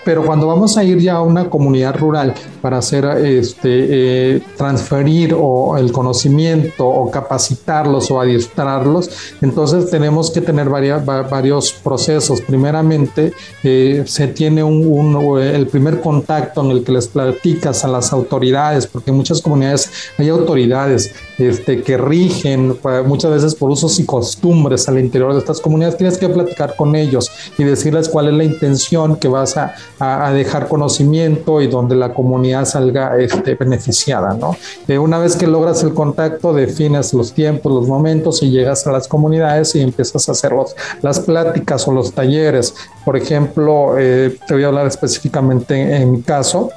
Pero 0.09 0.25
cuando 0.25 0.47
vamos 0.47 0.79
a 0.79 0.85
ir 0.85 1.01
ya 1.01 1.17
a 1.17 1.23
una 1.23 1.51
comunidad 1.51 1.95
rural 1.99 2.33
para 2.63 2.79
hacer 2.79 3.05
este 3.27 4.37
eh, 4.37 4.43
transferir 4.57 5.37
o 5.39 5.77
el 5.77 5.93
conocimiento 5.93 6.89
o 6.89 7.11
capacitarlos 7.11 8.11
o 8.11 8.19
adiestrarlos, 8.19 9.11
entonces 9.43 9.91
tenemos 9.91 10.31
que 10.31 10.41
tener 10.41 10.71
varios 10.71 11.75
procesos. 11.75 12.41
Primeramente, 12.41 13.35
eh, 13.63 14.03
se 14.07 14.29
tiene 14.29 14.65
un, 14.65 15.39
el 15.43 15.67
primer 15.67 16.01
contacto 16.01 16.63
en 16.65 16.71
el 16.71 16.85
que 16.85 16.93
les 16.93 17.07
platicas 17.07 17.85
a 17.85 17.89
las 17.89 18.11
autoridades, 18.11 18.87
porque 18.87 19.11
en 19.11 19.17
muchas 19.19 19.43
comunidades 19.43 19.91
hay 20.17 20.31
autoridades 20.31 21.13
este, 21.37 21.83
que 21.83 21.99
rigen 21.99 22.79
muchas 23.05 23.31
veces 23.31 23.55
por 23.55 23.71
usos 23.71 24.01
y 24.01 24.07
costumbres 24.07 24.89
al 24.89 24.99
interior 24.99 25.35
de 25.35 25.41
estas 25.41 25.61
comunidades. 25.61 25.99
Tienes 25.99 26.17
que 26.17 26.31
platicar 26.31 26.77
con 26.77 26.97
ellos 26.97 27.31
y 27.59 27.65
decirles 27.65 28.09
cuál 28.09 28.29
es 28.29 28.35
la 28.35 28.45
intención 28.45 29.17
que 29.17 29.29
vas 29.29 29.59
a 29.59 29.75
a, 29.99 30.31
dejar 30.33 30.69
conocimiento 30.69 31.61
y 31.61 31.67
donde 31.67 31.97
la 31.97 32.13
comunidad 32.13 32.65
salga 32.65 33.19
este, 33.19 33.55
beneficiada, 33.55 34.35
¿no? 34.35 34.57
Eh, 34.87 34.99
una 34.99 35.19
vez 35.19 35.37
que 35.37 35.47
logras 35.47 35.83
el 35.83 35.95
contacto, 35.95 36.53
defines 36.53 37.13
los 37.15 37.33
tiempos, 37.33 37.73
los 37.73 37.89
momentos 37.89 38.43
y 38.43 38.51
llegas 38.51 38.87
a 38.87 38.93
las 38.93 39.09
comunidades 39.09 39.75
y 39.75 39.81
empiezas 39.81 40.29
a 40.29 40.33
hacer 40.33 40.53
las 41.03 41.21
pláticas 41.21 41.87
o 41.89 41.93
los 41.93 42.13
talleres. 42.13 42.75
Por 43.05 43.17
ejemplo, 43.17 43.99
eh, 43.99 44.37
te 44.47 44.55
voy 44.55 44.65
a 44.65 44.69
hablar 44.69 44.87
específicamente 44.87 45.97
en, 45.97 46.13
mi 46.13 46.23
caso, 46.23 46.71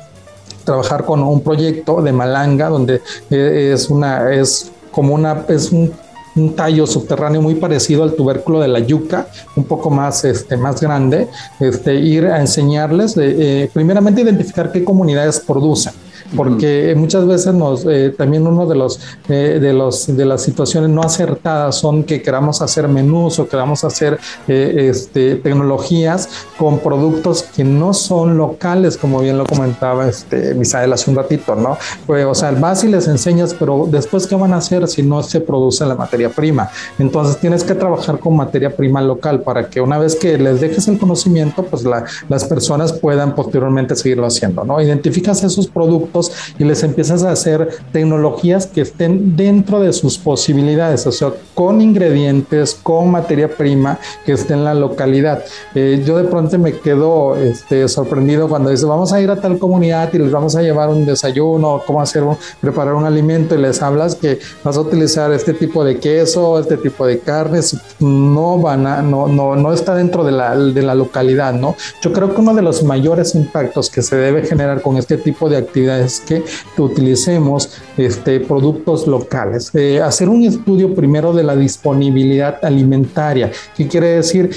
trabajar 0.64 1.06
con 1.06 1.24
un 1.24 1.42
proyecto 1.42 2.02
de 2.02 2.12
Malanga, 2.12 2.70
donde 2.70 3.02
eh, 3.30 3.72
es 3.74 3.90
una, 3.90 4.32
es 4.32 4.72
como 4.92 5.14
una, 5.14 5.46
es 5.48 5.72
un 5.72 5.94
un 6.36 6.56
tallo 6.56 6.88
subterráneo 6.88 7.42
muy 7.42 7.56
parecido 7.56 8.04
al 8.04 8.14
tubérculo 8.14 8.60
de 8.60 8.68
la 8.68 8.80
yuca, 8.80 9.28
un 9.56 9.66
poco 9.66 9.90
más, 9.90 10.24
este, 10.24 10.58
más 10.58 10.80
grande, 10.82 11.28
este, 11.60 11.96
ir 11.96 12.26
a 12.28 12.40
enseñarles, 12.40 13.16
de, 13.16 13.64
eh, 13.64 13.70
primeramente 13.74 14.22
identificar 14.22 14.72
qué 14.72 14.84
comunidades 14.84 15.40
producen 15.40 15.94
porque 16.36 16.94
muchas 16.98 17.26
veces 17.28 17.54
nos, 17.54 17.86
eh, 17.86 18.14
también 18.18 18.48
uno 18.48 18.66
de 18.66 18.76
los, 18.76 19.00
eh, 19.30 19.60
de 19.62 19.74
los 19.74 20.16
de 20.16 20.26
las 20.26 20.42
situaciones 20.44 20.90
no 20.90 21.02
acertadas 21.02 21.76
son 21.76 22.04
que 22.04 22.22
queramos 22.22 22.62
hacer 22.62 22.88
menús 22.88 23.40
o 23.40 23.48
queramos 23.48 23.84
hacer 23.84 24.20
eh, 24.48 24.88
este, 24.90 25.36
tecnologías 25.36 26.30
con 26.58 26.80
productos 26.80 27.44
que 27.44 27.64
no 27.64 27.94
son 27.94 28.38
locales, 28.38 28.98
como 28.98 29.20
bien 29.20 29.38
lo 29.38 29.46
comentaba 29.46 30.08
este 30.08 30.54
Misael 30.56 30.94
hace 30.94 31.10
un 31.10 31.18
ratito, 31.18 31.56
¿no? 31.56 31.78
Pues, 32.06 32.26
o 32.26 32.36
sea, 32.36 32.52
vas 32.52 32.84
y 32.84 32.88
les 32.88 33.08
enseñas, 33.08 33.54
pero 33.54 33.88
después 33.90 34.28
qué 34.28 34.36
van 34.36 34.54
a 34.54 34.58
hacer 34.58 34.88
si 34.88 35.04
no 35.04 35.24
se 35.24 35.42
produce 35.42 35.86
la 35.86 35.96
materia 35.96 36.30
prima. 36.30 36.70
Entonces 37.00 37.38
tienes 37.38 37.64
que 37.64 37.76
trabajar 37.76 38.20
con 38.20 38.36
materia 38.36 38.76
prima 38.76 39.02
local 39.02 39.42
para 39.42 39.70
que 39.70 39.82
una 39.82 39.98
vez 39.98 40.16
que 40.16 40.38
les 40.38 40.62
dejes 40.62 40.88
el 40.88 40.98
conocimiento, 40.98 41.64
pues 41.64 41.84
la, 41.84 42.06
las 42.30 42.46
personas 42.46 42.94
puedan 42.94 43.36
posteriormente 43.36 43.96
seguirlo 43.96 44.26
haciendo, 44.26 44.64
¿no? 44.64 44.82
Identificas 44.82 45.44
esos 45.44 45.68
productos 45.68 46.21
y 46.60 46.64
les 46.64 46.84
empiezas 46.84 47.24
a 47.24 47.32
hacer 47.32 47.70
tecnologías 47.92 48.68
que 48.68 48.82
estén 48.82 49.36
dentro 49.36 49.80
de 49.80 49.94
sus 49.94 50.18
posibilidades, 50.18 51.08
o 51.08 51.12
sea, 51.12 51.32
con 51.54 51.82
ingredientes, 51.82 52.78
con 52.82 53.12
materia 53.12 53.48
prima 53.48 53.98
que 54.26 54.34
esté 54.34 54.54
en 54.54 54.64
la 54.64 54.74
localidad. 54.74 55.44
Eh, 55.76 56.04
yo 56.06 56.18
de 56.18 56.26
pronto 56.26 56.58
me 56.60 56.74
quedo 56.74 57.36
este, 57.36 57.88
sorprendido 57.88 58.48
cuando 58.48 58.70
dice, 58.70 58.86
vamos 58.86 59.14
a 59.14 59.22
ir 59.22 59.30
a 59.30 59.36
tal 59.36 59.58
comunidad 59.58 60.10
y 60.14 60.18
les 60.18 60.32
vamos 60.32 60.56
a 60.56 60.62
llevar 60.62 60.90
un 60.90 61.06
desayuno, 61.06 61.82
cómo 61.86 62.02
hacer 62.02 62.24
preparar 62.60 62.94
un 62.94 63.06
alimento 63.06 63.56
y 63.56 63.58
les 63.58 63.82
hablas 63.82 64.16
que 64.16 64.40
vas 64.64 64.78
a 64.78 64.82
utilizar 64.82 65.32
este 65.32 65.54
tipo 65.54 65.84
de 65.84 66.00
queso, 66.00 66.60
este 66.60 66.78
tipo 66.78 67.06
de 67.06 67.20
carnes, 67.20 67.76
no 68.00 68.60
van 68.60 68.86
a, 68.86 69.02
no, 69.02 69.28
no, 69.28 69.56
no 69.56 69.74
está 69.74 69.96
dentro 69.96 70.24
de 70.24 70.32
la, 70.32 70.56
de 70.56 70.82
la 70.82 70.96
localidad, 70.96 71.54
¿no? 71.54 71.76
Yo 72.02 72.12
creo 72.14 72.34
que 72.34 72.42
uno 72.42 72.54
de 72.54 72.62
los 72.62 72.84
mayores 72.84 73.36
impactos 73.36 73.90
que 73.90 74.02
se 74.02 74.16
debe 74.16 74.46
generar 74.46 74.82
con 74.82 74.98
este 74.98 75.18
tipo 75.18 75.50
de 75.50 75.58
actividades 75.58 76.11
es 76.12 76.20
que 76.22 76.44
utilicemos 76.78 77.70
este, 77.98 78.40
productos 78.40 79.08
locales. 79.08 79.72
Eh, 79.74 80.02
hacer 80.02 80.30
un 80.30 80.44
estudio 80.44 80.94
primero 80.94 81.34
de 81.34 81.44
la 81.44 81.56
disponibilidad 81.56 82.60
alimentaria. 82.64 83.52
¿Qué 83.76 83.88
quiere 83.88 84.08
decir? 84.08 84.52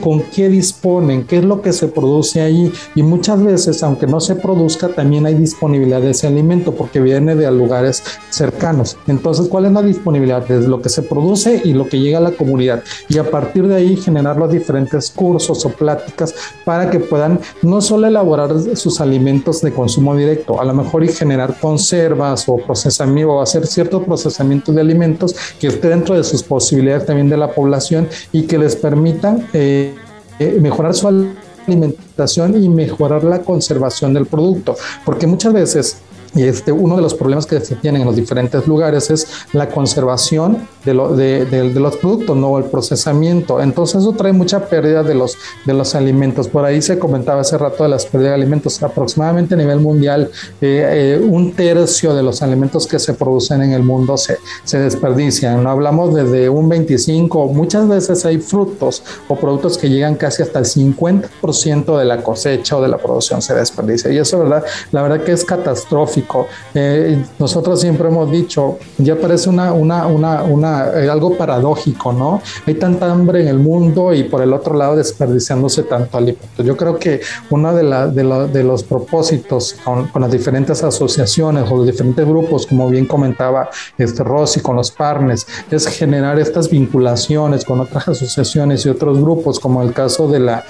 con 0.00 0.22
qué 0.22 0.48
disponen, 0.48 1.24
qué 1.24 1.38
es 1.38 1.44
lo 1.44 1.60
que 1.60 1.72
se 1.72 1.88
produce 1.88 2.40
ahí. 2.40 2.72
Y 2.94 3.02
muchas 3.02 3.42
veces, 3.42 3.82
aunque 3.82 4.06
no 4.06 4.20
se 4.20 4.36
produzca, 4.36 4.88
también 4.88 5.26
hay 5.26 5.34
disponibilidad 5.34 6.00
de 6.00 6.10
ese 6.10 6.26
alimento 6.26 6.72
porque 6.72 7.00
viene 7.00 7.36
de 7.36 7.50
lugares 7.50 8.02
cercanos. 8.30 8.96
Entonces, 9.06 9.48
¿cuál 9.48 9.66
es 9.66 9.72
la 9.72 9.82
disponibilidad? 9.82 10.46
Desde 10.46 10.68
lo 10.68 10.80
que 10.80 10.88
se 10.88 11.02
produce 11.02 11.60
y 11.64 11.74
lo 11.74 11.88
que 11.88 12.00
llega 12.00 12.18
a 12.18 12.22
la 12.22 12.32
comunidad. 12.32 12.82
Y 13.08 13.18
a 13.18 13.30
partir 13.30 13.68
de 13.68 13.76
ahí 13.76 13.96
generar 13.96 14.36
los 14.36 14.50
diferentes 14.50 15.10
cursos 15.10 15.64
o 15.66 15.68
pláticas 15.70 16.34
para 16.64 16.90
que 16.90 17.00
puedan 17.00 17.40
no 17.62 17.80
solo 17.80 18.06
elaborar 18.06 18.58
sus 18.76 19.00
alimentos 19.00 19.60
de 19.60 19.72
consumo 19.72 20.16
directo, 20.16 20.60
a 20.60 20.64
lo 20.64 20.72
mejor 20.72 20.85
y 21.04 21.08
generar 21.08 21.58
conservas 21.60 22.48
o 22.48 22.56
procesamiento 22.56 23.32
o 23.32 23.42
hacer 23.42 23.66
cierto 23.66 24.02
procesamiento 24.02 24.72
de 24.72 24.80
alimentos 24.80 25.34
que 25.60 25.68
esté 25.68 25.88
dentro 25.88 26.14
de 26.14 26.24
sus 26.24 26.42
posibilidades 26.42 27.06
también 27.06 27.28
de 27.28 27.36
la 27.36 27.50
población 27.50 28.08
y 28.32 28.42
que 28.42 28.58
les 28.58 28.76
permitan 28.76 29.46
eh, 29.52 29.94
eh, 30.38 30.58
mejorar 30.60 30.94
su 30.94 31.08
alimentación 31.66 32.62
y 32.62 32.68
mejorar 32.68 33.24
la 33.24 33.40
conservación 33.40 34.14
del 34.14 34.26
producto, 34.26 34.76
porque 35.04 35.26
muchas 35.26 35.52
veces 35.52 35.98
y 36.34 36.42
este, 36.42 36.70
uno 36.70 36.96
de 36.96 37.02
los 37.02 37.14
problemas 37.14 37.46
que 37.46 37.58
se 37.60 37.76
tienen 37.76 38.02
en 38.02 38.06
los 38.06 38.16
diferentes 38.16 38.66
lugares 38.66 39.10
es 39.10 39.26
la 39.52 39.70
conservación 39.70 40.68
de, 40.94 41.44
de, 41.44 41.80
los 41.80 41.96
productos, 41.96 42.36
no 42.36 42.58
el 42.58 42.64
procesamiento. 42.64 43.60
Entonces 43.60 44.02
eso 44.02 44.12
trae 44.12 44.32
mucha 44.32 44.66
pérdida 44.66 45.02
de 45.02 45.14
los, 45.14 45.36
de 45.64 45.74
los 45.74 45.94
alimentos. 45.94 46.48
Por 46.48 46.64
ahí 46.64 46.80
se 46.82 46.98
comentaba 46.98 47.40
hace 47.40 47.58
rato 47.58 47.82
de 47.82 47.90
las 47.90 48.06
pérdidas 48.06 48.32
de 48.32 48.34
alimentos. 48.34 48.82
Aproximadamente 48.82 49.54
a 49.54 49.58
nivel 49.58 49.80
mundial, 49.80 50.30
eh, 50.60 51.18
eh, 51.20 51.26
un 51.26 51.52
tercio 51.52 52.14
de 52.14 52.22
los 52.22 52.42
alimentos 52.42 52.86
que 52.86 52.98
se 52.98 53.14
producen 53.14 53.62
en 53.62 53.72
el 53.72 53.82
mundo 53.82 54.16
se, 54.16 54.38
se 54.64 54.78
desperdician. 54.78 55.62
No 55.62 55.70
hablamos 55.70 56.14
desde 56.14 56.48
un 56.48 56.68
25, 56.68 57.48
muchas 57.48 57.88
veces 57.88 58.24
hay 58.24 58.38
frutos 58.38 59.02
o 59.28 59.36
productos 59.36 59.78
que 59.78 59.88
llegan 59.88 60.14
casi 60.14 60.42
hasta 60.42 60.58
el 60.58 60.64
50% 60.64 61.98
de 61.98 62.04
la 62.04 62.22
cosecha 62.22 62.76
o 62.76 62.82
de 62.82 62.88
la 62.88 62.98
producción 62.98 63.42
se 63.42 63.54
desperdicia. 63.54 64.10
Y 64.12 64.18
eso, 64.18 64.38
¿verdad? 64.38 64.64
La 64.92 65.02
verdad 65.02 65.22
que 65.22 65.32
es 65.32 65.44
catastrófico 65.44 66.46
eh, 66.74 67.24
nosotros 67.38 67.80
siempre 67.80 68.08
hemos 68.08 68.30
dicho, 68.30 68.78
ya 68.98 69.16
parece 69.16 69.48
una, 69.48 69.72
una, 69.72 70.06
una, 70.06 70.42
una 70.42 70.75
eh, 70.84 71.08
algo 71.08 71.36
paradójico, 71.36 72.12
¿no? 72.12 72.40
Hay 72.66 72.74
tanta 72.74 73.10
hambre 73.10 73.42
en 73.42 73.48
el 73.48 73.58
mundo 73.58 74.12
y 74.14 74.24
por 74.24 74.42
el 74.42 74.52
otro 74.52 74.74
lado 74.74 74.96
desperdiciándose 74.96 75.84
tanto 75.84 76.18
alimento. 76.18 76.62
Yo 76.62 76.76
creo 76.76 76.98
que 76.98 77.20
uno 77.50 77.74
de 77.74 78.64
los 78.64 78.82
propósitos 78.82 79.76
con, 79.84 80.08
con, 80.08 80.22
las 80.22 80.30
diferentes 80.30 80.82
asociaciones 80.82 81.70
o 81.70 81.76
los 81.76 81.86
diferentes 81.86 82.26
grupos, 82.26 82.66
como 82.66 82.88
bien 82.88 83.06
comentaba 83.06 83.70
este 83.98 84.22
Rossi 84.22 84.60
con 84.60 84.76
los 84.76 84.90
partners, 84.90 85.46
es 85.70 85.86
generar 85.86 86.38
estas 86.38 86.70
vinculaciones 86.70 87.64
con 87.64 87.80
otras 87.80 88.08
asociaciones 88.08 88.84
y 88.86 88.88
otros 88.88 89.20
grupos, 89.20 89.60
como 89.60 89.82
el 89.82 89.92
caso 89.92 90.28
de 90.28 90.40
la 90.40 90.64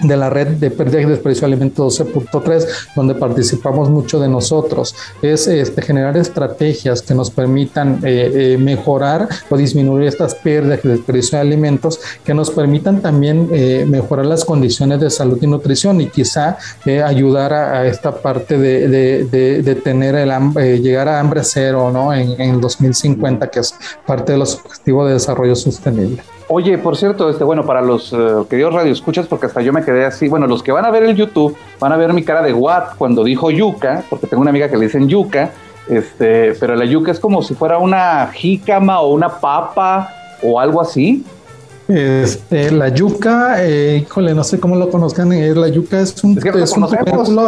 de 0.00 0.16
la 0.16 0.30
red 0.30 0.48
de 0.48 0.70
pérdida 0.70 1.00
y 1.00 1.04
desperdicio 1.04 1.46
de 1.46 1.54
alimentos 1.54 2.00
12.3, 2.00 2.66
donde 2.96 3.14
participamos 3.14 3.90
mucho 3.90 4.18
de 4.18 4.28
nosotros, 4.28 4.94
es 5.22 5.46
este, 5.46 5.82
generar 5.82 6.16
estrategias 6.16 7.02
que 7.02 7.14
nos 7.14 7.30
permitan 7.30 8.00
eh, 8.02 8.54
eh, 8.54 8.58
mejorar 8.58 9.28
o 9.48 9.56
disminuir 9.56 10.08
estas 10.08 10.34
pérdidas 10.34 10.80
y 10.84 10.88
desperdicio 10.88 11.38
de 11.38 11.42
alimentos, 11.42 12.00
que 12.24 12.34
nos 12.34 12.50
permitan 12.50 13.00
también 13.00 13.48
eh, 13.52 13.84
mejorar 13.88 14.26
las 14.26 14.44
condiciones 14.44 15.00
de 15.00 15.10
salud 15.10 15.38
y 15.40 15.46
nutrición 15.46 16.00
y 16.00 16.06
quizá 16.06 16.58
ayudar 17.04 17.52
a, 17.52 17.86
esta 17.86 18.14
parte 18.14 18.58
de, 18.58 18.88
de, 18.88 19.74
tener 19.76 20.14
el 20.14 20.82
llegar 20.82 21.08
a 21.08 21.20
hambre 21.20 21.42
cero 21.44 21.90
¿no? 21.92 22.12
en, 22.14 22.40
en 22.40 22.60
2050, 22.60 23.50
que 23.50 23.60
es 23.60 23.74
parte 24.06 24.32
de 24.32 24.38
los 24.38 24.54
objetivos 24.56 25.08
de 25.08 25.14
desarrollo 25.14 25.56
sostenible. 25.56 26.22
Oye, 26.48 26.76
por 26.76 26.96
cierto, 26.96 27.30
este, 27.30 27.42
bueno, 27.42 27.64
para 27.64 27.80
los 27.80 28.12
uh, 28.12 28.46
queridos 28.48 28.74
radioescuchas, 28.74 29.26
porque 29.26 29.46
hasta 29.46 29.62
yo 29.62 29.72
me 29.72 29.82
quedé 29.82 30.04
así, 30.04 30.28
bueno, 30.28 30.46
los 30.46 30.62
que 30.62 30.72
van 30.72 30.84
a 30.84 30.90
ver 30.90 31.04
el 31.04 31.16
YouTube 31.16 31.56
van 31.80 31.92
a 31.92 31.96
ver 31.96 32.12
mi 32.12 32.22
cara 32.22 32.42
de 32.42 32.52
what 32.52 32.96
cuando 32.98 33.24
dijo 33.24 33.50
yuca, 33.50 34.04
porque 34.10 34.26
tengo 34.26 34.42
una 34.42 34.50
amiga 34.50 34.68
que 34.68 34.76
le 34.76 34.84
dicen 34.84 35.08
yuca, 35.08 35.52
este, 35.88 36.52
pero 36.54 36.76
la 36.76 36.84
yuca 36.84 37.12
es 37.12 37.20
como 37.20 37.42
si 37.42 37.54
fuera 37.54 37.78
una 37.78 38.26
jícama 38.32 39.00
o 39.00 39.12
una 39.12 39.28
papa 39.28 40.10
o 40.42 40.60
algo 40.60 40.82
así. 40.82 41.24
Este, 41.88 42.70
la 42.70 42.88
yuca, 42.88 43.56
eh, 43.62 44.02
híjole, 44.02 44.34
no 44.34 44.44
sé 44.44 44.58
cómo 44.58 44.76
lo 44.76 44.90
conozcan, 44.90 45.32
eh, 45.32 45.54
la 45.54 45.68
yuca 45.68 46.00
es 46.00 46.24
un, 46.24 46.38
es, 46.38 46.72
un 46.72 46.84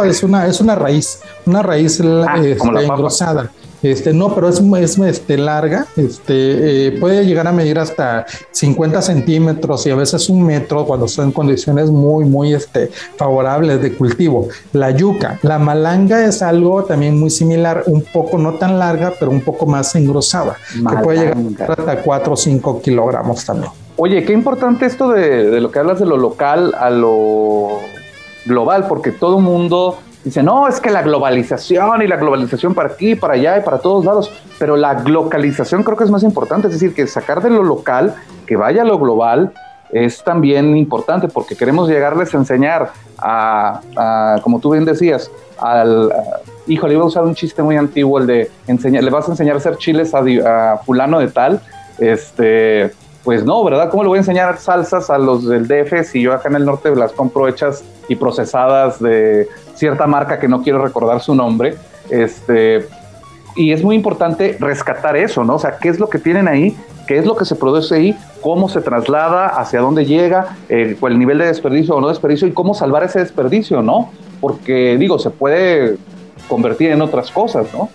es 0.05 0.23
una, 0.23 0.45
es 0.47 0.61
una 0.61 0.75
raíz, 0.75 1.21
una 1.45 1.61
raíz 1.63 2.01
ah, 2.01 2.35
este, 2.37 2.67
engrosada. 2.83 3.51
Este, 3.83 4.11
no, 4.13 4.33
pero 4.33 4.49
es, 4.49 4.59
es 4.59 4.97
este, 4.97 5.37
larga, 5.37 5.85
este, 5.95 6.87
eh, 6.87 6.91
puede 6.99 7.25
llegar 7.25 7.47
a 7.47 7.51
medir 7.51 7.77
hasta 7.77 8.25
50 8.51 9.01
centímetros 9.01 9.85
y 9.85 9.91
a 9.91 9.95
veces 9.95 10.29
un 10.29 10.43
metro 10.43 10.85
cuando 10.85 11.07
son 11.07 11.25
en 11.25 11.31
condiciones 11.31 11.91
muy, 11.91 12.25
muy 12.25 12.53
este, 12.53 12.89
favorables 13.17 13.81
de 13.81 13.93
cultivo. 13.93 14.47
La 14.73 14.91
yuca, 14.91 15.39
la 15.43 15.59
malanga 15.59 16.25
es 16.25 16.41
algo 16.41 16.83
también 16.85 17.19
muy 17.19 17.29
similar, 17.29 17.83
un 17.85 18.01
poco 18.01 18.37
no 18.39 18.55
tan 18.55 18.79
larga, 18.79 19.13
pero 19.19 19.29
un 19.29 19.41
poco 19.41 19.67
más 19.67 19.93
engrosada, 19.95 20.57
que 20.73 20.97
puede 21.03 21.19
llegar 21.19 21.37
hasta 21.77 22.01
4 22.01 22.33
o 22.33 22.35
5 22.35 22.81
kilogramos 22.81 23.45
también. 23.45 23.71
Oye, 23.97 24.23
qué 24.25 24.33
importante 24.33 24.85
esto 24.85 25.09
de, 25.09 25.49
de 25.49 25.61
lo 25.61 25.71
que 25.71 25.79
hablas 25.79 25.99
de 25.99 26.05
lo 26.05 26.17
local 26.17 26.73
a 26.79 26.89
lo 26.89 27.79
global, 28.45 28.87
porque 28.87 29.11
todo 29.11 29.39
mundo 29.39 29.99
Dice, 30.27 30.43
no, 30.43 30.67
es 30.67 30.81
que 30.81 30.89
la 30.89 31.03
globalización 31.03 32.01
y 32.01 32.07
la 32.07 32.17
globalización 32.17 32.75
para 32.75 32.89
aquí, 32.89 33.15
para 33.15 33.35
allá 33.35 33.59
y 33.59 33.61
para 33.61 33.77
todos 33.77 34.03
lados, 34.03 34.29
pero 34.59 34.75
la 34.75 34.99
localización 35.05 35.83
creo 35.83 35.95
que 35.95 36.03
es 36.03 36.11
más 36.11 36.21
importante, 36.21 36.67
es 36.67 36.73
decir, 36.73 36.93
que 36.93 37.07
sacar 37.07 37.41
de 37.41 37.49
lo 37.49 37.63
local, 37.63 38.13
que 38.45 38.57
vaya 38.57 38.81
a 38.81 38.85
lo 38.85 38.99
global, 38.99 39.53
es 39.89 40.21
también 40.25 40.75
importante 40.75 41.29
porque 41.29 41.55
queremos 41.55 41.87
llegarles 41.87 42.35
a 42.35 42.39
enseñar 42.39 42.91
a, 43.17 44.39
como 44.43 44.59
tú 44.59 44.71
bien 44.71 44.83
decías, 44.83 45.31
al, 45.59 46.11
híjole, 46.67 46.95
iba 46.95 47.03
a 47.03 47.07
usar 47.07 47.23
un 47.23 47.33
chiste 47.33 47.63
muy 47.63 47.77
antiguo, 47.77 48.19
el 48.19 48.27
de 48.27 48.51
enseñar, 48.67 49.05
le 49.05 49.11
vas 49.11 49.29
a 49.29 49.31
enseñar 49.31 49.55
a 49.55 49.59
hacer 49.59 49.77
chiles 49.77 50.13
a, 50.13 50.73
a 50.73 50.77
fulano 50.79 51.19
de 51.19 51.29
tal, 51.29 51.61
este, 51.99 52.91
pues 53.27 53.43
no, 53.43 53.61
¿verdad? 53.61 53.89
¿Cómo 53.89 54.03
le 54.03 54.07
voy 54.07 54.15
a 54.15 54.21
enseñar 54.21 54.57
salsas 54.57 55.09
a 55.09 55.17
los 55.17 55.45
del 55.45 55.67
DF 55.67 56.09
si 56.09 56.21
yo 56.21 56.31
acá 56.31 56.47
en 56.47 56.55
el 56.55 56.63
norte 56.63 56.95
las 56.95 57.11
compro 57.11 57.49
hechas 57.49 57.83
y 58.07 58.15
procesadas 58.15 59.01
de 59.01 59.49
cierta 59.75 60.07
marca 60.07 60.39
que 60.39 60.47
no 60.47 60.61
quiero 60.61 60.81
recordar 60.81 61.19
su 61.19 61.35
nombre? 61.35 61.75
Este, 62.09 62.87
y 63.57 63.73
es 63.73 63.83
muy 63.83 63.97
importante 63.97 64.55
rescatar 64.61 65.17
eso, 65.17 65.43
¿no? 65.43 65.55
O 65.55 65.59
sea, 65.59 65.77
¿qué 65.77 65.89
es 65.89 65.99
lo 65.99 66.07
que 66.07 66.19
tienen 66.19 66.47
ahí? 66.47 66.77
¿Qué 67.05 67.17
es 67.17 67.25
lo 67.25 67.35
que 67.35 67.43
se 67.43 67.55
produce 67.55 67.95
ahí? 67.95 68.17
¿Cómo 68.39 68.69
se 68.69 68.79
traslada? 68.79 69.47
¿Hacia 69.47 69.81
dónde 69.81 70.05
llega? 70.05 70.55
Eh, 70.69 70.95
¿Cuál 70.97 71.11
el 71.11 71.19
nivel 71.19 71.39
de 71.39 71.47
desperdicio 71.47 71.97
o 71.97 71.99
no 71.99 72.07
desperdicio? 72.07 72.47
¿Y 72.47 72.53
cómo 72.53 72.73
salvar 72.75 73.03
ese 73.03 73.19
desperdicio, 73.19 73.81
no? 73.81 74.09
Porque, 74.39 74.95
digo, 74.97 75.19
se 75.19 75.31
puede 75.31 75.97
convertir 76.47 76.91
en 76.91 77.01
otras 77.01 77.29
cosas, 77.29 77.67
¿no? 77.73 77.89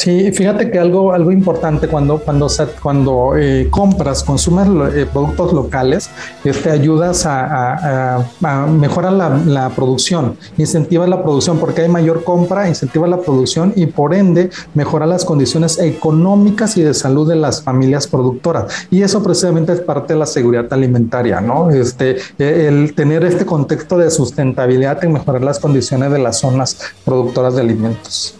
Sí, 0.00 0.32
fíjate 0.32 0.70
que 0.70 0.78
algo, 0.78 1.12
algo 1.12 1.30
importante 1.30 1.86
cuando, 1.86 2.20
cuando, 2.20 2.46
cuando 2.82 3.36
eh, 3.36 3.68
compras, 3.68 4.24
consumes 4.24 4.66
eh, 4.94 5.06
productos 5.12 5.52
locales, 5.52 6.08
te 6.42 6.48
este, 6.48 6.70
ayudas 6.70 7.26
a, 7.26 8.24
mejorar 8.80 9.12
la, 9.12 9.68
producción, 9.76 10.38
incentiva 10.56 11.06
la 11.06 11.22
producción 11.22 11.58
porque 11.58 11.82
hay 11.82 11.90
mayor 11.90 12.24
compra, 12.24 12.66
incentiva 12.66 13.06
la 13.06 13.18
producción 13.18 13.74
y 13.76 13.84
por 13.84 14.14
ende 14.14 14.48
mejora 14.72 15.04
las 15.04 15.26
condiciones 15.26 15.78
económicas 15.78 16.78
y 16.78 16.82
de 16.82 16.94
salud 16.94 17.28
de 17.28 17.36
las 17.36 17.60
familias 17.60 18.06
productoras. 18.06 18.72
Y 18.90 19.02
eso 19.02 19.22
precisamente 19.22 19.74
es 19.74 19.80
parte 19.80 20.14
de 20.14 20.18
la 20.18 20.26
seguridad 20.26 20.72
alimentaria, 20.72 21.42
¿no? 21.42 21.68
Este, 21.68 22.16
e, 22.38 22.68
el 22.68 22.94
tener 22.94 23.22
este 23.26 23.44
contexto 23.44 23.98
de 23.98 24.10
sustentabilidad 24.10 25.02
y 25.02 25.08
mejorar 25.08 25.42
las 25.42 25.58
condiciones 25.58 26.10
de 26.10 26.20
las 26.20 26.38
zonas 26.38 26.78
productoras 27.04 27.54
de 27.54 27.60
alimentos. 27.60 28.39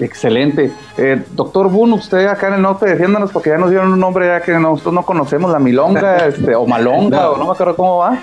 Excelente. 0.00 0.72
Eh, 0.96 1.22
doctor 1.32 1.70
Boone, 1.70 1.94
usted 1.94 2.26
acá 2.26 2.48
en 2.48 2.54
el 2.54 2.62
norte, 2.62 2.86
defiéndanos 2.86 3.30
porque 3.30 3.50
ya 3.50 3.58
nos 3.58 3.70
dieron 3.70 3.92
un 3.92 4.00
nombre 4.00 4.26
ya 4.26 4.40
que 4.42 4.52
nosotros 4.52 4.92
no 4.94 5.04
conocemos, 5.04 5.50
la 5.52 5.58
milonga 5.58 6.16
este, 6.26 6.54
o 6.54 6.66
malonga, 6.66 7.30
o 7.30 7.36
no 7.36 7.46
me 7.46 7.52
acuerdo 7.52 7.76
cómo 7.76 7.98
va. 7.98 8.18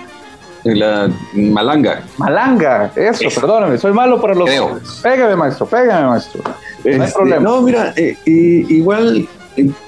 La 0.64 1.10
malanga. 1.34 2.02
Malanga, 2.18 2.92
eso, 2.96 3.24
perdóname, 3.34 3.78
soy 3.80 3.94
malo 3.94 4.22
para 4.22 4.36
los. 4.36 4.48
Pégame, 5.02 5.36
maestro, 5.36 5.66
pégame, 5.66 6.08
maestro. 6.08 6.42
no 6.46 6.54
hay 6.84 7.00
Este, 7.00 7.14
problema. 7.14 7.42
No, 7.42 7.62
mira, 7.62 7.94
eh, 7.96 8.16
y- 8.26 8.76
igual 8.76 9.28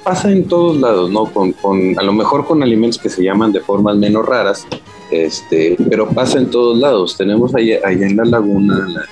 pasa 0.03 0.31
en 0.31 0.45
todos 0.47 0.77
lados, 0.77 1.09
¿no? 1.11 1.25
Con, 1.25 1.53
con- 1.53 1.97
a 1.97 2.03
lo 2.03 2.13
mejor 2.13 2.45
con 2.45 2.61
alimentos 2.63 2.99
que 2.99 3.09
se 3.09 3.23
llaman 3.23 3.51
de 3.51 3.59
formas 3.61 3.95
menos 3.97 4.25
raras, 4.25 4.67
este, 5.11 5.75
pero 5.89 6.09
pasa 6.09 6.37
en 6.39 6.49
todos 6.49 6.77
lados. 6.77 7.15
Tenemos 7.17 7.53
allá, 7.55 7.77
allá 7.85 8.05
en 8.07 8.17
la 8.17 8.25
laguna 8.25 8.87
la- 8.87 9.05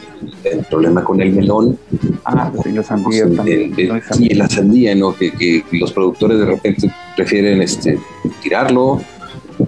el 0.49 0.63
problema 0.65 1.03
con 1.03 1.21
el 1.21 1.31
melón, 1.31 1.77
Ah, 2.25 2.51
sí, 2.63 2.71
la 2.71 2.83
sandía 2.83 3.23
el- 3.23 3.35
también. 3.35 3.73
el- 3.77 4.01
sandía. 4.03 4.35
la 4.35 4.49
sandía, 4.49 4.95
¿no? 4.95 5.15
Que, 5.15 5.31
que 5.31 5.63
los 5.71 5.91
productores 5.93 6.37
de 6.39 6.45
repente 6.45 6.91
prefieren 7.15 7.61
este, 7.61 7.97
tirarlo. 8.41 9.01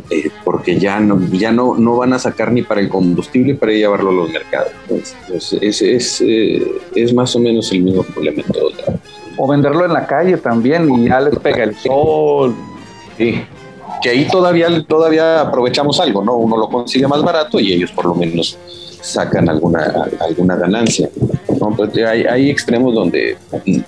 eh, 0.10 0.30
porque 0.44 0.80
ya 0.80 1.00
no 1.00 1.20
ya 1.32 1.52
no, 1.52 1.76
no 1.78 1.98
van 1.98 2.14
a 2.14 2.20
sacar 2.20 2.52
ni 2.52 2.64
para 2.64 2.82
el 2.82 2.90
combustible 2.90 3.54
para 3.54 3.74
llevarlo 3.74 4.10
a 4.10 4.14
los 4.14 4.32
mercados. 4.32 4.72
Entonces, 4.88 5.60
es, 5.62 5.82
es, 5.84 6.22
eh, 6.26 6.66
es 6.96 7.14
más 7.14 7.36
o 7.36 7.40
menos 7.40 7.72
el 7.72 7.84
mismo 7.84 8.02
problema 8.02 8.42
en 8.42 8.52
todos 8.52 8.76
lados. 8.78 9.00
O 9.38 9.48
venderlo 9.48 9.86
en 9.86 9.94
la 9.94 10.06
calle 10.06 10.38
también 10.38 10.90
y 10.94 11.10
ya 11.10 11.20
les 11.20 11.38
pega 11.40 11.64
el 11.64 11.76
sol. 11.76 12.56
Sí, 13.18 13.44
que 14.02 14.10
ahí 14.10 14.28
todavía, 14.28 14.68
todavía 14.86 15.42
aprovechamos 15.42 16.00
algo, 16.00 16.24
¿no? 16.24 16.36
Uno 16.36 16.58
lo 16.58 16.68
consigue 16.70 17.08
más 17.08 17.24
barato 17.24 17.60
y 17.60 17.74
ellos 17.74 17.92
por 17.92 18.06
lo 18.06 18.16
menos 18.16 18.58
sacan 19.02 19.50
alguna, 19.50 20.10
alguna 20.20 20.56
ganancia. 20.56 21.10
Pues 21.78 21.98
hay, 21.98 22.24
hay 22.24 22.50
extremos 22.50 22.94
donde, 22.94 23.38
mm, 23.66 23.80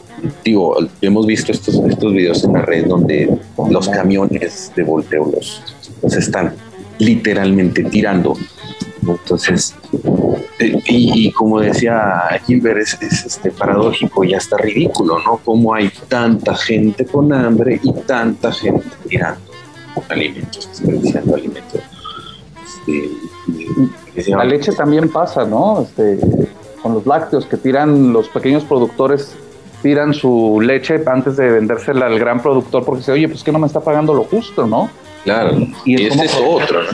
digo, 0.43 0.77
hemos 1.01 1.25
visto 1.25 1.51
estos, 1.51 1.75
estos 1.89 2.13
videos 2.13 2.43
en 2.43 2.53
la 2.53 2.61
red 2.61 2.85
donde 2.87 3.37
los 3.69 3.89
camiones 3.89 4.71
de 4.75 4.83
volteo 4.83 5.29
los, 5.33 5.61
los 6.01 6.15
están 6.15 6.53
literalmente 6.99 7.83
tirando. 7.83 8.37
Entonces, 9.13 9.75
eh, 10.59 10.79
y, 10.85 11.27
y 11.27 11.31
como 11.31 11.59
decía 11.59 12.23
Gilbert, 12.45 12.79
es, 12.79 12.97
es, 13.01 13.25
este, 13.25 13.51
paradójico 13.51 14.23
y 14.23 14.33
hasta 14.33 14.57
ridículo, 14.57 15.19
¿no? 15.19 15.37
Cómo 15.43 15.73
hay 15.73 15.91
tanta 16.07 16.55
gente 16.55 17.05
con 17.05 17.31
hambre 17.33 17.79
y 17.83 17.93
tanta 18.01 18.51
gente 18.51 18.87
tirando 19.07 19.41
alimentos, 20.09 20.69
desperdiciando 20.69 21.35
alimentos. 21.35 21.81
Este, 24.15 24.31
La 24.31 24.45
leche 24.45 24.71
también 24.71 25.09
pasa, 25.09 25.45
¿no? 25.45 25.81
Este, 25.81 26.19
con 26.81 26.93
los 26.93 27.05
lácteos 27.05 27.45
que 27.45 27.57
tiran 27.57 28.13
los 28.13 28.29
pequeños 28.29 28.63
productores 28.63 29.35
tiran 29.81 30.13
su 30.13 30.59
leche 30.61 30.99
antes 31.05 31.37
de 31.37 31.49
vendérsela 31.49 32.07
al 32.07 32.17
gran 32.17 32.41
productor 32.41 32.83
porque 32.83 32.99
dice, 32.99 33.11
oye, 33.11 33.27
pues 33.27 33.43
que 33.43 33.51
no 33.51 33.59
me 33.59 33.67
está 33.67 33.81
pagando 33.81 34.13
lo 34.13 34.23
justo, 34.23 34.65
¿no? 34.65 34.89
Claro, 35.23 35.57
Y 35.83 36.01
y, 36.01 36.05
es 36.07 36.15
ese 36.15 36.25
es 36.25 36.37
otro, 36.43 36.83
¿no? 36.83 36.89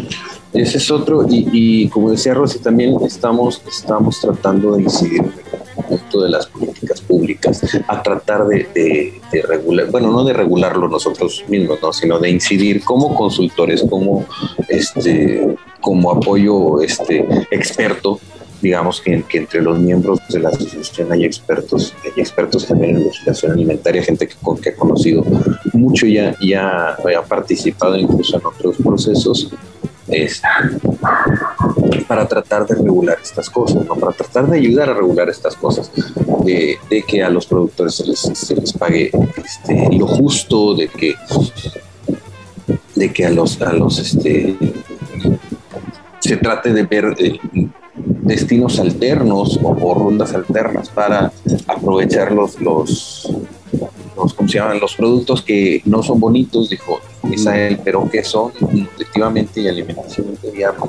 Ese 0.54 0.80
es 0.80 0.91
otro, 0.91 1.26
y, 1.30 1.47
y 1.54 1.89
como 1.89 2.12
decía 2.12 2.34
Rosy, 2.34 2.60
también 2.60 2.97
estamos, 3.06 3.62
estamos 3.68 4.20
tratando 4.20 4.76
de 4.76 4.84
incidir 4.84 5.22
en 5.22 5.93
el 5.93 5.99
punto 5.99 6.22
de 6.22 6.30
las 6.30 6.45
políticas 6.45 6.99
públicas, 6.99 7.62
a 7.88 8.04
tratar 8.04 8.45
de, 8.45 9.14
regular, 9.47 9.89
bueno, 9.89 10.12
no 10.12 10.26
de 10.26 10.34
regularlo 10.34 10.89
nosotros 10.89 11.45
mismos, 11.47 11.80
¿no? 11.82 11.93
sino 11.93 12.20
de 12.20 12.30
incidir 12.30 12.84
como 12.84 13.16
consultores, 13.16 13.84
como, 13.89 14.26
este, 14.68 15.56
como 15.80 16.12
apoyo 16.12 16.82
este, 16.82 17.26
experto, 17.49 18.20
digamos 18.62 18.99
que, 19.02 19.24
entre 19.32 19.62
los 19.62 19.80
miembros 19.80 20.20
de 20.30 20.39
la 20.39 20.49
asociación 20.49 21.14
hay 21.14 21.24
expertos, 21.24 21.93
hay 22.04 22.22
expertos 22.22 22.68
también 22.68 22.97
en 22.97 23.06
legislación 23.06 23.54
alimentaria, 23.54 24.04
gente 24.04 24.28
que, 24.28 24.36
que 24.62 24.70
ha 24.70 24.76
conocido 24.76 25.24
mucho 25.72 26.06
ya, 26.06 26.36
ya 26.41 26.97
ha 27.18 27.22
participado 27.24 27.97
incluso 27.97 28.38
en 28.38 28.45
otros 28.45 28.76
procesos 28.78 29.49
para 32.07 32.28
tratar 32.28 32.68
de 32.68 32.76
regular 32.76 33.18
estas 33.22 33.49
cosas, 33.49 33.86
para 33.86 34.12
tratar 34.12 34.47
de 34.47 34.57
ayudar 34.57 34.89
a 34.89 34.93
regular 34.93 35.30
estas 35.30 35.55
cosas, 35.55 35.91
de, 36.43 36.78
de 36.89 37.03
que 37.03 37.24
a 37.24 37.30
los 37.30 37.45
productores 37.45 37.95
se 37.95 38.05
les, 38.05 38.20
se 38.20 38.55
les 38.55 38.74
pague 38.74 39.12
este, 39.38 39.97
lo 39.97 40.07
justo, 40.07 40.76
de 40.76 40.88
que, 40.88 41.16
de 42.95 43.14
que 43.14 43.26
a 43.26 43.30
los, 43.30 43.62
a 43.62 43.74
los 43.74 43.99
este, 43.99 44.57
se 46.20 46.38
trate 46.38 46.74
de 46.74 46.84
ver 46.84 47.16
eh, 47.18 47.39
destinos 47.93 48.80
alternos 48.80 49.59
o, 49.62 49.70
o 49.70 49.93
rondas 49.93 50.34
alternas 50.34 50.89
para 50.89 51.32
aprovechar 51.68 52.32
los, 52.32 52.59
los, 52.59 53.32
los, 54.16 54.34
¿cómo 54.34 54.48
se 54.50 54.58
llaman? 54.58 54.80
los 54.80 54.96
productos 54.96 55.42
que 55.42 55.82
no 55.86 56.04
son 56.04 56.20
bonitos, 56.20 56.70
dijo 56.70 57.00
Misael, 57.24 57.80
pero 57.84 58.10
que 58.10 58.24
son 58.24 58.52
nutritivamente 58.60 59.62
y 59.62 59.68
alimentacionalmente 59.68 60.52
viables. 60.52 60.84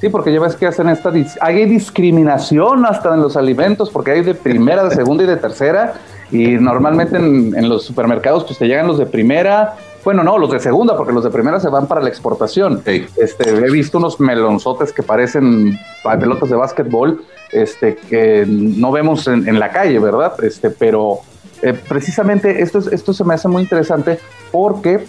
Sí, 0.00 0.08
porque 0.10 0.32
ya 0.32 0.40
ves 0.40 0.54
que 0.54 0.66
hacen 0.66 0.88
esta... 0.88 1.12
Hay 1.40 1.64
discriminación 1.66 2.84
hasta 2.84 3.14
en 3.14 3.22
los 3.22 3.36
alimentos, 3.36 3.90
porque 3.90 4.10
hay 4.10 4.22
de 4.22 4.34
primera, 4.34 4.84
de 4.84 4.94
segunda 4.94 5.24
y 5.24 5.26
de 5.26 5.36
tercera, 5.36 5.94
y 6.30 6.48
normalmente 6.58 7.16
en, 7.16 7.54
en 7.56 7.68
los 7.68 7.84
supermercados 7.84 8.44
pues 8.44 8.58
te 8.58 8.66
llegan 8.66 8.86
los 8.86 8.98
de 8.98 9.06
primera, 9.06 9.76
bueno, 10.04 10.22
no, 10.22 10.36
los 10.36 10.50
de 10.50 10.60
segunda, 10.60 10.96
porque 10.96 11.12
los 11.12 11.24
de 11.24 11.30
primera 11.30 11.58
se 11.60 11.68
van 11.70 11.86
para 11.86 12.02
la 12.02 12.08
exportación. 12.10 12.82
Sí. 12.84 13.06
Este, 13.16 13.48
he 13.48 13.70
visto 13.70 13.96
unos 13.96 14.20
melonzotes 14.20 14.92
que 14.92 15.02
parecen 15.02 15.78
pa- 16.02 16.18
pelotas 16.18 16.50
de 16.50 16.56
básquetbol, 16.56 17.24
este, 17.52 17.96
que 17.96 18.44
no 18.46 18.92
vemos 18.92 19.26
en, 19.28 19.48
en 19.48 19.58
la 19.58 19.70
calle, 19.70 19.98
¿verdad? 19.98 20.34
Este, 20.44 20.68
pero 20.68 21.20
eh, 21.64 21.72
precisamente 21.88 22.62
esto, 22.62 22.78
es- 22.78 22.86
esto 22.88 23.12
se 23.12 23.24
me 23.24 23.34
hace 23.34 23.48
muy 23.48 23.62
interesante 23.62 24.18
porque 24.52 25.04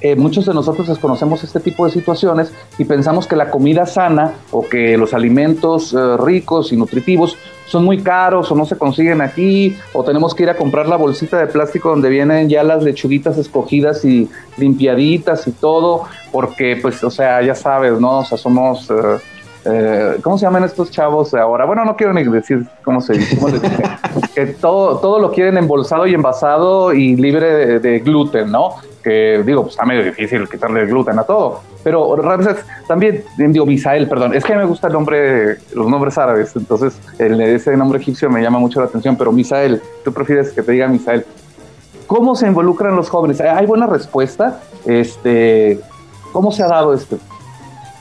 eh, 0.00 0.14
muchos 0.14 0.44
de 0.44 0.52
nosotros 0.52 0.86
desconocemos 0.88 1.42
este 1.42 1.58
tipo 1.58 1.86
de 1.86 1.90
situaciones 1.92 2.52
y 2.78 2.84
pensamos 2.84 3.26
que 3.26 3.34
la 3.34 3.50
comida 3.50 3.86
sana 3.86 4.32
o 4.50 4.66
que 4.68 4.96
los 4.98 5.14
alimentos 5.14 5.94
eh, 5.94 6.16
ricos 6.18 6.70
y 6.72 6.76
nutritivos 6.76 7.36
son 7.66 7.84
muy 7.84 8.02
caros 8.02 8.50
o 8.52 8.54
no 8.54 8.64
se 8.66 8.76
consiguen 8.76 9.20
aquí 9.22 9.76
o 9.94 10.04
tenemos 10.04 10.34
que 10.34 10.42
ir 10.44 10.50
a 10.50 10.56
comprar 10.56 10.86
la 10.86 10.96
bolsita 10.96 11.38
de 11.38 11.46
plástico 11.46 11.88
donde 11.90 12.10
vienen 12.10 12.48
ya 12.48 12.62
las 12.62 12.82
lechuguitas 12.82 13.38
escogidas 13.38 14.04
y 14.04 14.28
limpiaditas 14.58 15.46
y 15.48 15.52
todo 15.52 16.02
porque 16.30 16.78
pues 16.80 17.02
o 17.02 17.10
sea 17.10 17.40
ya 17.42 17.54
sabes 17.54 17.98
no 17.98 18.18
o 18.18 18.24
sea 18.24 18.36
somos 18.38 18.88
eh, 18.90 18.94
eh, 19.68 20.18
¿cómo 20.22 20.38
se 20.38 20.46
llaman 20.46 20.64
estos 20.64 20.90
chavos 20.90 21.34
ahora? 21.34 21.64
Bueno, 21.64 21.84
no 21.84 21.96
quiero 21.96 22.12
ni 22.12 22.22
decir 22.24 22.66
cómo 22.84 23.00
se 23.00 23.14
cómo 23.34 23.48
les 23.48 23.60
dice. 23.60 23.82
que 24.34 24.46
todo, 24.46 24.98
todo 24.98 25.18
lo 25.18 25.32
quieren 25.32 25.58
embolsado 25.58 26.06
y 26.06 26.14
envasado 26.14 26.92
y 26.92 27.16
libre 27.16 27.52
de, 27.52 27.80
de 27.80 27.98
gluten, 28.00 28.50
¿no? 28.50 28.74
Que 29.02 29.42
digo, 29.44 29.62
pues 29.62 29.74
está 29.74 29.84
medio 29.84 30.04
difícil 30.04 30.48
quitarle 30.48 30.82
el 30.82 30.88
gluten 30.88 31.18
a 31.18 31.24
todo. 31.24 31.60
Pero 31.82 32.16
Ramses, 32.16 32.56
también, 32.88 33.24
digo, 33.36 33.64
Misael, 33.64 34.08
perdón, 34.08 34.34
es 34.34 34.44
que 34.44 34.56
me 34.56 34.64
gusta 34.64 34.88
el 34.88 34.92
nombre, 34.92 35.58
los 35.74 35.88
nombres 35.88 36.18
árabes, 36.18 36.54
entonces 36.56 37.00
el, 37.18 37.40
ese 37.40 37.76
nombre 37.76 38.00
egipcio 38.00 38.28
me 38.28 38.42
llama 38.42 38.58
mucho 38.58 38.80
la 38.80 38.86
atención, 38.86 39.16
pero 39.16 39.30
Misael, 39.30 39.80
tú 40.04 40.12
prefieres 40.12 40.50
que 40.50 40.62
te 40.62 40.72
diga 40.72 40.88
Misael. 40.88 41.24
¿Cómo 42.08 42.34
se 42.34 42.46
involucran 42.46 42.96
los 42.96 43.08
jóvenes? 43.08 43.40
¿Hay 43.40 43.66
buena 43.66 43.86
respuesta? 43.86 44.60
Este, 44.84 45.80
¿Cómo 46.32 46.52
se 46.52 46.62
ha 46.62 46.68
dado 46.68 46.92
esto? 46.92 47.18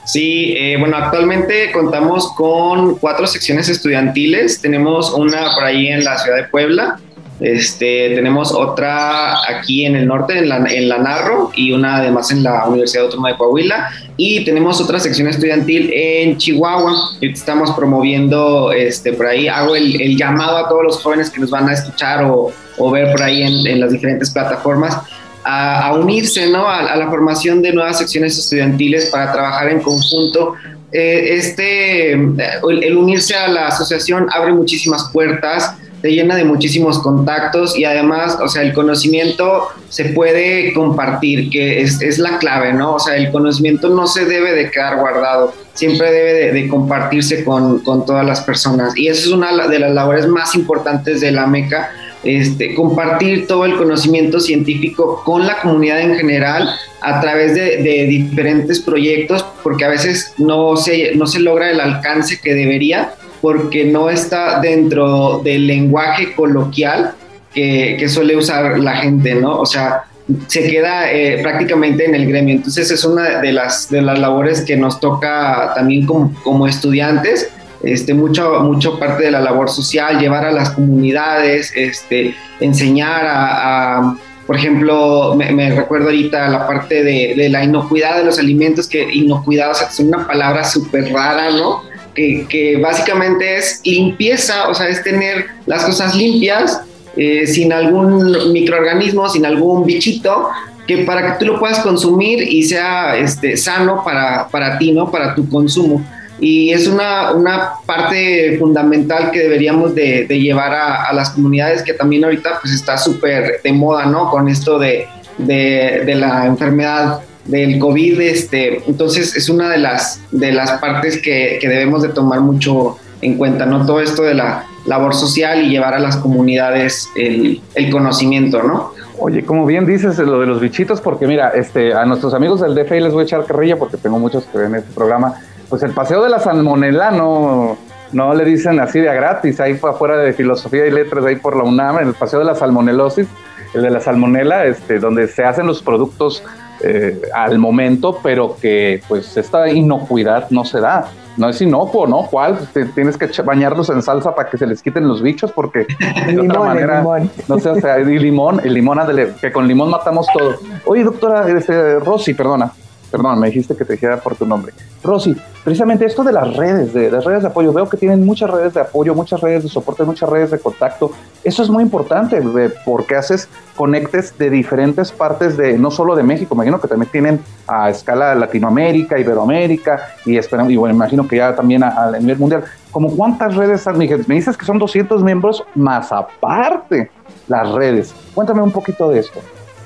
Sí, 0.05 0.53
eh, 0.55 0.77
bueno, 0.79 0.97
actualmente 0.97 1.71
contamos 1.71 2.31
con 2.33 2.95
cuatro 2.97 3.25
secciones 3.25 3.69
estudiantiles. 3.69 4.61
Tenemos 4.61 5.11
una 5.11 5.55
por 5.55 5.63
ahí 5.63 5.87
en 5.87 6.03
la 6.03 6.17
ciudad 6.19 6.37
de 6.37 6.43
Puebla, 6.45 6.99
este, 7.39 8.15
tenemos 8.15 8.53
otra 8.53 9.35
aquí 9.49 9.85
en 9.85 9.95
el 9.95 10.07
norte, 10.07 10.37
en 10.37 10.47
la, 10.47 10.57
en 10.57 10.87
la 10.87 10.99
Narro, 10.99 11.51
y 11.55 11.71
una 11.71 11.97
además 11.97 12.31
en 12.31 12.43
la 12.43 12.65
Universidad 12.65 13.05
Autónoma 13.05 13.29
de 13.29 13.37
Coahuila. 13.37 13.89
Y 14.15 14.45
tenemos 14.45 14.79
otra 14.79 14.99
sección 14.99 15.27
estudiantil 15.27 15.91
en 15.93 16.37
Chihuahua. 16.37 16.93
Estamos 17.21 17.71
promoviendo 17.71 18.71
este, 18.71 19.11
por 19.13 19.25
ahí, 19.25 19.47
hago 19.47 19.75
el, 19.75 20.15
llamado 20.15 20.57
a 20.57 20.69
todos 20.69 20.83
los 20.83 21.01
jóvenes 21.01 21.29
que 21.29 21.41
nos 21.41 21.49
van 21.49 21.67
a 21.67 21.73
escuchar 21.73 22.23
o, 22.23 22.53
o 22.77 22.91
ver 22.91 23.11
por 23.11 23.23
ahí 23.23 23.41
en 23.41 23.79
las 23.79 23.91
diferentes 23.91 24.31
plataformas 24.31 24.99
a, 25.45 25.93
unirse 25.93 26.49
¿no? 26.49 26.67
a, 26.67 26.95
la 26.95 27.07
formación 27.09 27.61
de 27.61 27.71
nuevas 27.71 27.99
secciones 27.99 28.37
estudiantiles 28.37 29.09
para 29.11 29.31
trabajar 29.31 29.69
en 29.69 29.79
conjunto. 29.79 30.55
Eh, 30.91 31.35
este, 31.35 32.11
el, 32.13 32.97
unirse 32.97 33.35
a 33.35 33.47
la 33.47 33.67
asociación 33.67 34.27
abre 34.33 34.53
muchísimas 34.53 35.09
puertas, 35.11 35.75
te 36.01 36.11
llena 36.11 36.35
de 36.35 36.43
muchísimos 36.43 36.99
contactos 36.99 37.77
y 37.77 37.83
además, 37.83 38.37
o 38.41 38.47
sea, 38.47 38.61
el 38.61 38.73
conocimiento 38.73 39.67
se 39.89 40.05
puede 40.05 40.73
compartir, 40.73 41.49
que 41.49 41.81
es, 41.81 42.01
es 42.01 42.19
la 42.19 42.37
clave, 42.37 42.73
¿no? 42.73 42.95
O 42.95 42.99
sea, 42.99 43.15
el 43.15 43.31
conocimiento 43.31 43.89
no 43.89 44.07
se 44.07 44.25
debe 44.25 44.53
de 44.53 44.69
quedar 44.71 44.97
guardado, 44.97 45.53
siempre 45.73 46.11
debe 46.11 46.33
de, 46.33 46.51
de 46.53 46.67
compartirse 46.67 47.43
con, 47.43 47.79
con 47.79 48.05
todas 48.05 48.25
las 48.25 48.41
personas. 48.41 48.95
Y 48.95 49.07
eso 49.07 49.27
es 49.27 49.31
una 49.31 49.67
de 49.67 49.79
las 49.79 49.91
labores 49.91 50.27
más 50.27 50.55
importantes 50.55 51.21
de 51.21 51.31
la 51.31 51.47
MECA, 51.47 51.89
este, 52.25 52.73
compartir 52.73 53.47
todo 53.47 53.65
el 53.65 53.77
conocimiento 53.77 54.39
científico 54.39 55.21
con 55.23 55.45
la 55.45 55.61
comunidad 55.61 56.01
en 56.01 56.15
general 56.15 56.69
a 57.01 57.21
través 57.21 57.53
de, 57.53 58.05
diferentes 58.07 58.79
proyectos, 58.79 59.45
porque 59.63 59.85
a 59.85 59.89
veces 59.89 60.33
no 60.37 60.75
se, 60.75 61.15
no 61.15 61.27
se 61.27 61.39
logra 61.39 61.69
el 61.69 61.79
alcance 61.79 62.39
que 62.41 62.53
debería, 62.53 63.13
porque 63.41 63.85
no 63.85 64.09
está 64.09 64.59
dentro 64.59 65.41
del 65.43 65.67
lenguaje 65.67 66.33
coloquial 66.33 67.13
que, 67.53 67.95
que 67.99 68.09
suele 68.09 68.35
usar 68.35 68.79
la 68.79 68.97
gente, 68.97 69.35
¿no? 69.35 69.59
O 69.59 69.65
sea, 69.65 70.05
se 70.47 70.67
queda 70.67 71.11
eh, 71.11 71.39
prácticamente 71.41 72.05
en 72.05 72.15
el 72.15 72.27
gremio. 72.27 72.55
Entonces 72.55 72.89
es 72.89 73.03
una 73.05 73.41
de 73.41 73.51
las, 73.51 73.89
de 73.89 74.01
las 74.01 74.17
labores 74.17 74.61
que 74.61 74.75
nos 74.75 74.99
toca 74.99 75.73
también 75.75 76.05
como, 76.05 76.33
como 76.43 76.67
estudiantes, 76.67 77.49
este, 77.85 78.13
mucho, 78.13 78.61
mucho 78.61 78.97
parte 78.97 79.25
de 79.25 79.31
la 79.31 79.39
labor 79.39 79.69
social, 79.69 80.19
llevar 80.19 80.43
a 80.43 80.51
las 80.51 80.71
comunidades, 80.71 81.71
este, 81.75 82.35
enseñar 82.59 83.25
a, 83.27 84.15
por 84.47 84.55
ejemplo, 84.55 85.35
me, 85.35 85.69
recuerdo 85.69 86.07
ahorita 86.07 86.49
la 86.49 86.67
parte 86.67 87.03
de, 87.03 87.49
la 87.49 87.63
inocuidad 87.63 88.17
de 88.17 88.25
los 88.25 88.39
alimentos, 88.39 88.87
que 88.87 89.03
inocuidad 89.13 89.71
es 89.71 89.99
una 89.99 90.25
palabra 90.25 90.63
súper 90.63 91.13
rara, 91.13 91.51
¿no? 91.51 91.83
Que, 92.15 92.47
que, 92.49 92.77
básicamente 92.77 93.57
es 93.57 93.81
limpieza, 93.83 94.67
o 94.67 94.73
sea, 94.73 94.87
es 94.87 95.03
tener 95.03 95.47
las 95.67 95.83
cosas 95.83 96.15
limpias 96.15 96.81
eh, 97.17 97.45
sin 97.45 97.71
algún 97.71 98.51
microorganismo, 98.51 99.29
sin 99.29 99.45
algún 99.45 99.85
bichito, 99.85 100.49
que 100.87 100.99
para 100.99 101.33
que 101.33 101.39
tú 101.45 101.51
lo 101.51 101.59
puedas 101.59 101.79
consumir 101.79 102.41
y 102.41 102.63
sea 102.63 103.15
este, 103.15 103.57
sano 103.57 104.03
para, 104.03 104.47
para 104.47 104.77
ti, 104.77 104.91
¿no? 104.91 105.11
Para 105.11 105.35
tu 105.35 105.47
consumo. 105.49 106.03
Y 106.39 106.71
es 106.71 106.87
una, 106.87 107.31
una 107.31 107.73
parte 107.85 108.57
fundamental 108.59 109.31
que 109.31 109.39
deberíamos 109.39 109.95
de, 109.95 110.25
llevar 110.27 110.73
a, 110.73 111.13
las 111.13 111.29
comunidades 111.31 111.81
que 111.81 111.93
también 111.93 112.23
ahorita 112.23 112.59
pues 112.61 112.73
está 112.73 112.97
súper 112.97 113.61
de 113.63 113.71
moda, 113.71 114.05
¿no? 114.05 114.29
Con 114.29 114.49
esto 114.49 114.77
de, 114.77 115.07
de, 115.37 116.15
la 116.15 116.45
enfermedad 116.45 117.21
del 117.45 117.79
COVID, 117.79 118.19
este, 118.21 118.81
entonces 118.87 119.35
es 119.35 119.49
una 119.49 119.69
de 119.69 119.77
las, 119.77 120.19
de 120.31 120.51
las 120.51 120.71
partes 120.79 121.21
que, 121.21 121.57
que 121.61 121.69
debemos 121.69 122.01
de 122.01 122.09
tomar 122.09 122.41
mucho 122.41 122.97
en 123.21 123.37
cuenta, 123.37 123.65
¿no? 123.65 123.85
Todo 123.85 124.01
esto 124.01 124.23
de 124.23 124.33
la 124.33 124.65
labor 124.85 125.15
social 125.15 125.63
y 125.63 125.69
llevar 125.69 125.93
a 125.93 125.99
las 125.99 126.17
comunidades 126.17 127.09
el, 127.15 127.61
el 127.75 127.89
conocimiento, 127.91 128.61
¿no? 128.61 128.93
Oye, 129.17 129.45
como 129.45 129.65
bien 129.65 129.85
dices 129.85 130.17
lo 130.19 130.39
de 130.39 130.45
los 130.45 130.59
bichitos, 130.59 130.99
porque 130.99 131.25
mira, 131.25 131.49
este, 131.49 131.93
a 131.93 132.05
nuestros 132.05 132.33
amigos 132.33 132.61
del 132.61 132.75
DFI 132.75 132.99
les 132.99 133.13
voy 133.13 133.21
a 133.21 133.23
echar 133.23 133.45
carrilla 133.45 133.77
porque 133.77 133.97
tengo 133.97 134.19
muchos 134.19 134.45
que 134.45 134.57
ven 134.57 134.75
este 134.75 134.91
programa. 134.93 135.35
Pues 135.75 135.83
el 135.83 135.91
paseo 135.91 136.23
de 136.23 136.29
la 136.29 136.39
salmonela 136.39 137.11
no, 137.11 137.75
no 138.13 138.33
le 138.33 138.45
dicen 138.45 138.79
así 138.79 139.01
de 139.01 139.09
a 139.09 139.13
gratis, 139.13 139.59
ahí 139.59 139.73
fue 139.73 139.89
afuera 139.89 140.15
de 140.15 140.31
filosofía 140.31 140.87
y 140.87 140.91
letras, 140.91 141.25
ahí 141.25 141.35
por 141.35 141.57
la 141.57 141.65
UNAM, 141.65 141.99
el 141.99 142.13
paseo 142.13 142.39
de 142.39 142.45
la 142.45 142.55
salmonelosis, 142.55 143.27
el 143.73 143.81
de 143.81 143.89
la 143.89 143.99
salmonela, 143.99 144.63
este, 144.63 144.99
donde 144.99 145.27
se 145.27 145.43
hacen 145.43 145.67
los 145.67 145.83
productos 145.83 146.45
eh, 146.81 147.21
al 147.33 147.59
momento, 147.59 148.21
pero 148.23 148.55
que 148.55 149.01
pues 149.09 149.35
esta 149.35 149.67
inocuidad 149.69 150.49
no 150.49 150.63
se 150.63 150.79
da 150.79 151.09
no 151.35 151.49
es 151.49 151.59
inocuo, 151.59 152.07
¿no? 152.07 152.27
¿Cuál? 152.31 152.57
tienes 152.95 153.17
que 153.17 153.29
bañarlos 153.41 153.89
en 153.89 154.01
salsa 154.01 154.33
para 154.33 154.49
que 154.49 154.57
se 154.57 154.65
les 154.65 154.81
quiten 154.81 155.05
los 155.05 155.21
bichos, 155.21 155.51
porque 155.51 155.85
de 156.27 156.39
otra 156.49 156.59
manera, 156.61 157.03
no 157.49 157.59
sé, 157.59 157.69
o 157.69 157.75
sea, 157.75 157.99
y 157.99 158.17
limón, 158.17 158.61
el 158.63 158.73
limón, 158.73 158.99
que 159.41 159.51
con 159.51 159.67
limón 159.67 159.89
matamos 159.89 160.27
todo. 160.33 160.55
Oye, 160.85 161.03
doctora 161.03 161.49
este, 161.49 161.99
Rosy, 161.99 162.33
perdona, 162.33 162.71
perdón, 163.11 163.39
me 163.39 163.47
dijiste 163.47 163.75
que 163.75 163.85
te 163.85 163.93
dijera 163.93 164.17
por 164.17 164.35
tu 164.35 164.45
nombre. 164.45 164.73
Rosy, 165.03 165.35
precisamente 165.63 166.05
esto 166.05 166.23
de 166.23 166.31
las 166.31 166.55
redes, 166.55 166.93
de 166.93 167.11
las 167.11 167.23
redes 167.23 167.43
de 167.43 167.47
apoyo, 167.49 167.71
veo 167.71 167.87
que 167.87 167.97
tienen 167.97 168.25
muchas 168.25 168.49
redes 168.49 168.73
de 168.73 168.81
apoyo, 168.81 169.13
muchas 169.13 169.39
redes 169.41 169.63
de 169.63 169.69
soporte, 169.69 170.03
muchas 170.03 170.29
redes 170.29 170.51
de 170.51 170.59
contacto. 170.59 171.11
Eso 171.43 171.63
es 171.63 171.69
muy 171.69 171.83
importante 171.83 172.41
porque 172.83 173.15
haces 173.15 173.47
conectes 173.75 174.37
de 174.37 174.49
diferentes 174.49 175.11
partes 175.11 175.57
de, 175.57 175.77
no 175.77 175.91
solo 175.91 176.15
de 176.15 176.23
México, 176.23 176.55
imagino 176.55 176.79
que 176.79 176.87
también 176.87 177.11
tienen 177.11 177.39
a 177.67 177.89
escala 177.89 178.35
Latinoamérica, 178.35 179.19
Iberoamérica 179.19 180.15
y, 180.25 180.37
y 180.37 180.75
bueno, 180.75 180.95
imagino 180.95 181.27
que 181.27 181.37
ya 181.37 181.55
también 181.55 181.83
a, 181.83 182.11
nivel 182.19 182.37
mundial. 182.37 182.63
¿Cómo 182.91 183.15
cuántas 183.15 183.55
redes 183.55 183.85
Me 184.27 184.35
dices 184.35 184.57
que 184.57 184.65
son 184.65 184.79
200 184.79 185.21
miembros 185.23 185.63
más 185.75 186.11
aparte 186.11 187.11
las 187.47 187.69
redes. 187.71 188.13
Cuéntame 188.33 188.61
un 188.61 188.71
poquito 188.71 189.09
de 189.09 189.19
esto. 189.19 189.39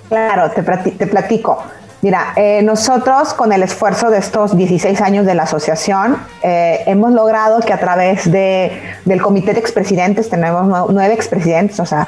Claro, 0.08 0.52
te, 0.52 0.64
te 0.92 1.08
platico. 1.08 1.64
Mira, 2.02 2.32
eh, 2.38 2.62
nosotros 2.64 3.34
con 3.34 3.52
el 3.52 3.62
esfuerzo 3.62 4.10
de 4.10 4.20
estos 4.20 4.56
16 4.56 5.02
años 5.02 5.26
de 5.26 5.36
la 5.36 5.44
asociación 5.44 6.16
eh, 6.42 6.82
hemos 6.86 7.12
logrado 7.12 7.60
que 7.60 7.74
a 7.74 7.80
través 7.80 8.32
de, 8.32 8.72
del 9.04 9.22
comité 9.22 9.54
de 9.54 9.60
expresidentes, 9.60 10.30
tenemos 10.30 10.90
nueve 10.92 11.14
expresidentes, 11.14 11.78
o 11.82 11.86
sea, 11.86 12.08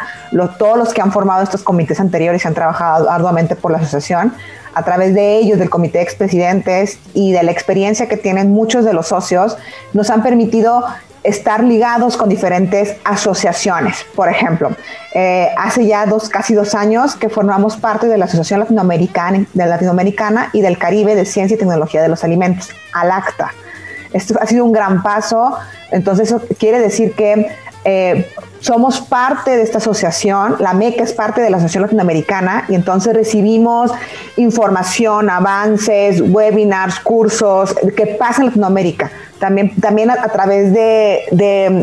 todos 0.58 0.78
los 0.78 0.94
que 0.94 1.02
han 1.02 1.12
formado 1.12 1.44
estos 1.44 1.62
comités 1.62 2.00
anteriores 2.00 2.46
han 2.46 2.54
trabajado 2.54 3.10
arduamente 3.10 3.58
por 3.58 3.72
la 3.72 3.80
asociación, 3.80 4.34
a 4.74 4.84
través 4.84 5.14
de 5.14 5.36
ellos, 5.36 5.60
del 5.60 5.70
comité 5.70 5.98
de 5.98 6.06
expresidentes 6.06 6.98
y 7.14 7.34
de 7.34 7.44
la 7.44 7.52
experiencia 7.52 8.08
que 8.08 8.16
tienen 8.16 8.50
muchos 8.50 8.86
de 8.86 8.94
los 8.94 9.08
socios, 9.08 9.58
nos 9.92 10.10
han 10.10 10.24
permitido 10.24 10.86
estar 11.24 11.64
ligados 11.64 12.18
con 12.18 12.30
diferentes 12.30 12.96
asociaciones. 13.04 14.06
Por 14.16 14.30
ejemplo, 14.30 14.72
eh, 15.14 15.50
hace 15.58 15.86
ya 15.86 16.06
dos, 16.06 16.30
casi 16.30 16.54
dos 16.54 16.74
años 16.74 17.16
que 17.16 17.30
formamos 17.30 17.78
parte 17.78 18.08
de 18.08 18.18
la 18.18 18.26
Asociación 18.26 18.60
Latinoamericana, 18.60 20.50
y 20.54 20.62
del 20.62 20.78
Caribe 20.78 21.16
de 21.16 21.26
Ciencia 21.26 21.56
y 21.56 21.58
Tecnología 21.58 22.02
de 22.02 22.10
los 22.10 22.24
Alimentos, 22.24 22.70
ALACTA. 22.94 23.54
Esto 24.14 24.36
ha 24.42 24.46
sido 24.46 24.66
un 24.66 24.72
gran 24.72 25.04
paso, 25.04 25.56
entonces 25.92 26.28
eso 26.28 26.42
quiere 26.60 26.80
decir 26.80 27.14
que 27.14 27.48
eh, 27.86 28.30
somos 28.60 29.00
parte 29.02 29.56
de 29.56 29.64
esta 29.64 29.78
asociación, 29.78 30.58
la 30.60 30.74
MECA 30.74 31.04
es 31.04 31.14
parte 31.14 31.42
de 31.42 31.50
la 31.50 31.58
Asociación 31.58 31.84
Latinoamericana 31.84 32.66
y 32.68 32.76
entonces 32.76 33.14
recibimos 33.14 33.92
información, 34.38 35.30
avances, 35.30 36.22
webinars, 36.22 37.00
cursos 37.00 37.76
que 37.96 38.06
pasan 38.08 38.44
en 38.44 38.48
Latinoamérica 38.50 39.12
también, 39.42 39.76
también 39.82 40.12
a, 40.12 40.28
través 40.28 40.72
de, 40.72 41.24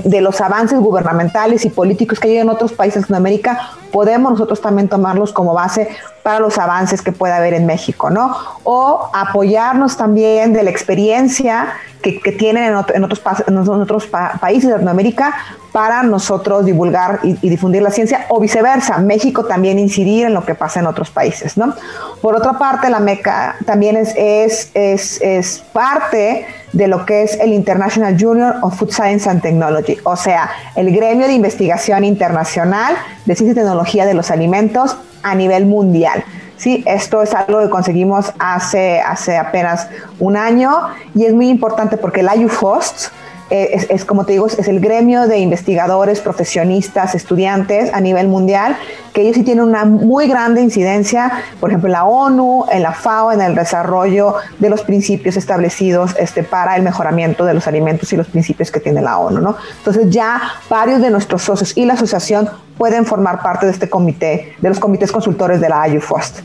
de, 0.05 0.21
los 0.21 0.41
avances 0.41 0.79
gubernamentales 0.79 1.65
y 1.65 1.71
políticos 1.71 2.21
que 2.21 2.29
hay 2.29 2.37
en 2.37 2.49
otros 2.49 2.73
países 2.73 3.03
de 3.03 3.09
Sudamérica, 3.09 3.73
podemos 3.91 4.31
nosotros 4.31 4.61
también 4.61 4.89
tomarlos 4.89 5.33
como 5.33 5.55
base 5.55 5.89
para 6.23 6.39
los 6.39 6.57
avances 6.57 7.03
que 7.03 7.11
pueda 7.11 7.37
haber 7.37 7.55
en 7.55 7.67
México, 7.67 8.11
¿no? 8.11 8.37
O 8.63 9.11
apoyarnos 9.13 9.97
también 9.97 10.53
de 10.53 10.63
la 10.63 10.71
experiencia 10.71 11.75
que, 12.01 12.21
que 12.21 12.31
tienen 12.31 12.63
en, 12.63 12.85
en, 12.95 13.05
otros, 13.05 13.21
en 13.49 13.59
otros 13.59 14.07
países 14.41 14.69
de 14.69 14.75
Latinoamérica 14.75 15.35
para 15.73 16.05
nosotros 16.05 16.65
divulgar 16.65 17.19
y, 17.25 17.37
y, 17.45 17.49
difundir 17.51 17.83
la 17.83 17.91
ciencia, 17.91 18.27
o 18.29 18.39
viceversa, 18.39 18.99
México 18.99 19.47
también 19.47 19.81
incidir 19.81 20.27
en 20.27 20.35
lo 20.35 20.45
que 20.45 20.55
pasa 20.55 20.79
en 20.79 20.87
otros 20.87 21.11
países, 21.11 21.57
¿no? 21.57 21.75
Por 22.23 22.37
otra 22.37 22.53
parte, 22.53 22.89
la 22.89 23.01
MECA 23.01 23.57
también 23.67 23.97
es, 23.97 24.15
es, 24.17 24.71
es, 24.75 25.21
es 25.21 25.65
parte 25.73 26.47
de 26.73 26.89
lo 26.89 27.07
que 27.07 27.23
es 27.23 27.39
el 27.41 27.53
International 27.53 28.17
Junior 28.19 28.57
of 28.63 28.79
Food 28.79 28.91
Science 28.91 29.29
and 29.29 29.43
Technology, 29.43 29.97
o 30.05 30.17
sea, 30.17 30.51
el 30.77 30.95
gremio 30.95 31.27
de 31.27 31.33
investigación 31.33 32.05
internacional 32.05 32.95
de 33.25 33.35
ciencia 33.35 33.53
y 33.53 33.55
tecnología 33.55 34.07
de 34.07 34.15
los 34.15 34.31
alimentos 34.31 34.97
a 35.23 35.35
nivel 35.35 35.67
mundial. 35.67 36.25
Sí, 36.57 36.83
esto 36.87 37.23
es 37.23 37.35
algo 37.35 37.61
que 37.61 37.71
conseguimos 37.71 38.33
hace, 38.41 39.01
hace 39.01 39.37
apenas 39.37 39.89
un 40.19 40.37
año 40.37 40.89
y 41.15 41.25
es 41.25 41.33
muy 41.33 41.49
importante 41.49 41.97
porque 41.97 42.21
el 42.21 42.29
IUFOST, 42.41 43.13
eh, 43.51 43.87
es, 43.89 44.05
como 44.05 44.27
te 44.27 44.33
digo, 44.33 44.47
es 44.47 44.69
el 44.69 44.81
gremio 44.81 45.27
de 45.27 45.39
investigadores, 45.39 46.21
profesionistas, 46.21 47.15
estudiantes 47.15 47.93
a 47.95 48.01
nivel 48.01 48.29
mundial, 48.29 48.77
que 49.13 49.23
ellos 49.23 49.37
sí 49.37 49.43
tienen 49.43 49.65
una 49.65 49.85
muy 49.85 50.29
grande 50.29 50.61
incidencia, 50.61 51.33
por 51.59 51.71
ejemplo, 51.71 51.89
en 51.89 51.93
la 51.93 52.05
ONU, 52.05 52.67
en 52.71 52.83
la 52.83 52.93
FAO, 52.93 53.33
en 53.33 53.41
el 53.41 53.55
desarrollo 53.55 54.35
de 54.59 54.69
los 54.69 54.83
principios 54.83 55.37
establecidos 55.37 56.15
este, 56.19 56.43
para 56.43 56.77
el 56.77 56.83
mejoramiento 56.83 57.45
de 57.45 57.55
los 57.55 57.67
alimentos 57.67 58.13
y 58.13 58.17
los 58.17 58.29
principios 58.29 58.71
que 58.71 58.81
tiene 58.81 59.01
la 59.01 59.19
ONU. 59.19 59.41
¿no? 59.41 59.57
Entonces 59.79 60.11
ya 60.11 60.41
varios 60.69 61.01
de 61.01 61.11
nuestros 61.11 61.43
socios 61.43 61.77
y 61.77 61.87
la 61.87 61.95
asociación 61.95 62.51
pueden 62.77 63.07
formar 63.07 63.43
parte 63.43 63.67
de 63.67 63.73
este 63.73 63.89
comité, 63.89 64.55
de 64.61 64.69
los 64.69 64.79
comités 64.79 65.11
consultores 65.11 65.61
de 65.61 65.69
la 65.69 65.89
IUFOST. 65.89 66.41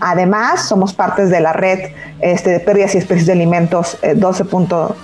Además, 0.00 0.68
somos 0.68 0.92
partes 0.92 1.30
de 1.30 1.40
la 1.40 1.52
red 1.52 1.92
este, 2.20 2.50
de 2.50 2.60
pérdidas 2.60 2.94
y 2.94 2.98
especies 2.98 3.26
de 3.26 3.32
alimentos 3.32 3.96
12.13 4.02 4.94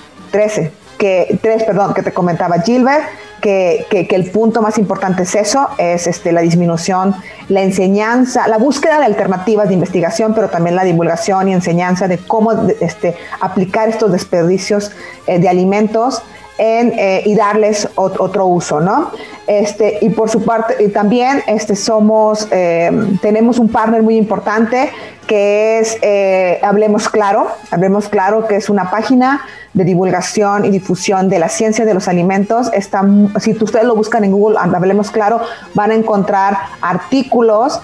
eh, 0.58 0.72
que 0.98 1.38
tres, 1.42 1.64
perdón, 1.64 1.94
que 1.94 2.02
te 2.02 2.12
comentaba 2.12 2.60
Gilbert, 2.60 3.04
que, 3.40 3.86
que, 3.90 4.06
el 4.14 4.30
punto 4.30 4.62
más 4.62 4.78
importante 4.78 5.24
es 5.24 5.34
eso, 5.34 5.68
es 5.76 6.06
este, 6.06 6.32
la 6.32 6.40
disminución, 6.40 7.14
la 7.48 7.62
enseñanza, 7.62 8.48
la 8.48 8.56
búsqueda 8.56 8.98
de 8.98 9.04
alternativas 9.04 9.68
de 9.68 9.74
investigación, 9.74 10.34
pero 10.34 10.48
también 10.48 10.76
la 10.76 10.84
divulgación 10.84 11.48
y 11.48 11.52
enseñanza 11.52 12.08
de 12.08 12.16
cómo 12.16 12.52
este, 12.80 13.14
aplicar 13.40 13.90
estos 13.90 14.12
desperdicios 14.12 14.92
eh, 15.26 15.38
de 15.38 15.48
alimentos 15.50 16.22
eh, 16.56 17.22
y 17.26 17.34
darles 17.34 17.88
otro 17.96 18.46
uso, 18.46 18.78
¿no? 18.78 19.10
Este, 19.44 19.98
y 20.02 20.10
por 20.10 20.30
su 20.30 20.44
parte, 20.44 20.84
y 20.84 20.88
también 20.88 21.42
este, 21.48 21.74
somos, 21.74 22.46
eh, 22.52 22.92
tenemos 23.20 23.58
un 23.58 23.68
partner 23.68 24.04
muy 24.04 24.16
importante 24.16 24.88
que 25.26 25.80
es 25.80 25.98
eh, 26.00 26.60
Hablemos 26.62 27.08
Claro, 27.08 27.48
Hablemos 27.72 28.08
Claro, 28.08 28.46
que 28.46 28.54
es 28.54 28.70
una 28.70 28.88
página 28.88 29.40
de 29.72 29.82
divulgación 29.82 30.64
y 30.64 30.70
difusión 30.70 31.28
de 31.28 31.40
la 31.40 31.48
ciencia 31.48 31.84
de 31.84 31.92
los 31.92 32.06
alimentos. 32.06 32.70
Está, 32.72 33.02
si 33.40 33.50
ustedes 33.60 33.84
lo 33.84 33.96
buscan 33.96 34.22
en 34.22 34.30
Google, 34.30 34.56
Hablemos 34.56 35.10
Claro, 35.10 35.40
van 35.74 35.90
a 35.90 35.94
encontrar 35.94 36.56
artículos 36.80 37.80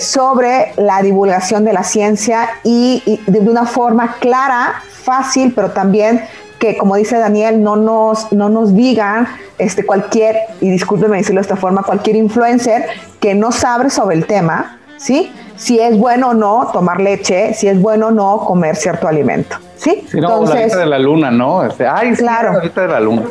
sobre 0.00 0.72
la 0.76 1.02
divulgación 1.02 1.64
de 1.64 1.72
la 1.72 1.84
ciencia 1.84 2.48
y 2.64 3.20
de 3.26 3.38
una 3.38 3.64
forma 3.64 4.16
clara, 4.18 4.82
fácil, 4.88 5.52
pero 5.54 5.70
también 5.70 6.22
que, 6.62 6.78
como 6.78 6.94
dice 6.94 7.18
Daniel, 7.18 7.60
no 7.60 7.74
nos, 7.74 8.30
no 8.30 8.48
nos 8.48 8.72
digan 8.72 9.26
este, 9.58 9.84
cualquier, 9.84 10.36
y 10.60 10.70
discúlpeme 10.70 11.16
decirlo 11.16 11.40
de 11.40 11.42
esta 11.42 11.56
forma, 11.56 11.82
cualquier 11.82 12.14
influencer 12.14 12.86
que 13.18 13.34
no 13.34 13.50
sabe 13.50 13.90
sobre 13.90 14.14
el 14.14 14.26
tema, 14.26 14.78
¿sí? 14.96 15.32
Si 15.56 15.80
es 15.80 15.98
bueno 15.98 16.28
o 16.28 16.34
no 16.34 16.70
tomar 16.72 17.00
leche, 17.00 17.52
si 17.54 17.66
es 17.66 17.82
bueno 17.82 18.06
o 18.06 18.10
no 18.12 18.44
comer 18.46 18.76
cierto 18.76 19.08
alimento, 19.08 19.56
¿sí? 19.74 20.06
sí 20.08 20.20
no, 20.20 20.44
la 20.44 20.54
vista 20.54 20.78
de 20.78 20.86
la 20.86 21.00
luna, 21.00 21.32
¿no? 21.32 21.64
Este, 21.64 21.84
ay, 21.84 22.12
claro. 22.12 22.52
la 22.52 22.60
vista 22.60 22.82
de 22.82 22.88
la 22.88 23.00
luna. 23.00 23.22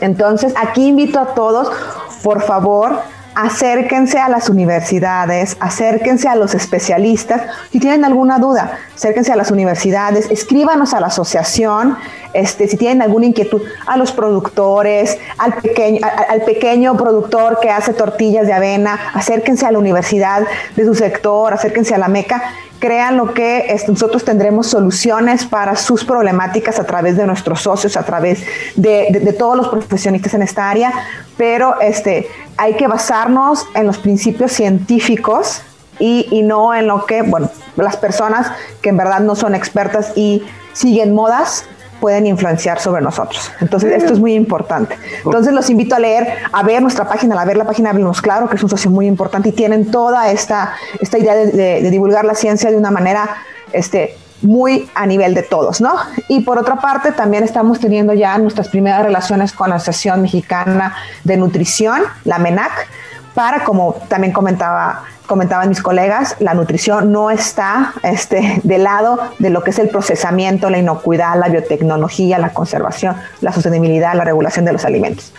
Entonces, 0.00 0.54
aquí 0.56 0.86
invito 0.86 1.18
a 1.18 1.34
todos, 1.34 1.68
por 2.22 2.40
favor, 2.40 3.00
acérquense 3.36 4.18
a 4.18 4.30
las 4.30 4.48
universidades, 4.48 5.58
acérquense 5.60 6.26
a 6.26 6.34
los 6.34 6.54
especialistas. 6.54 7.42
Si 7.70 7.78
tienen 7.78 8.06
alguna 8.06 8.38
duda, 8.38 8.78
acérquense 8.94 9.30
a 9.30 9.36
las 9.36 9.50
universidades, 9.50 10.30
escríbanos 10.30 10.94
a 10.94 11.00
la 11.00 11.08
asociación, 11.08 11.98
este, 12.32 12.66
si 12.66 12.78
tienen 12.78 13.02
alguna 13.02 13.26
inquietud, 13.26 13.60
a 13.86 13.98
los 13.98 14.12
productores, 14.12 15.18
al 15.36 15.52
pequeño, 15.54 16.00
al, 16.30 16.42
pequeño 16.42 16.96
productor 16.96 17.60
que 17.60 17.70
hace 17.70 17.92
tortillas 17.92 18.46
de 18.46 18.54
avena, 18.54 18.98
acérquense 19.12 19.66
a 19.66 19.70
la 19.70 19.78
universidad 19.78 20.42
de 20.74 20.84
su 20.86 20.94
sector, 20.94 21.52
acérquense 21.52 21.94
a 21.94 21.98
la 21.98 22.08
MECA 22.08 22.42
crean 22.78 23.16
lo 23.16 23.34
que 23.34 23.74
nosotros 23.88 24.24
tendremos 24.24 24.68
soluciones 24.68 25.44
para 25.44 25.76
sus 25.76 26.04
problemáticas 26.04 26.78
a 26.78 26.84
través 26.84 27.16
de 27.16 27.26
nuestros 27.26 27.60
socios, 27.62 27.96
a 27.96 28.02
través 28.02 28.42
de, 28.76 29.08
de, 29.22 29.32
todos 29.32 29.56
los 29.56 29.68
profesionistas 29.68 30.34
en 30.34 30.42
esta 30.42 30.70
área, 30.70 30.92
pero 31.36 31.80
este, 31.80 32.28
hay 32.56 32.74
que 32.74 32.86
basarnos 32.86 33.66
en 33.74 33.86
los 33.86 33.98
principios 33.98 34.52
científicos 34.52 35.62
y, 35.98 36.26
y, 36.30 36.42
no 36.42 36.74
en 36.74 36.86
lo 36.86 37.06
que, 37.06 37.22
bueno, 37.22 37.50
las 37.76 37.96
personas 37.96 38.52
que 38.82 38.90
en 38.90 38.96
verdad 38.96 39.20
no 39.20 39.34
son 39.34 39.54
expertas 39.54 40.12
y 40.14 40.42
siguen 40.72 41.14
modas 41.14 41.64
pueden 42.00 42.26
influenciar 42.26 42.80
sobre 42.80 43.02
nosotros. 43.02 43.50
Entonces, 43.60 43.92
esto 43.92 44.12
es 44.12 44.18
muy 44.18 44.34
importante. 44.34 44.96
Entonces, 45.24 45.52
los 45.52 45.68
invito 45.70 45.94
a 45.94 45.98
leer, 45.98 46.28
a 46.52 46.62
ver 46.62 46.82
nuestra 46.82 47.08
página, 47.08 47.40
a 47.40 47.44
ver 47.44 47.56
la 47.56 47.64
página 47.64 47.88
de 47.88 47.94
Hablemos 47.94 48.20
Claro, 48.22 48.48
que 48.48 48.56
es 48.56 48.62
un 48.62 48.70
socio 48.70 48.90
muy 48.90 49.06
importante 49.06 49.48
y 49.48 49.52
tienen 49.52 49.90
toda 49.90 50.30
esta, 50.30 50.74
esta 51.00 51.18
idea 51.18 51.34
de, 51.34 51.52
de 51.52 51.90
divulgar 51.90 52.24
la 52.24 52.34
ciencia 52.34 52.70
de 52.70 52.76
una 52.76 52.90
manera 52.90 53.28
este, 53.72 54.16
muy 54.42 54.88
a 54.94 55.06
nivel 55.06 55.34
de 55.34 55.42
todos, 55.42 55.80
¿no? 55.80 55.94
Y 56.28 56.40
por 56.40 56.58
otra 56.58 56.76
parte, 56.76 57.12
también 57.12 57.44
estamos 57.44 57.80
teniendo 57.80 58.12
ya 58.12 58.36
nuestras 58.38 58.68
primeras 58.68 59.02
relaciones 59.02 59.52
con 59.52 59.70
la 59.70 59.76
Asociación 59.76 60.22
Mexicana 60.22 60.94
de 61.24 61.36
Nutrición, 61.36 62.02
la 62.24 62.38
MENAC, 62.38 62.88
para, 63.36 63.62
como 63.62 63.94
también 64.08 64.32
comentaba 64.32 65.04
comentaban 65.26 65.68
mis 65.68 65.82
colegas, 65.82 66.36
la 66.38 66.54
nutrición 66.54 67.12
no 67.12 67.30
está 67.30 67.92
este, 68.02 68.60
del 68.62 68.84
lado 68.84 69.18
de 69.38 69.50
lo 69.50 69.62
que 69.62 69.70
es 69.70 69.78
el 69.78 69.88
procesamiento, 69.88 70.70
la 70.70 70.78
inocuidad, 70.78 71.38
la 71.38 71.48
biotecnología, 71.48 72.38
la 72.38 72.50
conservación, 72.50 73.16
la 73.40 73.52
sostenibilidad, 73.52 74.14
la 74.14 74.24
regulación 74.24 74.64
de 74.64 74.72
los 74.72 74.84
alimentos. 74.84 75.32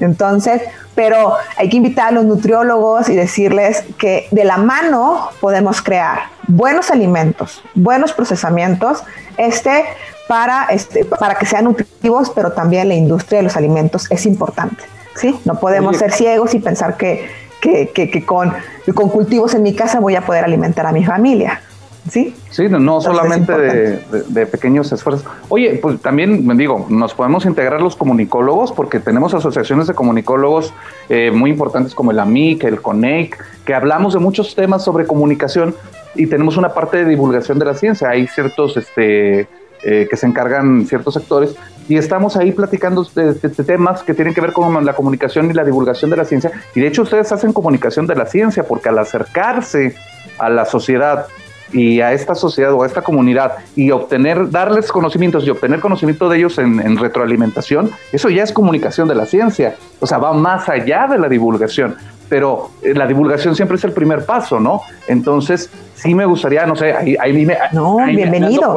Entonces, 0.00 0.62
pero 0.94 1.34
hay 1.56 1.68
que 1.68 1.76
invitar 1.76 2.08
a 2.08 2.10
los 2.10 2.24
nutriólogos 2.24 3.08
y 3.08 3.16
decirles 3.16 3.84
que 3.96 4.26
de 4.30 4.44
la 4.44 4.56
mano 4.56 5.30
podemos 5.40 5.82
crear 5.82 6.18
buenos 6.46 6.90
alimentos, 6.90 7.62
buenos 7.74 8.12
procesamientos, 8.12 9.02
este, 9.36 9.84
para, 10.28 10.66
este, 10.66 11.04
para 11.04 11.36
que 11.36 11.46
sean 11.46 11.64
nutritivos, 11.64 12.30
pero 12.30 12.52
también 12.52 12.88
la 12.88 12.94
industria 12.94 13.38
de 13.38 13.44
los 13.44 13.56
alimentos 13.56 14.06
es 14.10 14.26
importante. 14.26 14.84
¿Sí? 15.18 15.38
No 15.44 15.58
podemos 15.58 15.96
ser 15.96 16.12
ciegos 16.12 16.54
y 16.54 16.60
pensar 16.60 16.96
que, 16.96 17.28
que, 17.60 17.90
que, 17.90 18.24
con, 18.24 18.52
con 18.94 19.08
cultivos 19.08 19.54
en 19.54 19.62
mi 19.62 19.74
casa 19.74 20.00
voy 20.00 20.14
a 20.14 20.24
poder 20.24 20.44
alimentar 20.44 20.86
a 20.86 20.92
mi 20.92 21.04
familia. 21.04 21.60
¿Sí? 22.08 22.34
Sí, 22.50 22.68
no 22.70 23.02
solamente 23.02 23.52
de, 23.52 24.46
pequeños 24.46 24.90
esfuerzos. 24.92 25.26
Oye, 25.50 25.78
pues 25.82 26.00
también 26.00 26.46
me 26.46 26.54
digo, 26.54 26.86
nos 26.88 27.12
podemos 27.12 27.44
integrar 27.44 27.82
los 27.82 27.96
comunicólogos 27.96 28.72
porque 28.72 28.98
tenemos 28.98 29.34
asociaciones 29.34 29.88
de 29.88 29.94
comunicólogos 29.94 30.72
eh, 31.10 31.30
muy 31.30 31.50
importantes 31.50 31.94
como 31.94 32.10
el 32.10 32.18
AMIC, 32.18 32.64
el 32.64 32.80
CONEIC, 32.80 33.36
que 33.66 33.74
hablamos 33.74 34.14
de 34.14 34.20
muchos 34.20 34.54
temas 34.54 34.82
sobre 34.82 35.06
comunicación 35.06 35.74
y 36.14 36.28
tenemos 36.28 36.56
una 36.56 36.70
parte 36.70 36.96
de 36.96 37.04
divulgación 37.04 37.58
de 37.58 37.66
la 37.66 37.74
ciencia. 37.74 38.08
Hay 38.08 38.26
ciertos 38.26 38.78
este, 38.78 39.46
eh, 39.82 40.06
que 40.08 40.16
se 40.16 40.26
encargan 40.26 40.86
ciertos 40.86 41.12
sectores 41.12 41.56
y 41.88 41.96
estamos 41.96 42.36
ahí 42.36 42.52
platicando 42.52 43.04
de, 43.14 43.34
temas 43.34 44.02
que 44.02 44.14
tienen 44.14 44.34
que 44.34 44.40
ver 44.40 44.52
con 44.52 44.84
la 44.84 44.92
comunicación 44.92 45.50
y 45.50 45.54
la 45.54 45.64
divulgación 45.64 46.10
de 46.10 46.16
la 46.16 46.24
ciencia. 46.24 46.52
Y 46.74 46.80
de 46.80 46.86
hecho 46.86 47.02
ustedes 47.02 47.32
hacen 47.32 47.52
comunicación 47.52 48.06
de 48.06 48.14
la 48.14 48.26
ciencia 48.26 48.62
porque 48.62 48.90
al 48.90 48.98
acercarse 48.98 49.94
a 50.38 50.50
la 50.50 50.64
sociedad 50.64 51.26
y 51.72 52.00
a 52.00 52.12
esta 52.12 52.34
sociedad 52.34 52.72
o 52.72 52.82
a 52.82 52.86
esta 52.86 53.02
comunidad 53.02 53.56
y 53.76 53.90
obtener, 53.90 54.50
darles 54.50 54.90
conocimientos 54.90 55.46
y 55.46 55.50
obtener 55.50 55.80
conocimiento 55.80 56.28
de 56.28 56.38
ellos 56.38 56.58
en, 56.58 56.96
retroalimentación, 56.96 57.90
eso 58.12 58.30
ya 58.30 58.42
es 58.42 58.52
comunicación 58.52 59.08
de 59.08 59.14
la 59.14 59.26
ciencia. 59.26 59.76
O 60.00 60.06
sea, 60.06 60.18
va 60.18 60.32
más 60.32 60.68
allá 60.68 61.06
de 61.08 61.18
la 61.18 61.28
divulgación 61.28 61.96
pero 62.28 62.70
eh, 62.82 62.94
la 62.94 63.06
divulgación 63.06 63.54
siempre 63.54 63.76
es 63.76 63.84
el 63.84 63.92
primer 63.92 64.24
paso, 64.24 64.60
¿no? 64.60 64.82
Entonces, 65.06 65.70
sí 65.94 66.14
me 66.14 66.24
gustaría, 66.26 66.66
no 66.66 66.76
sé, 66.76 66.94
ahí, 66.94 67.16
ahí 67.18 67.44
me... 67.44 67.56
No, 67.72 67.96
bienvenido. 68.06 68.76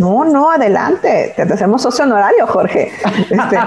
no, 0.00 0.24
no, 0.24 0.50
adelante, 0.50 1.34
te 1.36 1.42
hacemos 1.42 1.82
socio 1.82 2.04
honorario, 2.04 2.46
Jorge. 2.46 2.92
Este, 3.30 3.58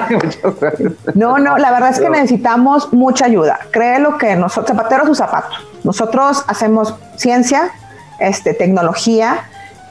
no, 1.15 1.37
no, 1.37 1.57
la 1.57 1.71
verdad 1.71 1.89
es 1.89 1.99
que 1.99 2.09
necesitamos 2.09 2.91
mucha 2.93 3.25
ayuda. 3.25 3.59
Cree 3.71 3.99
lo 3.99 4.17
que 4.17 4.35
nosotros, 4.35 4.75
zapateros 4.75 5.07
sus 5.07 5.17
zapatos. 5.17 5.67
Nosotros 5.83 6.43
hacemos 6.47 6.95
ciencia, 7.17 7.71
este, 8.19 8.53
tecnología, 8.53 9.45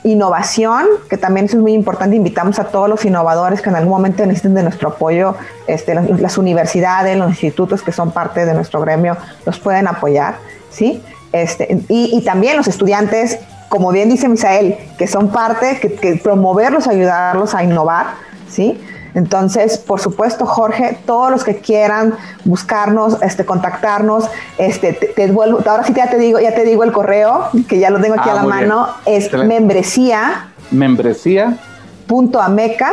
innovación, 0.04 0.86
que 1.08 1.16
también 1.16 1.46
es 1.46 1.54
muy 1.54 1.72
importante. 1.72 2.16
Invitamos 2.16 2.58
a 2.58 2.64
todos 2.64 2.88
los 2.88 3.04
innovadores 3.04 3.60
que 3.60 3.68
en 3.68 3.76
algún 3.76 3.92
momento 3.92 4.24
necesiten 4.24 4.54
de 4.54 4.62
nuestro 4.62 4.90
apoyo, 4.90 5.34
este, 5.66 5.94
las, 5.94 6.38
universidades, 6.38 7.16
los 7.16 7.28
institutos 7.30 7.82
que 7.82 7.92
son 7.92 8.10
parte 8.10 8.46
de 8.46 8.54
nuestro 8.54 8.80
gremio, 8.80 9.16
los 9.44 9.58
pueden 9.58 9.86
apoyar, 9.88 10.36
¿sí? 10.70 11.02
Este, 11.32 11.78
y, 11.88 12.20
también 12.24 12.56
los 12.56 12.66
estudiantes, 12.66 13.38
como 13.68 13.92
bien 13.92 14.08
dice 14.08 14.28
Misael, 14.28 14.76
que 14.98 15.06
son 15.06 15.28
parte, 15.28 15.78
que, 15.80 15.92
que 15.94 16.16
promoverlos, 16.16 16.88
ayudarlos 16.88 17.54
a 17.54 17.62
innovar, 17.62 18.06
¿sí? 18.48 18.80
Entonces, 19.14 19.78
por 19.78 20.00
supuesto, 20.00 20.46
Jorge, 20.46 20.98
todos 21.06 21.30
los 21.30 21.44
que 21.44 21.56
quieran 21.56 22.14
buscarnos, 22.44 23.20
este, 23.22 23.44
contactarnos, 23.44 24.24
este, 24.58 24.92
te, 24.92 25.26
devuelvo, 25.26 25.58
ahora 25.68 25.84
sí 25.84 25.92
ya 25.94 26.08
te 26.08 26.18
digo, 26.18 26.38
ya 26.40 26.54
te 26.54 26.64
digo 26.64 26.84
el 26.84 26.92
correo, 26.92 27.48
que 27.68 27.78
ya 27.78 27.90
lo 27.90 28.00
tengo 28.00 28.14
aquí 28.14 28.28
a 28.28 28.32
ah, 28.32 28.36
la 28.36 28.42
mano, 28.44 28.88
es 29.06 29.32
membresía. 29.32 30.50
Membresía. 30.70 31.58
Punto 32.06 32.40
ameca. 32.40 32.92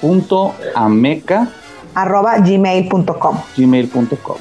Punto 0.00 0.54
ameca. 0.74 1.48
Arroba 1.94 2.38
gmail.com. 2.38 3.38
Gmail.com. 3.56 4.36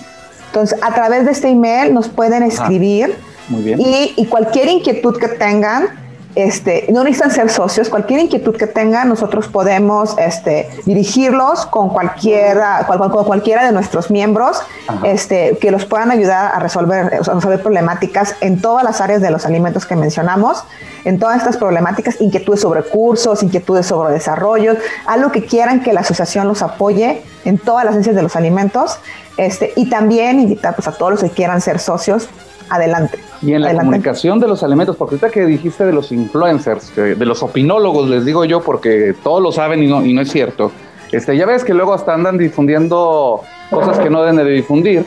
Entonces, 0.48 0.80
a 0.82 0.94
través 0.94 1.26
de 1.26 1.32
este 1.32 1.50
email 1.50 1.94
nos 1.94 2.10
pueden 2.10 2.44
ah, 2.44 2.48
escribir. 2.48 3.16
muy 3.50 3.62
bien. 3.62 3.80
Y, 3.80 4.14
y 4.16 4.26
cualquier 4.26 4.70
inquietud 4.70 5.18
que 5.18 5.28
tengan, 5.28 6.05
este, 6.36 6.86
no 6.92 7.04
necesitan 7.04 7.32
ser 7.32 7.50
socios, 7.50 7.90
cualquier 7.90 8.20
inquietud 8.20 8.56
que 8.56 8.68
tengan, 8.68 9.08
nosotros 9.08 9.48
podemos 9.48 10.16
este, 10.18 10.70
dirigirlos 10.86 11.66
con 11.66 11.90
cualquiera, 11.90 12.86
cualquiera 13.26 13.66
de 13.66 13.72
nuestros 13.72 14.12
miembros 14.12 14.58
este, 15.04 15.58
que 15.60 15.72
los 15.72 15.86
puedan 15.86 16.12
ayudar 16.12 16.54
a 16.54 16.60
resolver, 16.60 17.06
a 17.06 17.34
resolver 17.34 17.62
problemáticas 17.62 18.36
en 18.42 18.62
todas 18.62 18.84
las 18.84 19.02
áreas 19.02 19.22
de 19.22 19.32
los 19.32 19.46
alimentos 19.46 19.86
que 19.86 19.96
mencionamos, 19.96 20.64
en 21.06 21.20
todas 21.20 21.38
estas 21.38 21.58
problemáticas, 21.58 22.20
inquietudes 22.20 22.60
sobre 22.60 22.84
cursos, 22.84 23.42
inquietudes 23.42 23.86
sobre 23.86 24.14
desarrollo, 24.14 24.76
algo 25.06 25.32
que 25.32 25.46
quieran 25.46 25.82
que 25.84 25.94
la 25.94 26.02
asociación 26.02 26.48
los 26.48 26.62
apoye 26.62 27.24
en 27.46 27.58
todas 27.58 27.86
las 27.86 27.94
ciencias 27.94 28.16
de 28.16 28.24
los 28.24 28.36
alimentos, 28.36 28.98
este, 29.38 29.74
y 29.76 29.90
también 29.90 30.40
invitar 30.40 30.76
pues, 30.76 30.88
a 30.88 30.92
todos 30.92 31.12
los 31.12 31.22
que 31.22 31.30
quieran 31.30 31.62
ser 31.62 31.80
socios 31.80 32.28
adelante. 32.70 33.20
Y 33.42 33.54
en 33.54 33.62
la 33.62 33.76
comunicación 33.76 34.40
de 34.40 34.48
los 34.48 34.64
alimentos, 34.64 34.96
porque 34.96 35.16
ahorita 35.16 35.30
que 35.30 35.46
dijiste 35.46 35.86
de 35.86 35.94
los 35.94 36.12
influencers, 36.12 36.96
de 36.96 37.26
los 37.26 37.44
opinólogos, 37.44 38.10
les 38.10 38.26
digo 38.26 38.46
yo, 38.46 38.62
porque 38.62 39.14
todos 39.24 39.42
lo 39.42 39.52
saben 39.52 39.84
y 39.84 39.88
no, 39.88 40.06
y 40.06 40.14
no 40.14 40.22
es 40.22 40.32
cierto. 40.32 40.72
Este, 41.12 41.38
ya 41.38 41.46
ves 41.46 41.64
que 41.64 41.74
luego 41.74 41.94
hasta 41.94 42.14
andan 42.14 42.38
difundiendo 42.38 43.42
cosas 43.70 44.00
que 44.00 44.10
no 44.10 44.22
deben 44.22 44.38
de 44.38 44.46
difundir 44.46 45.06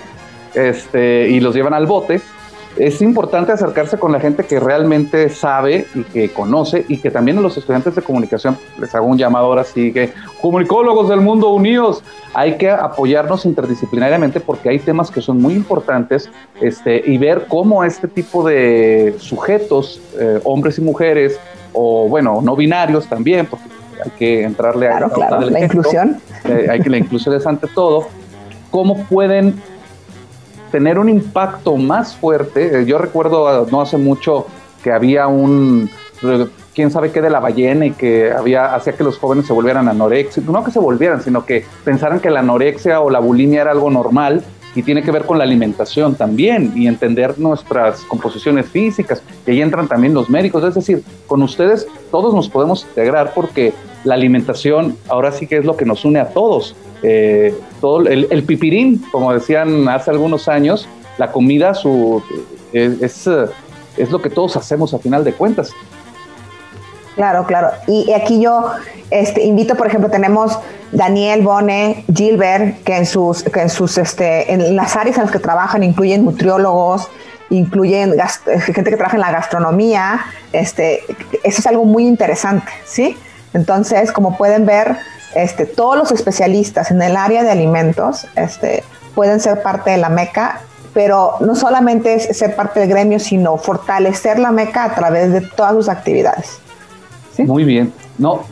este, 0.55 1.29
y 1.29 1.41
los 1.41 1.55
llevan 1.55 1.75
al 1.75 1.87
bote 1.87 2.21
es 2.79 3.03
importante 3.03 3.53
acercarse 3.53 3.99
con 3.99 4.13
la 4.13 4.21
gente 4.21 4.45
que 4.45 4.61
realmente 4.61 5.29
sabe 5.29 5.87
y 5.95 6.05
que 6.05 6.31
conoce 6.31 6.85
y 6.89 6.99
que 6.99 7.11
también 7.11 7.39
a 7.39 7.41
los 7.41 7.57
estudiantes 7.57 7.95
de 7.95 8.03
comunicación 8.03 8.57
les 8.81 8.95
hago 8.95 9.07
un 9.07 9.19
llamado 9.19 9.47
ahora 9.47 9.65
sí 9.65 9.93
que 9.93 10.13
comunicólogos 10.41 11.09
del 11.09 11.21
mundo 11.21 11.51
unidos 11.51 12.03
hay 12.35 12.57
que 12.57 12.71
apoyarnos 12.71 13.45
interdisciplinariamente 13.47 14.41
porque 14.41 14.69
hay 14.69 14.79
temas 14.79 15.11
que 15.11 15.21
son 15.21 15.41
muy 15.41 15.55
importantes 15.55 16.31
este, 16.61 17.03
y 17.05 17.19
ver 17.19 17.47
cómo 17.49 17.85
este 17.85 18.09
tipo 18.09 18.47
de 18.47 19.17
sujetos, 19.19 20.01
eh, 20.19 20.41
hombres 20.45 20.79
y 20.79 20.83
mujeres, 20.83 21.39
o 21.73 22.09
bueno, 22.09 22.41
no 22.43 22.57
binarios 22.57 23.07
también, 23.07 23.47
porque 23.47 23.67
hay 24.05 24.11
que 24.13 24.43
entrarle 24.45 24.89
a 24.89 25.01
la 25.01 25.61
inclusión. 25.61 26.21
Eh, 26.45 26.69
hay 26.71 26.81
que 26.81 26.91
la 26.91 26.99
inclusión 26.99 27.35
es 27.35 27.47
ante 27.47 27.67
todo, 27.69 28.07
cómo 28.71 29.05
pueden 29.05 29.61
tener 30.71 30.99
un 30.99 31.09
impacto 31.09 31.77
más 31.77 32.15
fuerte. 32.17 32.81
Eh, 32.81 32.87
yo 32.87 32.99
recuerdo 32.99 33.49
ah, 33.49 33.67
no 33.71 33.81
hace 33.81 33.97
mucho 33.97 34.47
que 34.83 34.93
había 34.93 35.27
un 35.27 35.91
quién 36.75 36.91
sabe 36.91 37.13
qué 37.13 37.21
de 37.21 37.31
la 37.31 37.41
ballena 37.41 37.87
y 37.87 37.91
que 37.93 38.33
había 38.33 38.75
hacía 38.75 38.93
que 38.93 39.05
los 39.05 39.19
jóvenes 39.19 39.47
se 39.47 39.53
volvieran 39.53 39.89
anoréxicos, 39.89 40.53
no 40.53 40.65
que 40.65 40.71
se 40.71 40.79
volvieran, 40.79 41.23
sino 41.23 41.45
que 41.45 41.65
pensaran 41.85 42.21
que 42.21 42.31
la 42.31 42.41
anorexia 42.41 43.01
o 43.01 43.11
la 43.11 43.21
bulimia 43.21 43.63
era 43.63 43.71
algo 43.71 43.91
normal 43.91 44.43
y 44.75 44.83
tiene 44.83 45.03
que 45.03 45.11
ver 45.11 45.25
con 45.25 45.39
la 45.39 45.45
alimentación 45.45 46.15
también 46.15 46.73
y 46.77 46.87
entender 46.87 47.39
nuestras 47.39 48.03
composiciones 48.03 48.67
físicas. 48.67 49.23
Y 49.47 49.51
ahí 49.51 49.63
entran 49.63 49.89
también 49.89 50.15
los 50.15 50.31
médicos. 50.31 50.63
Es 50.63 50.75
decir, 50.75 51.03
con 51.27 51.43
ustedes 51.43 51.87
todos 52.13 52.33
nos 52.33 52.49
podemos 52.49 52.85
integrar 52.85 53.33
porque 53.35 53.73
la 54.05 54.15
alimentación 54.15 54.97
ahora 55.09 55.33
sí 55.33 55.47
que 55.47 55.57
es 55.57 55.65
lo 55.65 55.77
que 55.77 55.85
nos 55.85 56.05
une 56.05 56.21
a 56.21 56.29
todos. 56.29 56.77
Eh, 57.03 57.55
todo 57.81 58.07
el, 58.07 58.43
pipirín, 58.45 59.05
como 59.13 59.33
decían 59.33 59.89
hace 59.89 60.11
algunos 60.11 60.49
años, 60.49 60.89
la 61.17 61.31
comida 61.33 61.75
su, 61.75 62.23
es, 62.73 63.29
es 63.97 64.11
lo 64.11 64.21
que 64.21 64.31
todos 64.31 64.57
hacemos 64.57 64.95
a 64.95 64.99
final 64.99 65.25
de 65.25 65.33
cuentas. 65.33 65.73
Claro, 67.19 67.45
claro. 67.47 67.71
Y 67.89 68.13
aquí 68.13 68.41
yo 68.41 68.71
este, 69.11 69.43
invito, 69.45 69.75
por 69.75 69.89
ejemplo, 69.89 70.09
tenemos 70.09 70.57
Daniel 70.93 71.43
Bone, 71.43 72.05
Gilbert, 72.15 72.85
que 72.85 72.97
en 72.97 73.07
sus, 73.07 73.43
que 73.43 73.61
en 73.61 73.71
sus, 73.71 73.99
este, 73.99 74.53
en 74.53 74.77
las 74.77 74.95
áreas 74.95 75.17
en 75.17 75.25
las 75.25 75.33
que 75.33 75.41
trabajan 75.41 75.83
incluyen 75.83 76.25
nutriólogos, 76.25 77.09
incluyen 77.51 78.15
gente 78.47 78.91
que 78.91 78.97
trabaja 78.97 79.17
en 79.17 79.23
la 79.23 79.33
gastronomía. 79.33 80.21
Este, 80.53 81.01
eso 81.43 81.59
es 81.59 81.67
algo 81.67 81.85
muy 81.85 82.07
interesante, 82.07 82.71
¿sí? 82.85 83.17
Entonces, 83.53 84.13
como 84.13 84.39
pueden 84.39 84.65
ver, 84.65 84.97
este, 85.35 85.67
todos 85.67 85.97
los 85.97 86.13
especialistas 86.13 86.91
en 86.91 87.03
el 87.03 87.17
área 87.17 87.43
de 87.43 87.51
alimentos, 87.51 88.27
este, 88.37 88.85
pueden 89.15 89.41
ser 89.41 89.63
parte 89.63 89.91
de 89.91 89.99
la 89.99 90.09
MECA 90.09 90.61
pero 90.95 91.35
no 91.41 91.55
solamente 91.55 92.15
es 92.15 92.37
ser 92.37 92.57
parte 92.57 92.81
del 92.81 92.89
gremio, 92.89 93.21
sino 93.21 93.57
fortalecer 93.57 94.39
la 94.41 94.51
MECA 94.51 94.83
a 94.83 94.95
través 94.97 95.33
de 95.33 95.43
todas 95.43 95.75
sus 95.75 95.89
actividades. 95.89 96.61
Muy 97.39 97.63
bien. 97.63 97.93
No, 98.19 98.43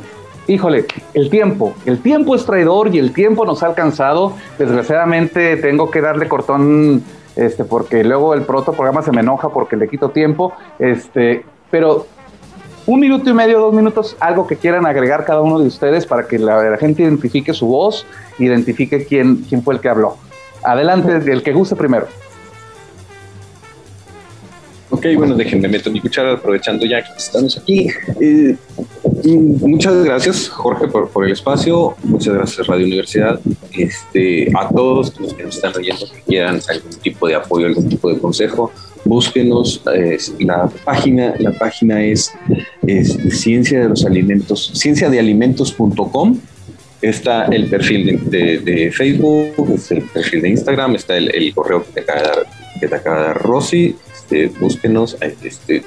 híjole, 0.47 0.87
el 1.14 1.29
tiempo, 1.29 1.74
el 1.87 2.01
tiempo 2.01 2.35
es 2.35 2.47
traidor 2.47 2.95
y 2.95 2.99
el 2.99 3.12
tiempo 3.12 3.45
nos 3.45 3.62
ha 3.62 3.66
alcanzado. 3.66 4.35
Desgraciadamente 4.59 5.57
tengo 5.57 5.91
que 5.91 6.01
darle 6.01 6.29
cortón, 6.29 7.03
este, 7.35 7.64
porque 7.64 8.05
luego 8.05 8.35
el 8.35 8.43
proto 8.43 8.72
programa 8.72 9.03
se 9.03 9.11
me 9.11 9.22
enoja 9.22 9.49
porque 9.49 9.77
le 9.77 9.89
quito 9.89 10.11
tiempo. 10.11 10.53
Este, 10.79 11.45
pero 11.70 12.07
un 12.87 13.01
minuto 13.01 13.28
y 13.28 13.34
medio, 13.34 13.59
dos 13.59 13.74
minutos, 13.74 14.16
algo 14.20 14.47
que 14.47 14.57
quieran 14.57 14.87
agregar 14.87 15.24
cada 15.24 15.41
uno 15.41 15.59
de 15.59 15.66
ustedes 15.66 16.07
para 16.07 16.26
que 16.26 16.39
la, 16.39 16.76
gente 16.78 17.03
identifique 17.03 17.53
su 17.53 17.66
voz, 17.66 18.07
identifique 18.39 19.05
quién, 19.05 19.45
quién 19.49 19.62
fue 19.62 19.74
el 19.74 19.80
que 19.80 19.89
habló. 19.89 20.16
Adelante, 20.62 21.30
el 21.30 21.43
que 21.43 21.53
guste 21.53 21.76
primero. 21.76 22.07
Ok, 24.91 25.05
bueno, 25.16 25.34
déjenme 25.34 25.68
meter 25.68 25.93
mi 25.93 26.01
cuchara 26.01 26.34
aprovechando 26.34 26.87
ya 26.87 27.03
que 27.03 27.12
estamos 27.16 27.59
aquí. 27.59 27.89
Eh, 28.20 28.57
muchas 29.33 30.05
gracias, 30.05 30.49
Jorge, 30.49 30.89
por, 30.89 31.24
el 31.24 31.33
espacio. 31.33 31.97
Muchas 32.03 32.35
gracias, 32.35 32.66
Radio 32.66 32.87
Universidad. 32.87 33.41
Este, 33.72 34.51
a 34.57 34.68
todos 34.68 35.18
los 35.18 35.35
que 35.35 35.45
nos 35.45 35.57
están 35.57 35.74
oyendo 35.77 36.07
que 36.07 36.20
quieran 36.27 36.61
algún 36.68 36.91
tipo 37.03 37.27
de 37.27 37.35
apoyo, 37.35 37.66
algún 37.66 37.89
tipo 37.89 38.09
de 38.09 38.18
consejo, 38.18 38.72
búsquenos. 39.05 39.83
la 40.39 40.68
página, 40.85 41.35
la 41.39 41.53
página 41.53 42.03
es, 42.05 42.33
Ciencia 43.31 43.81
de 43.81 43.89
los 43.89 44.05
Alimentos, 44.05 44.72
cienciadealimentos.com. 44.74 46.39
Está 47.03 47.45
el 47.47 47.68
perfil 47.68 48.31
de, 48.31 48.91
Facebook, 48.93 49.70
está 49.74 49.95
el 49.95 50.03
perfil 50.03 50.43
de 50.43 50.49
Instagram, 50.51 50.95
está 50.95 51.16
el, 51.16 51.53
correo 51.55 51.85
que 51.85 51.93
te 51.93 52.01
acaba 52.01 52.20
de 52.20 52.27
dar, 52.29 52.47
que 52.81 52.89
te 52.89 52.95
acaba 52.95 53.18
de 53.18 53.27
dar 53.27 53.43
Rosy 53.43 53.97
este, 54.27 54.49
búsquenos, 54.59 55.16
este, 55.20 55.83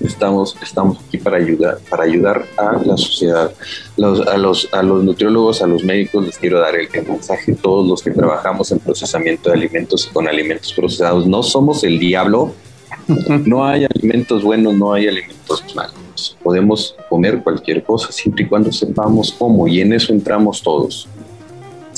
estamos, 0.00 0.56
estamos 0.62 0.98
aquí 1.06 1.18
para 1.18 1.36
ayudar, 1.36 1.78
para 1.90 2.04
ayudar 2.04 2.44
a 2.56 2.72
la 2.84 2.96
sociedad. 2.96 3.52
a, 3.96 4.36
los, 4.36 4.68
a 4.72 4.82
los 4.82 5.04
nutriólogos, 5.04 5.62
a 5.62 5.66
los 5.66 5.84
médicos 5.84 6.24
les 6.26 6.38
quiero 6.38 6.60
dar 6.60 6.74
el, 6.76 6.88
mensaje, 7.06 7.54
todos 7.54 7.86
los 7.86 8.02
que 8.02 8.10
trabajamos 8.10 8.70
en 8.72 8.78
procesamiento 8.78 9.50
de 9.50 9.56
alimentos 9.56 10.08
y 10.08 10.12
con 10.12 10.28
alimentos 10.28 10.72
procesados, 10.72 11.26
no 11.26 11.42
somos 11.42 11.84
el 11.84 11.98
diablo, 11.98 12.52
no 13.46 13.66
hay 13.66 13.84
alimentos 13.84 14.42
buenos, 14.42 14.74
no 14.74 14.92
hay 14.92 15.08
alimentos 15.08 15.64
malos. 15.74 16.36
Podemos 16.42 16.96
comer 17.08 17.42
cualquier 17.42 17.82
cosa 17.82 18.10
siempre 18.12 18.44
y 18.44 18.48
cuando 18.48 18.72
sepamos 18.72 19.32
cómo 19.38 19.68
y 19.68 19.80
en 19.80 19.92
eso 19.92 20.12
entramos 20.12 20.62
todos 20.62 21.08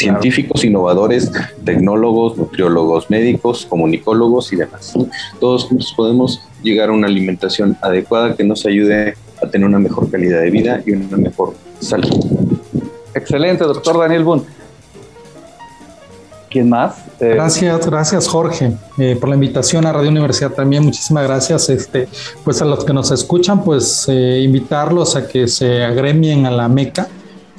científicos, 0.01 0.64
innovadores, 0.64 1.30
tecnólogos, 1.64 2.36
nutriólogos, 2.36 3.11
médicos, 3.11 3.66
comunicólogos 3.68 4.53
y 4.53 4.57
demás. 4.57 4.94
Todos 5.38 5.64
juntos 5.64 5.92
podemos 5.96 6.40
llegar 6.63 6.91
a 6.91 6.93
una 6.93 7.07
alimentación 7.07 7.77
adecuada 7.81 8.35
que 8.37 8.45
nos 8.45 8.67
ayude 8.67 9.15
a 9.43 9.47
tener 9.49 9.67
una 9.67 9.79
mejor 9.79 10.11
calidad 10.11 10.41
de 10.41 10.51
vida 10.51 10.83
y 10.85 10.93
una 10.93 11.17
mejor 11.17 11.55
salud. 11.81 12.09
Excelente, 13.15 13.65
doctor 13.65 13.99
Daniel 13.99 14.25
Boone. 14.25 14.43
¿Quién 16.51 16.69
más? 16.69 17.05
Eh, 17.21 17.35
gracias, 17.35 17.87
gracias 17.87 18.27
Jorge 18.27 18.73
eh, 18.99 19.17
por 19.21 19.29
la 19.29 19.37
invitación 19.37 19.87
a 19.87 19.93
Radio 19.93 20.11
Universidad 20.11 20.51
también. 20.51 20.83
Muchísimas 20.83 21.25
gracias. 21.25 21.69
Este, 21.69 22.09
pues 22.45 22.61
a 22.61 22.65
los 22.65 22.85
que 22.85 22.93
nos 22.93 23.13
escuchan, 23.13 23.63
pues 23.63 24.07
eh, 24.09 24.41
invitarlos 24.43 25.15
a 25.15 25.29
que 25.29 25.47
se 25.47 25.85
agremien 25.85 26.47
a 26.47 26.51
la 26.51 26.69
MECA 26.69 27.07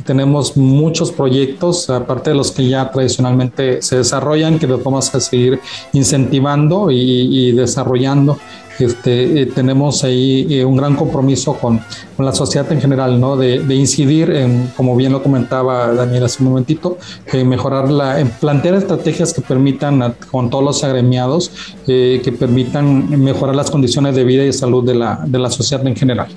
tenemos 0.05 0.57
muchos 0.57 1.11
proyectos, 1.11 1.89
aparte 1.89 2.31
de 2.31 2.35
los 2.35 2.51
que 2.51 2.67
ya 2.67 2.91
tradicionalmente 2.91 3.81
se 3.81 3.97
desarrollan, 3.97 4.59
que 4.59 4.67
los 4.67 4.83
vamos 4.83 5.13
a 5.13 5.19
seguir 5.19 5.59
incentivando 5.93 6.91
y, 6.91 7.51
desarrollando. 7.51 8.37
Este, 8.79 9.41
eh, 9.41 9.45
tenemos 9.45 10.03
ahí 10.03 10.47
eh, 10.49 10.65
un 10.65 10.75
gran 10.75 10.95
compromiso 10.95 11.53
con, 11.53 11.81
con, 12.17 12.25
la 12.25 12.33
sociedad 12.33 12.71
en 12.71 12.81
general, 12.81 13.19
¿no? 13.19 13.37
De, 13.37 13.57
incidir 13.75 14.31
en, 14.31 14.71
como 14.75 14.95
bien 14.95 15.11
lo 15.11 15.21
comentaba 15.21 15.93
Daniel 15.93 16.23
hace 16.23 16.41
un 16.41 16.49
momentito, 16.49 16.97
en 17.31 17.47
mejorar 17.47 17.91
la, 17.91 18.19
en 18.19 18.29
plantear 18.29 18.75
estrategias 18.75 19.33
que 19.33 19.41
permitan 19.41 20.15
con 20.31 20.49
todos 20.49 20.63
los 20.63 20.83
agremiados, 20.83 21.51
eh, 21.85 22.21
que 22.23 22.31
permitan 22.31 23.21
mejorar 23.21 23.55
las 23.55 23.69
condiciones 23.69 24.15
de 24.15 24.23
vida 24.23 24.45
y 24.45 24.53
salud 24.53 24.83
de 24.83 24.95
la, 24.95 25.21
de 25.27 25.37
la 25.37 25.51
sociedad 25.51 25.85
en 25.85 25.95
general. 25.95 26.29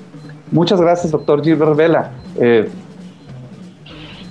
Muchas 0.51 0.79
gracias, 0.79 1.11
doctor 1.11 1.43
Gilbert 1.43 1.75
Vela. 1.75 2.11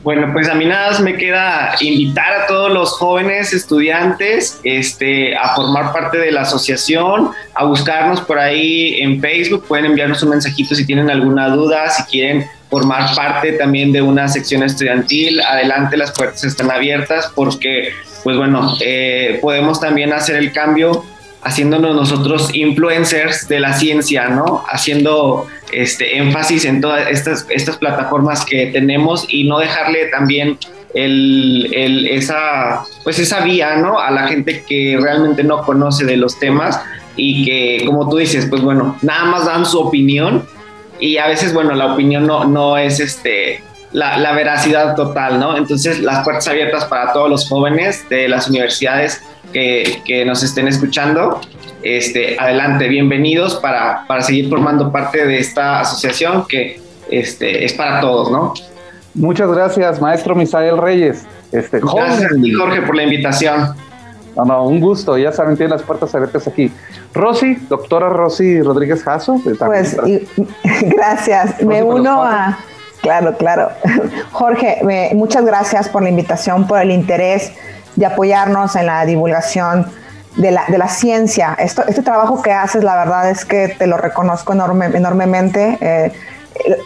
Bueno, 0.04 0.28
pues 0.34 0.50
a 0.50 0.54
mí 0.54 0.66
nada 0.66 0.90
más 0.90 1.00
me 1.00 1.16
queda 1.16 1.76
invitar 1.80 2.42
a 2.42 2.46
todos 2.46 2.70
los 2.70 2.90
jóvenes 2.90 3.54
estudiantes 3.54 4.60
este, 4.62 5.34
a 5.34 5.54
formar 5.54 5.94
parte 5.94 6.18
de 6.18 6.30
la 6.30 6.42
asociación, 6.42 7.30
a 7.54 7.64
buscarnos 7.64 8.20
por 8.20 8.38
ahí 8.38 9.00
en 9.00 9.18
Facebook, 9.22 9.64
pueden 9.66 9.86
enviarnos 9.86 10.22
un 10.22 10.28
mensajito 10.28 10.74
si 10.74 10.84
tienen 10.84 11.08
alguna 11.08 11.48
duda, 11.48 11.88
si 11.88 12.02
quieren 12.02 12.44
formar 12.68 13.14
parte 13.14 13.52
también 13.52 13.92
de 13.92 14.02
una 14.02 14.28
sección 14.28 14.62
estudiantil, 14.62 15.40
adelante 15.40 15.96
las 15.96 16.12
puertas 16.12 16.44
están 16.44 16.70
abiertas 16.70 17.32
porque, 17.34 17.94
pues 18.22 18.36
bueno, 18.36 18.76
eh, 18.80 19.38
podemos 19.40 19.80
también 19.80 20.12
hacer 20.12 20.36
el 20.36 20.52
cambio 20.52 21.02
haciéndonos 21.44 21.94
nosotros 21.94 22.54
influencers 22.54 23.48
de 23.48 23.60
la 23.60 23.72
ciencia, 23.72 24.28
¿no? 24.28 24.64
Haciendo 24.68 25.46
este 25.82 26.18
énfasis 26.18 26.64
en 26.64 26.80
todas 26.80 27.08
estas, 27.08 27.46
estas 27.50 27.76
plataformas 27.76 28.44
que 28.44 28.66
tenemos 28.66 29.26
y 29.28 29.44
no 29.44 29.58
dejarle 29.58 30.06
también 30.06 30.58
el, 30.94 31.70
el, 31.74 32.06
esa, 32.06 32.84
pues 33.02 33.18
esa 33.18 33.40
vía, 33.40 33.76
¿no? 33.76 33.98
A 33.98 34.10
la 34.10 34.28
gente 34.28 34.64
que 34.66 34.98
realmente 35.00 35.42
no 35.42 35.62
conoce 35.62 36.04
de 36.04 36.16
los 36.16 36.38
temas 36.38 36.80
y 37.16 37.44
que, 37.44 37.84
como 37.86 38.08
tú 38.08 38.16
dices, 38.16 38.46
pues 38.46 38.62
bueno, 38.62 38.96
nada 39.02 39.24
más 39.24 39.46
dan 39.46 39.66
su 39.66 39.80
opinión 39.80 40.46
y 41.00 41.18
a 41.18 41.26
veces, 41.26 41.52
bueno, 41.52 41.74
la 41.74 41.94
opinión 41.94 42.26
no, 42.26 42.44
no 42.44 42.78
es 42.78 43.00
este, 43.00 43.62
la, 43.92 44.18
la 44.18 44.32
veracidad 44.32 44.94
total, 44.94 45.40
¿no? 45.40 45.56
Entonces, 45.56 46.00
las 46.00 46.24
puertas 46.24 46.46
abiertas 46.48 46.84
para 46.84 47.12
todos 47.12 47.28
los 47.28 47.48
jóvenes 47.48 48.08
de 48.08 48.28
las 48.28 48.48
universidades 48.48 49.20
que, 49.54 50.24
nos 50.26 50.42
estén 50.42 50.68
escuchando, 50.68 51.40
este, 51.84 52.36
adelante, 52.38 52.88
bienvenidos 52.88 53.56
para, 53.56 54.06
para, 54.06 54.22
seguir 54.22 54.48
formando 54.48 54.90
parte 54.90 55.26
de 55.26 55.38
esta 55.38 55.80
asociación 55.80 56.46
que 56.48 56.80
este, 57.10 57.64
es 57.64 57.74
para 57.74 58.00
todos, 58.00 58.30
¿no? 58.30 58.54
Muchas 59.14 59.50
gracias, 59.50 60.00
maestro 60.00 60.34
Misael 60.34 60.78
Reyes. 60.78 61.24
Este, 61.52 61.80
gracias 61.80 62.32
a 62.32 62.34
ti, 62.34 62.52
Jorge, 62.52 62.82
por 62.82 62.96
la 62.96 63.02
invitación. 63.04 63.74
No, 64.34 64.44
no, 64.44 64.64
un 64.64 64.80
gusto, 64.80 65.16
ya 65.16 65.30
saben, 65.30 65.56
tienen 65.56 65.72
las 65.72 65.82
puertas 65.82 66.12
abiertas 66.14 66.48
aquí. 66.48 66.72
Rosy, 67.12 67.54
doctora 67.68 68.08
Rosy 68.08 68.62
Rodríguez 68.62 69.04
Jasso. 69.04 69.40
Pues, 69.58 69.96
gracias, 70.82 71.62
me 71.62 71.82
uno 71.82 72.24
a... 72.24 72.58
Claro, 73.02 73.36
claro. 73.36 73.68
Jorge, 74.32 74.78
muchas 75.14 75.44
gracias 75.44 75.90
por 75.90 76.02
la 76.02 76.08
invitación, 76.08 76.66
por 76.66 76.80
el 76.80 76.90
interés 76.90 77.52
de 77.96 78.06
apoyarnos 78.06 78.74
en 78.74 78.86
la 78.86 79.04
divulgación 79.04 79.86
de 80.36 80.50
la, 80.50 80.64
de 80.68 80.78
la 80.78 80.88
ciencia. 80.88 81.54
Esto, 81.58 81.84
este 81.86 82.02
trabajo 82.02 82.42
que 82.42 82.52
haces, 82.52 82.84
la 82.84 82.96
verdad 82.96 83.30
es 83.30 83.44
que 83.44 83.68
te 83.68 83.86
lo 83.86 83.96
reconozco 83.96 84.52
enorme, 84.52 84.86
enormemente. 84.86 85.78
Eh, 85.80 86.12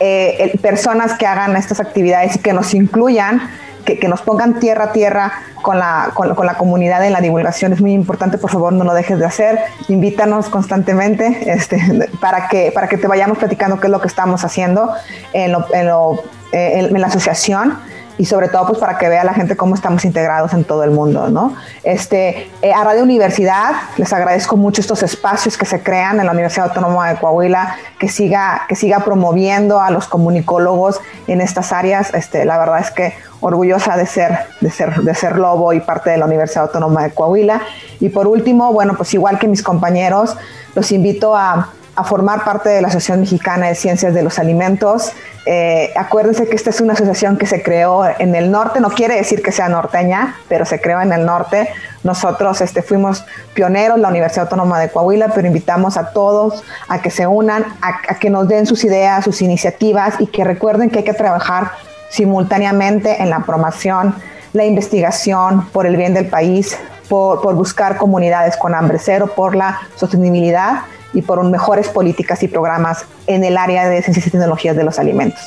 eh, 0.00 0.58
personas 0.62 1.14
que 1.14 1.26
hagan 1.26 1.56
estas 1.56 1.80
actividades 1.80 2.36
y 2.36 2.38
que 2.38 2.52
nos 2.52 2.72
incluyan, 2.74 3.50
que, 3.84 3.98
que 3.98 4.08
nos 4.08 4.22
pongan 4.22 4.60
tierra 4.60 4.84
a 4.84 4.92
tierra 4.92 5.32
con 5.62 5.78
la, 5.78 6.10
con, 6.14 6.34
con, 6.34 6.46
la 6.46 6.54
comunidad 6.54 7.04
en 7.06 7.12
la 7.12 7.20
divulgación 7.20 7.72
es 7.72 7.80
muy 7.80 7.92
importante. 7.92 8.38
Por 8.38 8.50
favor, 8.50 8.72
no 8.72 8.84
lo 8.84 8.94
dejes 8.94 9.18
de 9.18 9.26
hacer. 9.26 9.58
Invítanos 9.88 10.48
constantemente 10.48 11.52
este, 11.52 11.78
para, 12.20 12.48
que, 12.48 12.70
para 12.72 12.88
que 12.88 12.98
te 12.98 13.06
vayamos 13.06 13.38
platicando 13.38 13.80
qué 13.80 13.86
es 13.86 13.90
lo 13.90 14.00
que 14.00 14.08
estamos 14.08 14.44
haciendo 14.44 14.92
en, 15.32 15.52
lo, 15.52 15.66
en, 15.72 15.86
lo, 15.86 16.22
eh, 16.52 16.88
en 16.90 17.00
la 17.00 17.06
asociación 17.06 17.78
y 18.18 18.24
sobre 18.24 18.48
todo 18.48 18.66
pues 18.66 18.78
para 18.78 18.98
que 18.98 19.08
vea 19.08 19.24
la 19.24 19.32
gente 19.32 19.56
cómo 19.56 19.74
estamos 19.74 20.04
integrados 20.04 20.52
en 20.52 20.64
todo 20.64 20.82
el 20.84 20.90
mundo, 20.90 21.28
¿no? 21.30 21.54
Este, 21.84 22.50
eh, 22.60 22.72
a 22.72 22.84
Radio 22.84 23.04
Universidad 23.04 23.72
les 23.96 24.12
agradezco 24.12 24.56
mucho 24.56 24.80
estos 24.80 25.02
espacios 25.02 25.56
que 25.56 25.64
se 25.64 25.82
crean 25.82 26.18
en 26.20 26.26
la 26.26 26.32
Universidad 26.32 26.68
Autónoma 26.68 27.08
de 27.08 27.16
Coahuila, 27.16 27.76
que 27.98 28.08
siga, 28.08 28.62
que 28.68 28.74
siga 28.74 29.00
promoviendo 29.00 29.80
a 29.80 29.90
los 29.90 30.08
comunicólogos 30.08 31.00
en 31.28 31.40
estas 31.40 31.72
áreas. 31.72 32.12
Este, 32.12 32.44
la 32.44 32.58
verdad 32.58 32.80
es 32.80 32.90
que 32.90 33.14
orgullosa 33.40 33.96
de 33.96 34.06
ser, 34.06 34.38
de 34.60 34.70
ser, 34.70 34.94
de 34.96 35.14
ser 35.14 35.38
Lobo 35.38 35.72
y 35.72 35.80
parte 35.80 36.10
de 36.10 36.18
la 36.18 36.26
Universidad 36.26 36.64
Autónoma 36.64 37.04
de 37.04 37.10
Coahuila. 37.10 37.62
Y 38.00 38.08
por 38.08 38.26
último, 38.26 38.72
bueno, 38.72 38.94
pues 38.96 39.14
igual 39.14 39.38
que 39.38 39.46
mis 39.46 39.62
compañeros, 39.62 40.36
los 40.74 40.90
invito 40.92 41.36
a 41.36 41.70
a 41.98 42.04
formar 42.04 42.44
parte 42.44 42.68
de 42.68 42.80
la 42.80 42.86
Asociación 42.86 43.22
Mexicana 43.22 43.66
de 43.66 43.74
Ciencias 43.74 44.14
de 44.14 44.22
los 44.22 44.38
Alimentos. 44.38 45.10
Eh, 45.46 45.92
acuérdense 45.96 46.46
que 46.46 46.54
esta 46.54 46.70
es 46.70 46.80
una 46.80 46.92
asociación 46.92 47.36
que 47.36 47.44
se 47.44 47.60
creó 47.60 48.04
en 48.20 48.36
el 48.36 48.52
norte, 48.52 48.78
no 48.78 48.90
quiere 48.90 49.16
decir 49.16 49.42
que 49.42 49.50
sea 49.50 49.68
norteña, 49.68 50.36
pero 50.48 50.64
se 50.64 50.80
creó 50.80 51.00
en 51.00 51.12
el 51.12 51.26
norte. 51.26 51.68
Nosotros 52.04 52.60
este, 52.60 52.82
fuimos 52.82 53.24
pioneros, 53.52 53.98
la 53.98 54.10
Universidad 54.10 54.44
Autónoma 54.44 54.78
de 54.78 54.90
Coahuila, 54.90 55.32
pero 55.34 55.48
invitamos 55.48 55.96
a 55.96 56.10
todos 56.10 56.62
a 56.86 57.02
que 57.02 57.10
se 57.10 57.26
unan, 57.26 57.64
a, 57.82 58.14
que 58.14 58.30
nos 58.30 58.46
den 58.46 58.66
sus 58.66 58.84
ideas, 58.84 59.24
sus 59.24 59.42
iniciativas 59.42 60.14
y 60.20 60.28
que 60.28 60.44
recuerden 60.44 60.90
que 60.90 60.98
hay 60.98 61.04
que 61.04 61.14
trabajar 61.14 61.72
simultáneamente 62.10 63.20
en 63.20 63.28
la 63.28 63.40
promoción, 63.40 64.14
la 64.52 64.64
investigación 64.64 65.68
por 65.70 65.84
el 65.84 65.96
bien 65.96 66.14
del 66.14 66.28
país, 66.28 66.78
por, 67.08 67.42
por 67.42 67.56
buscar 67.56 67.96
comunidades 67.96 68.56
con 68.56 68.72
hambre 68.76 69.00
cero, 69.00 69.32
por 69.34 69.56
la 69.56 69.80
sostenibilidad 69.96 70.82
y 71.12 71.22
por 71.22 71.42
mejores 71.44 71.88
políticas 71.88 72.42
y 72.42 72.48
programas 72.48 73.04
en 73.26 73.44
el 73.44 73.56
área 73.56 73.88
de 73.88 74.02
ciencias 74.02 74.26
y 74.26 74.30
tecnologías 74.30 74.76
de 74.76 74.84
los 74.84 74.98
alimentos. 74.98 75.40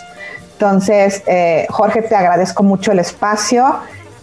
Entonces, 0.53 1.23
eh, 1.25 1.65
Jorge, 1.69 2.01
te 2.01 2.15
agradezco 2.15 2.63
mucho 2.63 2.91
el 2.91 2.99
espacio 2.99 3.77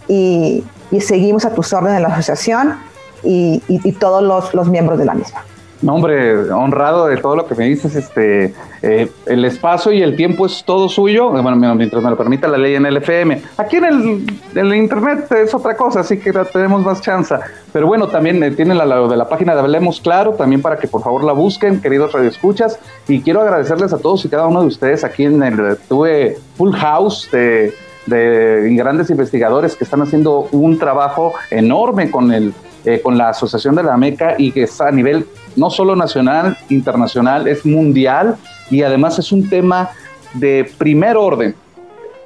y, 0.07 0.63
seguimos 1.01 1.45
a 1.45 1.53
tus 1.53 1.71
órdenes 1.71 1.97
en 1.97 2.03
la 2.03 2.09
asociación 2.09 2.79
y, 3.23 3.61
todos 3.99 4.23
los, 4.23 4.53
los 4.53 4.67
miembros 4.67 4.97
de 4.97 5.05
la 5.05 5.13
misma. 5.13 5.43
No, 5.81 5.95
hombre, 5.95 6.51
honrado 6.51 7.07
de 7.07 7.15
todo 7.17 7.37
lo 7.37 7.47
que 7.47 7.55
me 7.55 7.65
dices, 7.65 7.95
este, 7.95 8.53
eh, 8.81 9.09
el 9.25 9.45
espacio 9.45 9.93
y 9.93 10.01
el 10.01 10.17
tiempo 10.17 10.45
es 10.45 10.63
todo 10.65 10.89
suyo, 10.89 11.29
bueno, 11.29 11.55
mientras 11.75 12.03
me 12.03 12.09
lo 12.09 12.17
permita 12.17 12.49
la 12.49 12.57
ley 12.57 12.75
en 12.75 12.85
el 12.85 12.97
FM. 12.97 13.41
Aquí 13.55 13.77
en 13.77 14.25
el, 14.55 14.75
internet 14.75 15.31
es 15.31 15.53
otra 15.53 15.77
cosa, 15.77 16.01
así 16.01 16.19
que 16.19 16.33
tenemos 16.33 16.83
más 16.83 17.01
chance. 17.01 17.33
Pero 17.71 17.87
bueno, 17.87 18.07
también 18.07 18.43
eh, 18.43 18.51
tiene 18.51 18.75
la, 18.75 18.85
de 19.07 19.15
la 19.15 19.29
página 19.29 19.53
de 19.53 19.61
Hablemos 19.61 20.01
Claro, 20.01 20.33
también 20.33 20.61
para 20.61 20.77
que 20.77 20.87
por 20.89 21.01
favor 21.01 21.23
la 21.23 21.31
busquen, 21.31 21.79
queridos 21.79 22.11
radioescuchas. 22.11 22.77
Y 23.07 23.21
quiero 23.21 23.41
agradecerles 23.41 23.93
a 23.93 23.99
todos 23.99 24.25
y 24.25 24.29
cada 24.29 24.47
uno 24.47 24.61
de 24.61 24.67
ustedes 24.67 25.05
aquí 25.05 25.23
en 25.23 25.41
el, 25.41 25.77
tuve 25.87 26.37
Full 26.57 26.73
House 26.73 27.29
de 27.31 27.73
de 28.05 28.73
grandes 28.75 29.11
investigadores 29.11 29.75
que 29.75 29.83
están 29.83 30.01
haciendo 30.01 30.47
un 30.51 30.79
trabajo 30.79 31.33
enorme 31.51 32.09
con 32.09 32.31
el 32.31 32.55
eh, 32.85 33.01
con 33.01 33.17
la 33.17 33.29
Asociación 33.29 33.75
de 33.75 33.83
la 33.83 33.97
MECA 33.97 34.35
y 34.37 34.53
que 34.53 34.63
está 34.63 34.87
a 34.87 34.91
nivel 34.91 35.27
no 35.55 35.69
solo 35.69 35.95
nacional, 35.95 36.57
internacional, 36.69 37.47
es 37.47 37.65
mundial 37.65 38.35
y 38.69 38.83
además 38.83 39.19
es 39.19 39.31
un 39.31 39.49
tema 39.49 39.89
de 40.33 40.69
primer 40.77 41.17
orden, 41.17 41.55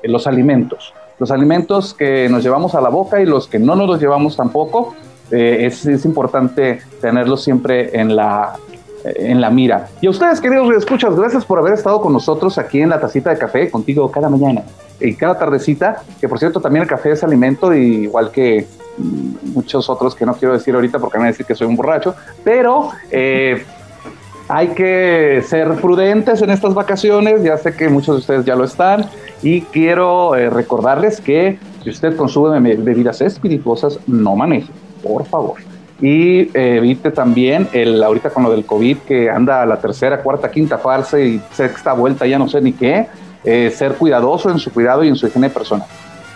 eh, 0.02 0.08
los 0.08 0.28
alimentos. 0.28 0.94
Los 1.20 1.32
alimentos 1.32 1.94
que 1.94 2.28
nos 2.30 2.44
llevamos 2.44 2.76
a 2.76 2.82
la 2.82 2.90
boca 2.90 3.22
y 3.22 3.26
los 3.26 3.48
que 3.48 3.60
no 3.60 3.76
nos 3.76 3.88
los 3.88 4.02
llevamos 4.02 4.36
tampoco, 4.36 4.96
eh, 5.32 5.66
es, 5.66 6.06
importante 6.06 6.82
tenerlos 7.00 7.44
siempre 7.44 7.98
en 8.00 8.16
la, 8.16 8.56
en 9.06 9.40
la 9.40 9.50
mira. 9.50 9.88
Y 10.02 10.08
a 10.08 10.10
ustedes, 10.10 10.42
queridos 10.42 10.70
escuchas, 10.76 11.16
gracias 11.16 11.46
por 11.46 11.60
haber 11.60 11.74
estado 11.74 12.02
con 12.02 12.14
nosotros 12.14 12.58
aquí 12.58 12.82
en 12.82 12.90
la 12.90 13.00
tacita 13.00 13.30
de 13.30 13.38
café, 13.38 13.72
contigo 13.72 14.12
cada 14.12 14.30
mañana 14.30 14.64
y 15.00 15.16
cada 15.16 15.38
tardecita, 15.38 16.04
que 16.20 16.28
por 16.28 16.40
cierto 16.40 16.60
también 16.60 16.84
el 16.84 16.90
café 16.90 17.12
es 17.12 17.24
alimento, 17.24 17.74
igual 17.74 18.32
que 18.32 18.68
muchos 18.98 19.90
otros 19.90 20.16
que 20.16 20.26
no 20.26 20.34
quiero 20.36 20.54
decir 20.54 20.76
ahorita 20.76 21.00
porque 21.00 21.18
me 21.18 21.24
van 21.24 21.28
a 21.28 21.32
decir 21.32 21.46
que 21.46 21.56
soy 21.56 21.68
un 21.68 21.76
borracho, 21.76 22.16
pero 22.44 22.90
eh, 23.12 23.64
hay 24.48 24.70
que 24.70 25.44
ser 25.48 25.76
prudentes 25.76 26.42
en 26.42 26.50
estas 26.50 26.74
vacaciones, 26.74 27.44
ya 27.44 27.58
sé 27.58 27.76
que 27.76 27.90
muchos 27.90 28.16
de 28.16 28.20
ustedes 28.20 28.46
ya 28.46 28.56
lo 28.56 28.66
están, 28.66 29.06
y 29.42 29.62
quiero 29.62 30.36
eh, 30.36 30.50
recordarles 30.50 31.20
que 31.20 31.58
si 31.84 31.90
usted 31.90 32.16
consume 32.16 32.76
bebidas 32.76 33.22
espirituosas, 33.22 34.00
no 34.08 34.36
maneje, 34.36 34.72
por 35.02 35.26
favor. 35.26 35.56
Y 36.02 36.50
eh, 36.58 36.78
evite 36.78 37.12
también 37.12 37.68
el 37.72 38.04
ahorita 38.04 38.30
con 38.30 38.44
lo 38.44 38.52
del 38.52 38.66
COVID 38.66 38.98
que 39.00 39.30
anda 39.30 39.62
a 39.62 39.66
la 39.66 39.80
tercera, 39.80 40.22
cuarta, 40.22 40.52
quinta 40.52 40.78
fase 40.78 41.26
y 41.26 41.42
sexta 41.52 41.94
vuelta, 41.94 42.26
ya 42.26 42.38
no 42.38 42.48
sé 42.48 42.62
ni 42.62 42.74
qué, 42.74 43.08
ser 43.44 43.96
cuidadoso 43.96 44.50
en 44.50 44.58
su 44.58 44.72
cuidado 44.72 45.04
y 45.04 45.10
en 45.10 45.18
su 45.18 45.28
higiene 45.28 45.50
personal. 45.50 45.86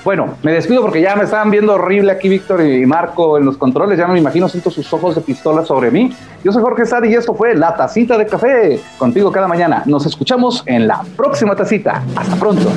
Bueno, 0.08 0.38
me 0.42 0.54
despido 0.54 0.82
porque 0.84 1.02
ya 1.02 1.18
me 1.18 1.26
estaban 1.26 1.52
viendo 1.52 1.74
horrible 1.74 2.14
aquí 2.14 2.30
Víctor 2.30 2.62
y 2.66 2.86
Marco 2.86 3.38
en 3.38 3.44
los 3.44 3.58
controles. 3.58 4.00
Ya 4.00 4.08
me 4.08 4.18
imagino, 4.18 4.48
siento 4.48 4.72
sus 4.72 4.94
ojos 4.94 5.16
de 5.16 5.20
pistola 5.20 5.66
sobre 5.66 5.92
mí. 5.92 6.14
Yo 6.46 6.54
soy 6.54 6.64
Jorge 6.64 6.86
Sadi 6.86 7.10
y 7.10 7.16
esto 7.16 7.34
fue 7.34 7.54
La 7.56 7.76
Tacita 7.76 8.18
de 8.18 8.26
Café. 8.26 8.80
Contigo 8.98 9.34
cada 9.34 9.50
mañana. 9.50 9.84
Nos 9.86 10.06
escuchamos 10.06 10.64
en 10.66 10.88
la 10.88 11.04
próxima 11.18 11.58
tacita. 11.58 12.04
Hasta 12.16 12.38
pronto. 12.38 12.72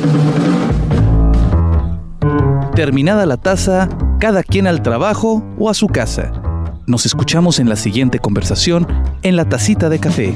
Terminada 2.75 3.25
la 3.27 3.37
taza, 3.37 3.89
cada 4.19 4.43
quien 4.43 4.67
al 4.67 4.83
trabajo 4.83 5.45
o 5.57 5.71
a 5.71 5.75
su 5.75 5.87
casa. 5.87 6.33
Nos 6.89 7.07
escuchamos 7.07 7.61
en 7.61 7.69
la 7.69 7.77
siguiente 7.77 8.19
conversación 8.19 8.89
en 9.23 9.37
La 9.37 9.45
Tacita 9.49 9.89
de 9.89 10.01
Café 10.01 10.35